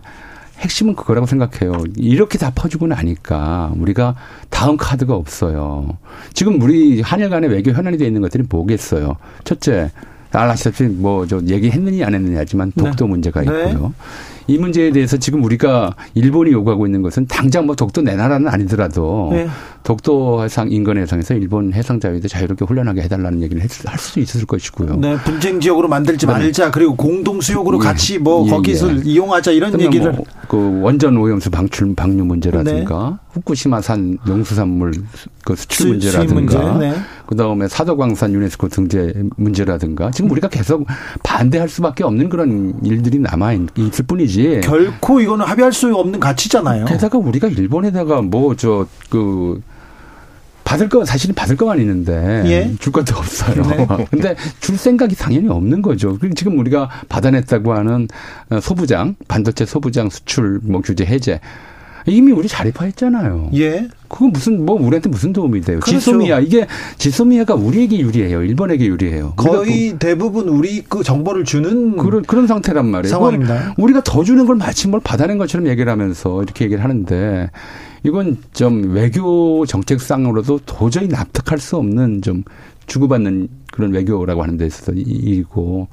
핵심은 0.63 0.95
그거라고 0.95 1.27
생각해요. 1.27 1.83
이렇게 1.97 2.37
다 2.37 2.51
퍼주고 2.55 2.87
나니까 2.87 3.73
우리가 3.77 4.15
다음 4.49 4.77
카드가 4.77 5.13
없어요. 5.13 5.97
지금 6.33 6.61
우리 6.61 7.01
한일 7.01 7.29
간의 7.29 7.49
외교 7.49 7.71
현안이 7.71 7.97
되어 7.97 8.07
있는 8.07 8.21
것들이 8.21 8.43
뭐겠어요. 8.49 9.17
첫째, 9.43 9.91
알 10.31 10.49
아시다시피 10.49 10.85
뭐 10.85 11.27
저 11.27 11.39
얘기했느냐 11.45 12.07
안 12.07 12.15
했느냐 12.15 12.39
하지만 12.39 12.71
독도 12.75 13.05
문제가 13.07 13.41
네. 13.41 13.47
있고요. 13.47 13.93
이 14.47 14.57
문제에 14.57 14.91
대해서 14.91 15.17
지금 15.17 15.43
우리가 15.43 15.95
일본이 16.15 16.51
요구하고 16.51 16.85
있는 16.85 17.01
것은 17.01 17.27
당장 17.27 17.65
뭐 17.65 17.75
독도 17.75 18.01
내 18.01 18.15
나라는 18.15 18.47
아니더라도 18.47 19.29
네. 19.31 19.47
독도 19.83 20.43
해상 20.43 20.71
인근 20.71 20.97
해상에서 20.97 21.33
일본 21.33 21.73
해상 21.73 21.99
자위대 21.99 22.27
자유롭게 22.29 22.63
훈련하게 22.65 23.01
해달라는 23.01 23.41
얘기를 23.41 23.61
했- 23.61 23.85
할 23.85 23.99
수도 23.99 24.21
있을 24.21 24.45
것이고요. 24.45 24.95
네, 24.95 25.17
분쟁 25.25 25.59
지역으로 25.59 25.89
만들지 25.89 26.25
네. 26.25 26.31
말자. 26.31 26.71
그리고 26.71 26.95
공동 26.95 27.41
수용으로 27.41 27.79
예. 27.79 27.83
같이 27.83 28.17
뭐 28.17 28.45
예, 28.47 28.51
거기서 28.51 28.95
예. 28.95 29.01
이용하자 29.03 29.51
이런 29.51 29.79
얘기를 29.81 30.13
뭐, 30.13 30.25
그 30.47 30.79
원전 30.81 31.17
오염수 31.17 31.51
방출 31.51 31.93
방류 31.95 32.23
문제라든가 32.23 33.09
네. 33.09 33.15
후쿠시마산 33.33 34.19
농수산물 34.25 34.93
그 35.43 35.55
수출 35.55 35.75
수- 35.75 35.87
문제라든가 35.89 36.33
문제, 36.33 36.57
네. 36.87 36.93
그다음에 37.25 37.67
사도광산 37.67 38.31
유네스코 38.33 38.69
등재 38.69 39.13
문제라든가 39.35 40.11
지금 40.11 40.31
우리가 40.31 40.47
계속 40.47 40.85
반대할 41.23 41.67
수밖에 41.67 42.03
없는 42.05 42.29
그런 42.29 42.73
일들이 42.85 43.19
남아 43.19 43.53
있을 43.53 44.05
뿐이지. 44.07 44.61
결코 44.63 45.19
이거는 45.19 45.45
합의할 45.45 45.73
수 45.73 45.93
없는 45.93 46.19
가치잖아요. 46.21 46.85
게다가 46.85 47.17
우리가 47.17 47.49
일본에다가 47.49 48.21
뭐 48.21 48.55
저 48.55 48.87
그 49.09 49.61
받을 50.63 50.89
거 50.89 51.03
사실은 51.05 51.35
받을 51.35 51.55
것만 51.55 51.79
있는데 51.79 52.43
예. 52.45 52.75
줄 52.79 52.91
것도 52.91 53.15
없어요. 53.17 53.63
네. 53.63 53.87
근데 54.09 54.35
줄 54.59 54.77
생각이 54.77 55.15
당연히 55.15 55.49
없는 55.49 55.81
거죠. 55.81 56.17
그리고 56.17 56.33
지금 56.35 56.57
우리가 56.59 56.89
받아냈다고 57.09 57.73
하는 57.73 58.07
어, 58.49 58.59
소부장 58.59 59.15
반도체 59.27 59.65
소부장 59.65 60.09
수출 60.09 60.59
뭐 60.63 60.81
규제 60.81 61.05
해제 61.05 61.39
이미 62.05 62.31
우리 62.31 62.47
자립화했잖아요. 62.47 63.51
예. 63.55 63.87
그거 64.07 64.27
무슨 64.27 64.65
뭐 64.65 64.75
우리한테 64.75 65.09
무슨 65.09 65.33
도움이 65.33 65.61
돼요? 65.61 65.79
그렇죠. 65.79 65.99
지소미아 65.99 66.39
이게 66.41 66.67
지소미아가 66.97 67.55
우리에게 67.55 67.99
유리해요. 67.99 68.43
일본에게 68.43 68.85
유리해요. 68.85 69.33
거의 69.35 69.95
대부분 69.97 70.49
우리 70.49 70.83
그 70.83 71.01
정보를 71.03 71.43
주는 71.45 71.97
그런 71.97 72.21
그런 72.23 72.45
상태란 72.47 72.85
말이에요. 72.87 73.09
상황입니다. 73.11 73.73
우리가 73.77 74.01
더 74.03 74.23
주는 74.23 74.45
걸 74.45 74.55
마치 74.55 74.87
뭘 74.87 75.01
받아낸 75.03 75.37
것처럼 75.37 75.67
얘기를 75.67 75.91
하면서 75.91 76.43
이렇게 76.43 76.65
얘기를 76.65 76.83
하는데 76.83 77.49
이건 78.03 78.37
좀 78.53 78.93
외교 78.93 79.65
정책상으로도 79.65 80.59
도저히 80.65 81.07
납득할 81.07 81.57
수 81.59 81.77
없는 81.77 82.21
좀 82.21 82.43
주고받는 82.85 83.47
그런 83.71 83.93
외교라고 83.93 84.43
하는 84.43 84.57
데 84.57 84.65
있어서 84.67 84.91
이- 84.91 85.01
이고 85.01 85.87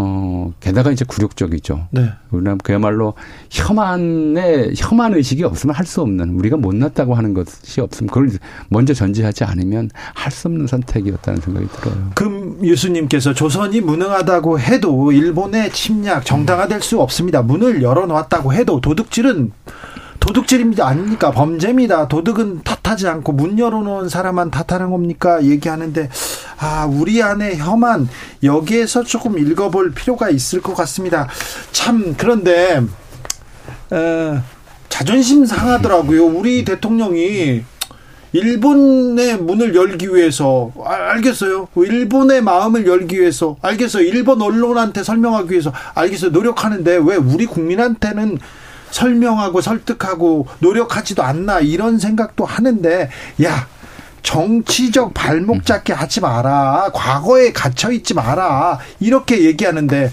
어, 0.00 0.52
게다가 0.60 0.92
이제 0.92 1.04
굴욕적이죠. 1.04 1.88
네. 1.90 2.08
우리는 2.30 2.56
그야말로 2.58 3.14
혐한의, 3.50 4.74
혐한 4.76 5.14
의식이 5.14 5.42
없으면 5.42 5.74
할 5.74 5.84
수 5.88 6.02
없는, 6.02 6.34
우리가 6.38 6.56
못났다고 6.56 7.14
하는 7.14 7.34
것이 7.34 7.80
없으면 7.80 8.08
그걸 8.08 8.30
먼저 8.68 8.94
전제하지 8.94 9.42
않으면 9.44 9.90
할 10.14 10.30
수 10.30 10.46
없는 10.46 10.66
선택이었다는 10.68 11.40
생각이 11.40 11.66
들어요. 11.68 12.10
금 12.14 12.58
유수님께서 12.62 13.32
조선이 13.34 13.80
무능하다고 13.80 14.60
해도 14.60 15.10
일본의 15.10 15.72
침략 15.72 16.24
정당화될 16.24 16.80
수 16.82 17.00
없습니다. 17.00 17.42
문을 17.42 17.82
열어놓았다고 17.82 18.52
해도 18.52 18.80
도둑질은 18.80 19.50
도둑질입니다. 20.20 20.86
아닙니까? 20.86 21.30
범죄입니다. 21.30 22.08
도둑은 22.08 22.62
탓하지 22.62 23.08
않고 23.08 23.32
문 23.32 23.58
열어놓은 23.58 24.08
사람만 24.08 24.50
탓하는 24.50 24.90
겁니까? 24.90 25.42
얘기하는데, 25.42 26.08
아, 26.58 26.86
우리 26.86 27.22
안에 27.22 27.56
혐한, 27.56 28.08
여기에서 28.42 29.04
조금 29.04 29.38
읽어볼 29.38 29.92
필요가 29.92 30.28
있을 30.30 30.60
것 30.60 30.74
같습니다. 30.74 31.28
참, 31.72 32.14
그런데, 32.16 32.82
에, 33.92 34.38
자존심 34.88 35.46
상하더라고요. 35.46 36.26
우리 36.26 36.64
대통령이 36.64 37.62
일본의 38.32 39.38
문을 39.38 39.74
열기 39.74 40.08
위해서 40.08 40.70
아, 40.84 40.92
알겠어요. 41.12 41.68
일본의 41.74 42.42
마음을 42.42 42.86
열기 42.86 43.20
위해서 43.20 43.56
알겠어요. 43.62 44.04
일본 44.04 44.42
언론한테 44.42 45.02
설명하기 45.02 45.50
위해서 45.50 45.72
알겠어요. 45.94 46.30
노력하는데 46.30 47.00
왜 47.02 47.16
우리 47.16 47.46
국민한테는 47.46 48.38
설명하고 48.90 49.60
설득하고 49.60 50.46
노력하지도 50.60 51.22
않나 51.22 51.60
이런 51.60 51.98
생각도 51.98 52.44
하는데 52.44 53.10
야 53.42 53.66
정치적 54.22 55.14
발목 55.14 55.64
잡기 55.64 55.92
하지 55.92 56.20
마라 56.20 56.90
과거에 56.92 57.52
갇혀 57.52 57.90
있지 57.92 58.14
마라 58.14 58.78
이렇게 59.00 59.44
얘기하는데 59.44 60.12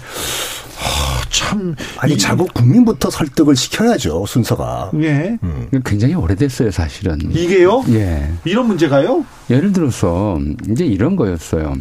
참 1.30 1.74
아니 1.98 2.16
자국 2.16 2.54
국민부터 2.54 3.10
설득을 3.10 3.56
시켜야죠 3.56 4.24
순서가. 4.26 4.90
예 5.02 5.36
굉장히 5.84 6.14
오래됐어요, 6.14 6.70
사실은. 6.70 7.18
이게요 7.30 7.84
예. 7.90 8.32
이런 8.44 8.66
문제가요 8.68 9.24
예를 9.50 9.72
들어서 9.72 10.38
이제 10.70 10.86
이런 10.86 11.16
거였어요. 11.16 11.74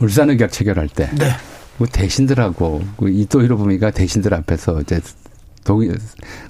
울산의격 0.00 0.52
체결할 0.52 0.88
때. 0.88 1.08
네 1.14 1.34
뭐 1.76 1.88
대신들하고 1.90 2.82
그 2.96 3.08
이토 3.08 3.42
히로부미가 3.42 3.90
대신들 3.90 4.32
앞에서 4.34 4.80
이제 4.80 5.00
동의 5.64 5.90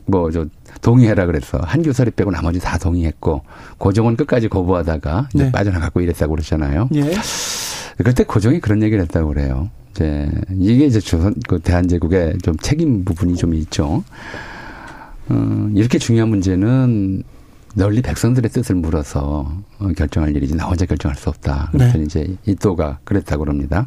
뭐 0.07 0.31
저 0.31 0.47
동의해라 0.83 1.27
그래서 1.27 1.59
한 1.62 1.83
교사리 1.83 2.11
빼고 2.11 2.31
나머지 2.31 2.59
다 2.61 2.77
동의했고 2.77 3.43
고종은 3.79 4.17
끝까지 4.17 4.49
거부하다가 4.49 5.29
이제 5.35 5.45
네. 5.45 5.53
빠져나가고 5.53 6.01
이랬다고 6.01 6.33
그러잖아요. 6.35 6.91
예. 6.95 7.15
그때 8.05 8.25
고종이 8.25 8.61
그런 8.61 8.83
얘기를 8.83 9.03
했다고 9.05 9.29
그래요. 9.29 9.71
이제 9.93 10.29
이게 10.59 10.85
이제 10.85 11.01
조선 11.01 11.35
그 11.49 11.61
대한제국의 11.61 12.39
좀 12.43 12.57
책임 12.59 13.05
부분이 13.05 13.37
좀 13.37 13.55
있죠. 13.55 14.05
어, 15.29 15.69
이렇게 15.75 15.99
중요한 15.99 16.29
문제는 16.29 17.23
널리 17.77 18.03
백성들의 18.03 18.51
뜻을 18.51 18.75
물어서 18.75 19.51
어, 19.79 19.89
결정할 19.97 20.37
일이지 20.37 20.55
나 20.57 20.67
혼자 20.67 20.85
결정할 20.87 21.17
수 21.17 21.29
없다. 21.29 21.71
그래서 21.73 21.99
네. 21.99 22.05
이제 22.05 22.37
이또가 22.47 22.99
그랬다고 23.05 23.45
그럽니다. 23.45 23.87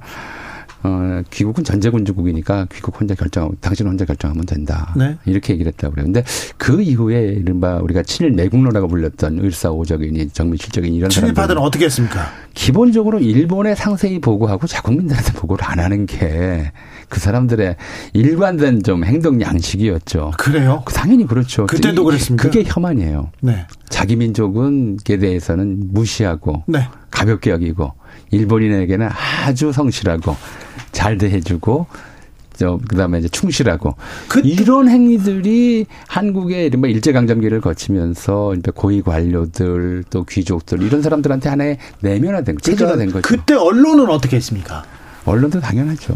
어, 0.83 1.21
귀국은 1.31 1.63
전제군주국이니까 1.63 2.67
귀국 2.71 2.99
혼자 2.99 3.15
결정하고 3.15 3.55
당신 3.61 3.87
혼자 3.87 4.05
결정하면 4.05 4.45
된다. 4.45 4.93
네. 4.95 5.17
이렇게 5.25 5.53
얘기를 5.53 5.71
했다고 5.71 5.93
그래요. 5.93 6.05
근데 6.05 6.23
그 6.57 6.81
이후에 6.81 7.21
이른바 7.39 7.77
우리가 7.77 8.03
친일 8.03 8.35
내국노라고 8.35 8.87
불렸던 8.87 9.39
을사오적이니 9.39 10.29
정밀실적인 10.29 10.93
이런 10.93 11.09
사람들 11.09 11.33
친일 11.33 11.33
파들은 11.33 11.61
어떻게 11.61 11.85
했습니까? 11.85 12.27
기본적으로 12.53 13.19
일본에 13.19 13.75
상세히 13.75 14.19
보고하고 14.19 14.67
자국민들한테 14.67 15.33
보고를 15.33 15.65
안 15.65 15.79
하는 15.79 16.05
게 16.05 16.71
그 17.09 17.21
사람들의 17.21 17.77
일관된 18.11 18.83
좀 18.83 19.05
행동 19.05 19.39
양식이었죠. 19.39 20.31
그래요? 20.37 20.83
당연히 20.93 21.25
그렇죠. 21.25 21.65
그때도 21.65 22.01
이- 22.01 22.05
그랬습니까? 22.05 22.43
그게 22.43 22.65
혐한이에요. 22.67 23.31
네. 23.39 23.65
자기 23.87 24.17
민족은에 24.17 24.97
대해서는 25.17 25.83
무시하고 25.93 26.63
네. 26.67 26.89
가볍게 27.09 27.51
여기고 27.51 27.93
일본인에게는 28.31 29.07
아주 29.45 29.71
성실하고 29.71 30.35
잘 30.97 31.19
대해주고 31.19 31.85
저 32.55 32.79
그다음에 32.89 33.19
이제 33.19 33.27
충실하고 33.27 33.93
그- 34.27 34.41
이런 34.43 34.89
행위들이 34.89 35.85
한국의 36.07 36.65
이른바 36.65 36.87
일제강점기를 36.87 37.61
거치면서 37.61 38.55
고위 38.73 39.03
관료들 39.03 40.05
또 40.09 40.23
귀족들 40.23 40.81
이런 40.81 41.03
사람들한테 41.03 41.49
하나의 41.49 41.77
내면화된 42.01 42.57
체질화된 42.59 43.11
거죠. 43.11 43.21
그때 43.21 43.53
언론은 43.53 44.09
어떻게 44.09 44.37
했습니까? 44.37 44.83
언론도 45.25 45.59
당연하죠. 45.59 46.15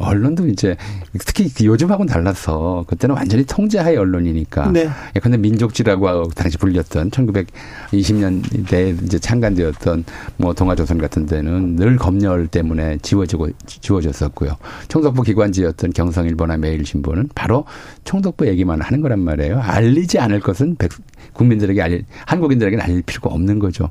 언론도 0.00 0.48
이제 0.48 0.76
특히 1.18 1.50
요즘하고는 1.64 2.12
달라서 2.12 2.84
그때는 2.86 3.14
완전히 3.14 3.44
통제하의 3.44 3.96
언론이니까. 3.96 4.72
네. 4.72 4.88
예컨대 5.14 5.36
민족지라고 5.38 6.28
당시 6.30 6.58
불렸던 6.58 7.10
1920년대에 7.10 9.04
이제 9.04 9.18
창간되었던 9.18 10.04
뭐 10.36 10.54
동아조선 10.54 10.98
같은 10.98 11.26
데는 11.26 11.76
늘 11.76 11.96
검열 11.96 12.48
때문에 12.48 12.98
지워지고 13.02 13.48
지워졌었고요. 13.66 14.56
총독부 14.88 15.22
기관지였던 15.22 15.92
경성일보나 15.92 16.56
매일신보는 16.56 17.30
바로 17.34 17.66
총독부 18.04 18.46
얘기만 18.48 18.80
하는 18.80 19.00
거란 19.00 19.20
말이에요. 19.20 19.60
알리지 19.60 20.18
않을 20.18 20.40
것은 20.40 20.76
백, 20.76 20.90
국민들에게 21.34 21.82
알, 21.82 22.04
한국인들에게는 22.26 22.84
알릴 22.84 23.02
필요가 23.02 23.30
없는 23.30 23.58
거죠. 23.58 23.90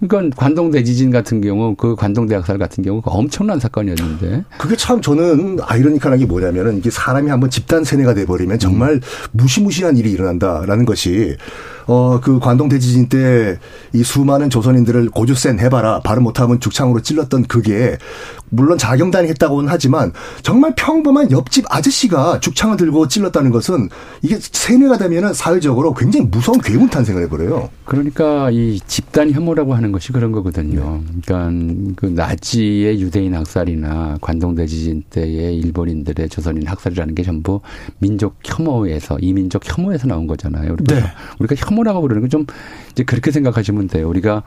그러니까 0.00 0.36
관동 0.36 0.70
대 0.70 0.82
지진 0.84 1.10
같은 1.10 1.40
경우 1.40 1.74
그 1.74 1.96
관동 1.96 2.26
대 2.26 2.34
학살 2.34 2.58
같은 2.58 2.84
경우 2.84 3.00
그 3.00 3.10
엄청난 3.10 3.58
사건이었는데. 3.58 4.44
그게 4.58 4.76
참 4.76 5.00
저는 5.00 5.58
아이러니컬한 5.62 6.18
게 6.18 6.26
뭐냐면은 6.26 6.78
이게 6.78 6.90
사람이 6.90 7.30
한번 7.30 7.50
집단 7.50 7.84
세뇌가 7.84 8.14
돼 8.14 8.24
버리면 8.26 8.58
정말 8.58 9.00
무시무시한 9.32 9.96
일이 9.96 10.12
일어난다라는 10.12 10.84
것이 10.84 11.36
어 11.88 12.20
그 12.22 12.38
관동 12.38 12.68
대지진 12.68 13.08
때 13.08 13.58
이 13.92 14.02
수많은 14.02 14.50
조선인들을 14.50 15.10
고주센 15.10 15.58
해봐라 15.60 16.00
발음 16.00 16.22
못하면 16.22 16.60
죽창으로 16.60 17.00
찔렀던 17.00 17.44
그게 17.44 17.96
물론 18.50 18.78
자경단이 18.78 19.28
했다고는 19.28 19.68
하지만 19.68 20.12
정말 20.42 20.74
평범한 20.74 21.30
옆집 21.30 21.64
아저씨가 21.68 22.40
죽창을 22.40 22.76
들고 22.76 23.08
찔렀다는 23.08 23.50
것은 23.50 23.88
이게 24.22 24.38
세뇌가 24.40 24.98
되면은 24.98 25.34
사회적으로 25.34 25.92
굉장히 25.94 26.26
무서운 26.26 26.58
괴물 26.60 26.88
탄생을 26.88 27.22
해버려요. 27.24 27.68
그러니까 27.84 28.50
이 28.50 28.80
집단 28.86 29.30
혐오라고 29.30 29.74
하는 29.74 29.92
것이 29.92 30.12
그런 30.12 30.32
거거든요. 30.32 31.02
그러니까 31.24 31.92
그 31.96 32.06
나치의 32.06 33.00
유대인 33.00 33.34
학살이나 33.34 34.18
관동 34.20 34.54
대지진 34.54 35.02
때의 35.10 35.56
일본인들의 35.58 36.28
조선인 36.30 36.66
학살이라는 36.66 37.14
게 37.14 37.22
전부 37.22 37.60
민족 37.98 38.36
혐오에서 38.44 39.18
이민족 39.20 39.62
혐오에서 39.64 40.06
나온 40.06 40.26
거잖아요. 40.26 40.72
우리가 40.72 40.94
네. 40.94 41.02
우리가 41.38 41.54
혐오 41.58 41.77
라고 41.82 42.00
부르는 42.00 42.22
건 42.22 42.28
좀 42.30 42.44
이제 42.92 43.04
그렇게 43.04 43.30
생각하시면 43.30 43.88
돼요. 43.88 44.08
우리가 44.08 44.42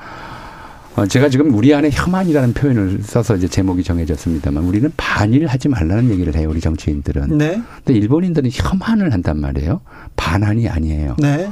어, 0.96 1.06
제가 1.06 1.30
지금 1.30 1.54
우리 1.54 1.74
안에 1.74 1.90
혐한이라는 1.92 2.54
표현을 2.54 3.00
써서 3.02 3.36
이제 3.38 3.48
제목이 3.48 3.82
정해졌습니다만 3.84 4.64
우리는 4.66 4.92
반일 4.98 5.48
하지 5.48 5.70
말라는 5.70 6.10
얘기를 6.12 6.36
해요. 6.36 6.50
우리 6.50 6.60
정치인들은. 6.60 7.38
네. 7.38 7.62
근데 7.84 7.98
일본인들은 7.98 8.50
혐한을 8.52 9.14
한단 9.14 9.40
말이에요. 9.40 9.80
반한이 10.18 10.68
아니에요. 10.68 11.16
네. 11.20 11.50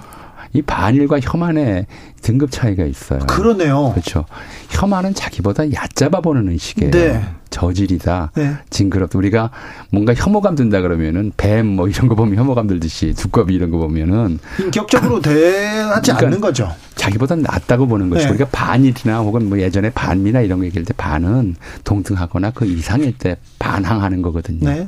이 0.53 0.61
반일과 0.61 1.19
혐한의 1.19 1.85
등급 2.21 2.51
차이가 2.51 2.83
있어요. 2.83 3.19
그러네요. 3.19 3.91
그렇죠. 3.91 4.25
혐한은 4.69 5.13
자기보다 5.13 5.71
얕잡아 5.71 6.21
보는 6.21 6.49
의식이에요. 6.49 6.91
네. 6.91 7.21
저질이다. 7.49 8.31
네. 8.35 8.55
징그럽다. 8.69 9.17
우리가 9.17 9.49
뭔가 9.91 10.13
혐오감 10.13 10.55
든다 10.55 10.81
그러면은 10.81 11.31
뱀 11.37 11.65
뭐 11.69 11.87
이런 11.87 12.07
거 12.07 12.15
보면 12.15 12.35
혐오감 12.37 12.67
들듯이 12.67 13.13
두꺼비 13.13 13.53
이런 13.55 13.69
거 13.71 13.77
보면은 13.77 14.39
인격적으로 14.59 15.19
대하지 15.21 16.11
그러니까 16.11 16.27
않는 16.27 16.41
거죠. 16.41 16.71
자기보다 16.95 17.35
낫다고 17.35 17.87
보는 17.87 18.09
것이 18.09 18.23
네. 18.23 18.27
고 18.29 18.35
우리가 18.35 18.49
반일이나 18.51 19.19
혹은 19.19 19.49
뭐 19.49 19.59
예전에 19.59 19.89
반미나 19.91 20.41
이런 20.41 20.59
거 20.59 20.65
얘기할 20.65 20.83
때 20.85 20.93
반은 20.97 21.55
동등하거나 21.83 22.51
그 22.51 22.65
이상일 22.65 23.17
때 23.17 23.37
반항하는 23.59 24.21
거거든요. 24.21 24.69
네. 24.69 24.87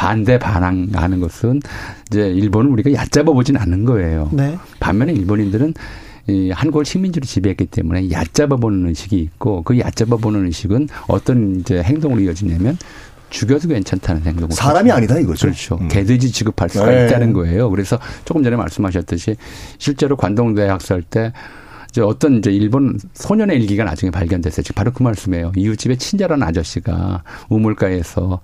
반대 0.00 0.38
반항하는 0.38 1.20
것은 1.20 1.60
이제 2.06 2.30
일본은 2.30 2.70
우리가 2.70 2.90
얕잡아 2.90 3.24
보진 3.24 3.58
않는 3.58 3.84
거예요. 3.84 4.30
네. 4.32 4.56
반면에 4.80 5.12
일본인들은 5.12 5.74
이 6.26 6.50
한국을 6.52 6.86
식민지로 6.86 7.26
지배했기 7.26 7.66
때문에 7.66 8.10
얕잡아 8.10 8.56
보는 8.56 8.88
의식이 8.88 9.18
있고 9.18 9.62
그 9.62 9.78
얕잡아 9.78 10.16
보는 10.16 10.46
의식은 10.46 10.88
어떤 11.06 11.60
이제 11.60 11.82
행동으로 11.82 12.22
이어지냐면 12.22 12.78
죽여도 13.28 13.68
괜찮다는 13.68 14.22
행동을 14.22 14.52
사람이 14.52 14.90
아니다 14.90 15.18
이거죠. 15.18 15.48
그렇죠. 15.48 15.78
음. 15.78 15.88
개돼지 15.88 16.32
취급할 16.32 16.70
수가 16.70 16.86
네. 16.86 17.04
있다는 17.04 17.34
거예요. 17.34 17.68
그래서 17.68 17.98
조금 18.24 18.42
전에 18.42 18.56
말씀하셨듯이 18.56 19.36
실제로 19.76 20.16
관동대 20.16 20.66
학살 20.66 21.02
때 21.02 21.34
이제 21.90 22.00
어떤 22.00 22.38
이제 22.38 22.50
일본 22.50 22.98
소년의 23.12 23.60
일기가 23.60 23.84
나중에 23.84 24.10
발견됐어요. 24.10 24.62
지금 24.62 24.76
바로 24.76 24.92
그 24.92 25.02
말씀이에요. 25.02 25.52
이웃집에 25.54 25.96
친절한 25.96 26.42
아저씨가 26.42 27.22
우물가에서 27.50 28.40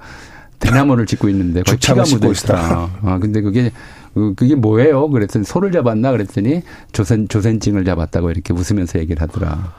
대나무를 0.58 1.06
짓고 1.06 1.28
있는데 1.28 1.62
씻고 1.66 2.00
묻어 2.28 2.32
있다. 2.32 2.90
아 3.02 3.18
근데 3.18 3.40
그게 3.40 3.70
어, 4.16 4.32
그게 4.34 4.54
뭐예요? 4.54 5.08
그랬더니 5.10 5.44
소를 5.44 5.70
잡았나 5.72 6.10
그랬더니 6.10 6.62
조센 6.92 7.28
조센징을 7.28 7.84
잡았다고 7.84 8.30
이렇게 8.30 8.54
웃으면서 8.54 8.98
얘기를 8.98 9.20
하더라. 9.22 9.72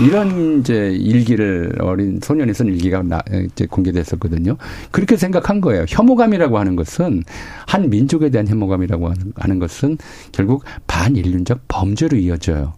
이런 0.00 0.60
이제 0.60 0.90
일기를 0.90 1.76
어린 1.80 2.20
소년이 2.22 2.52
쓴 2.52 2.66
일기가 2.66 3.02
나, 3.02 3.22
이제 3.46 3.66
공개됐었거든요. 3.66 4.56
그렇게 4.90 5.16
생각한 5.16 5.60
거예요. 5.60 5.84
혐오감이라고 5.88 6.58
하는 6.58 6.76
것은 6.76 7.22
한 7.66 7.88
민족에 7.88 8.30
대한 8.30 8.46
혐오감이라고 8.48 9.12
하는 9.36 9.58
것은 9.58 9.98
결국 10.32 10.64
반인륜적 10.86 11.62
범죄로 11.68 12.16
이어져요. 12.16 12.74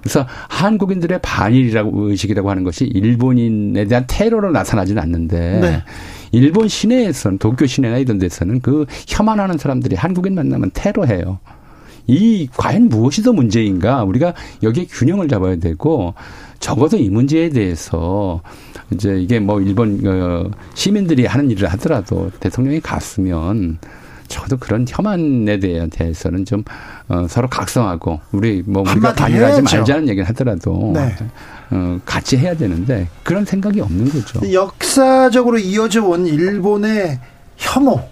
그래서 0.00 0.26
한국인들의 0.48 1.18
반일이라고 1.20 2.10
의식이라고 2.10 2.48
하는 2.48 2.64
것이 2.64 2.84
일본인에 2.84 3.86
대한 3.86 4.04
테러로 4.06 4.52
나타나지는 4.52 5.02
않는데 5.02 5.60
네. 5.60 5.82
일본 6.32 6.68
시내에서는 6.68 7.38
도쿄 7.38 7.66
시내나 7.66 7.98
이런 7.98 8.18
데서는 8.18 8.60
그 8.60 8.86
혐한하는 9.06 9.58
사람들이 9.58 9.96
한국인 9.96 10.34
만나면 10.34 10.70
테러해요. 10.74 11.38
이 12.06 12.48
과연 12.56 12.88
무엇이 12.88 13.22
더 13.22 13.32
문제인가 13.32 14.04
우리가 14.04 14.34
여기에 14.62 14.86
균형을 14.86 15.28
잡아야 15.28 15.56
되고 15.56 16.14
적어도 16.60 16.96
이 16.96 17.10
문제에 17.10 17.50
대해서 17.50 18.40
이제 18.92 19.18
이게 19.20 19.40
뭐 19.40 19.60
일본 19.60 20.00
어 20.06 20.50
시민들이 20.74 21.26
하는 21.26 21.50
일을 21.50 21.68
하더라도 21.72 22.30
대통령이 22.38 22.80
갔으면 22.80 23.78
적어도 24.28 24.56
그런 24.56 24.84
혐한에 24.88 25.58
대해서는 25.58 26.44
좀 26.44 26.64
어, 27.08 27.26
서로 27.28 27.48
각성하고 27.48 28.20
우리 28.32 28.62
뭐 28.66 28.82
우리가 28.82 29.14
반일하지 29.14 29.62
말자는 29.62 30.08
얘기를 30.08 30.28
하더라도 30.28 30.92
네. 30.94 31.14
어, 31.70 31.98
같이 32.04 32.36
해야 32.36 32.54
되는데 32.56 33.08
그런 33.22 33.44
생각이 33.44 33.80
없는 33.80 34.10
거죠. 34.10 34.52
역사적으로 34.52 35.58
이어져 35.58 36.04
온 36.04 36.26
일본의 36.26 37.18
혐오 37.56 38.08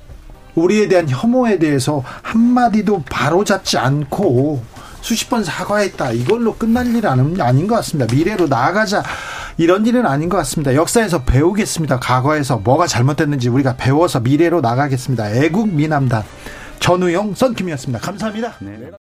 우리에 0.55 0.89
대한 0.89 1.09
혐오에 1.09 1.59
대해서 1.59 2.03
한마디도 2.23 3.05
바로잡지 3.11 3.79
않고 3.79 4.63
수십 5.01 5.29
번 5.29 5.45
사과했다. 5.45 6.13
이걸로 6.13 6.55
끝날 6.55 6.87
일은 6.95 7.39
아닌 7.41 7.67
것 7.67 7.75
같습니다. 7.77 8.13
미래로 8.13 8.47
나아가자. 8.49 9.03
이런 9.59 9.87
일은 9.87 10.07
아닌 10.07 10.29
것 10.29 10.39
같습니다. 10.39 10.75
역사에서 10.75 11.25
배우겠습니다. 11.25 12.01
과거에서 12.01 12.57
뭐가 12.57 12.87
잘못됐는지 12.87 13.51
우리가 13.51 13.77
배워서 13.77 14.21
미래로 14.21 14.63
나가겠습니다. 14.63 15.31
애국 15.33 15.69
미남단 15.69 16.23
전우영 16.81 17.35
썬킴이었습니다. 17.35 18.01
감사합니다. 18.01 18.55
네. 18.61 18.95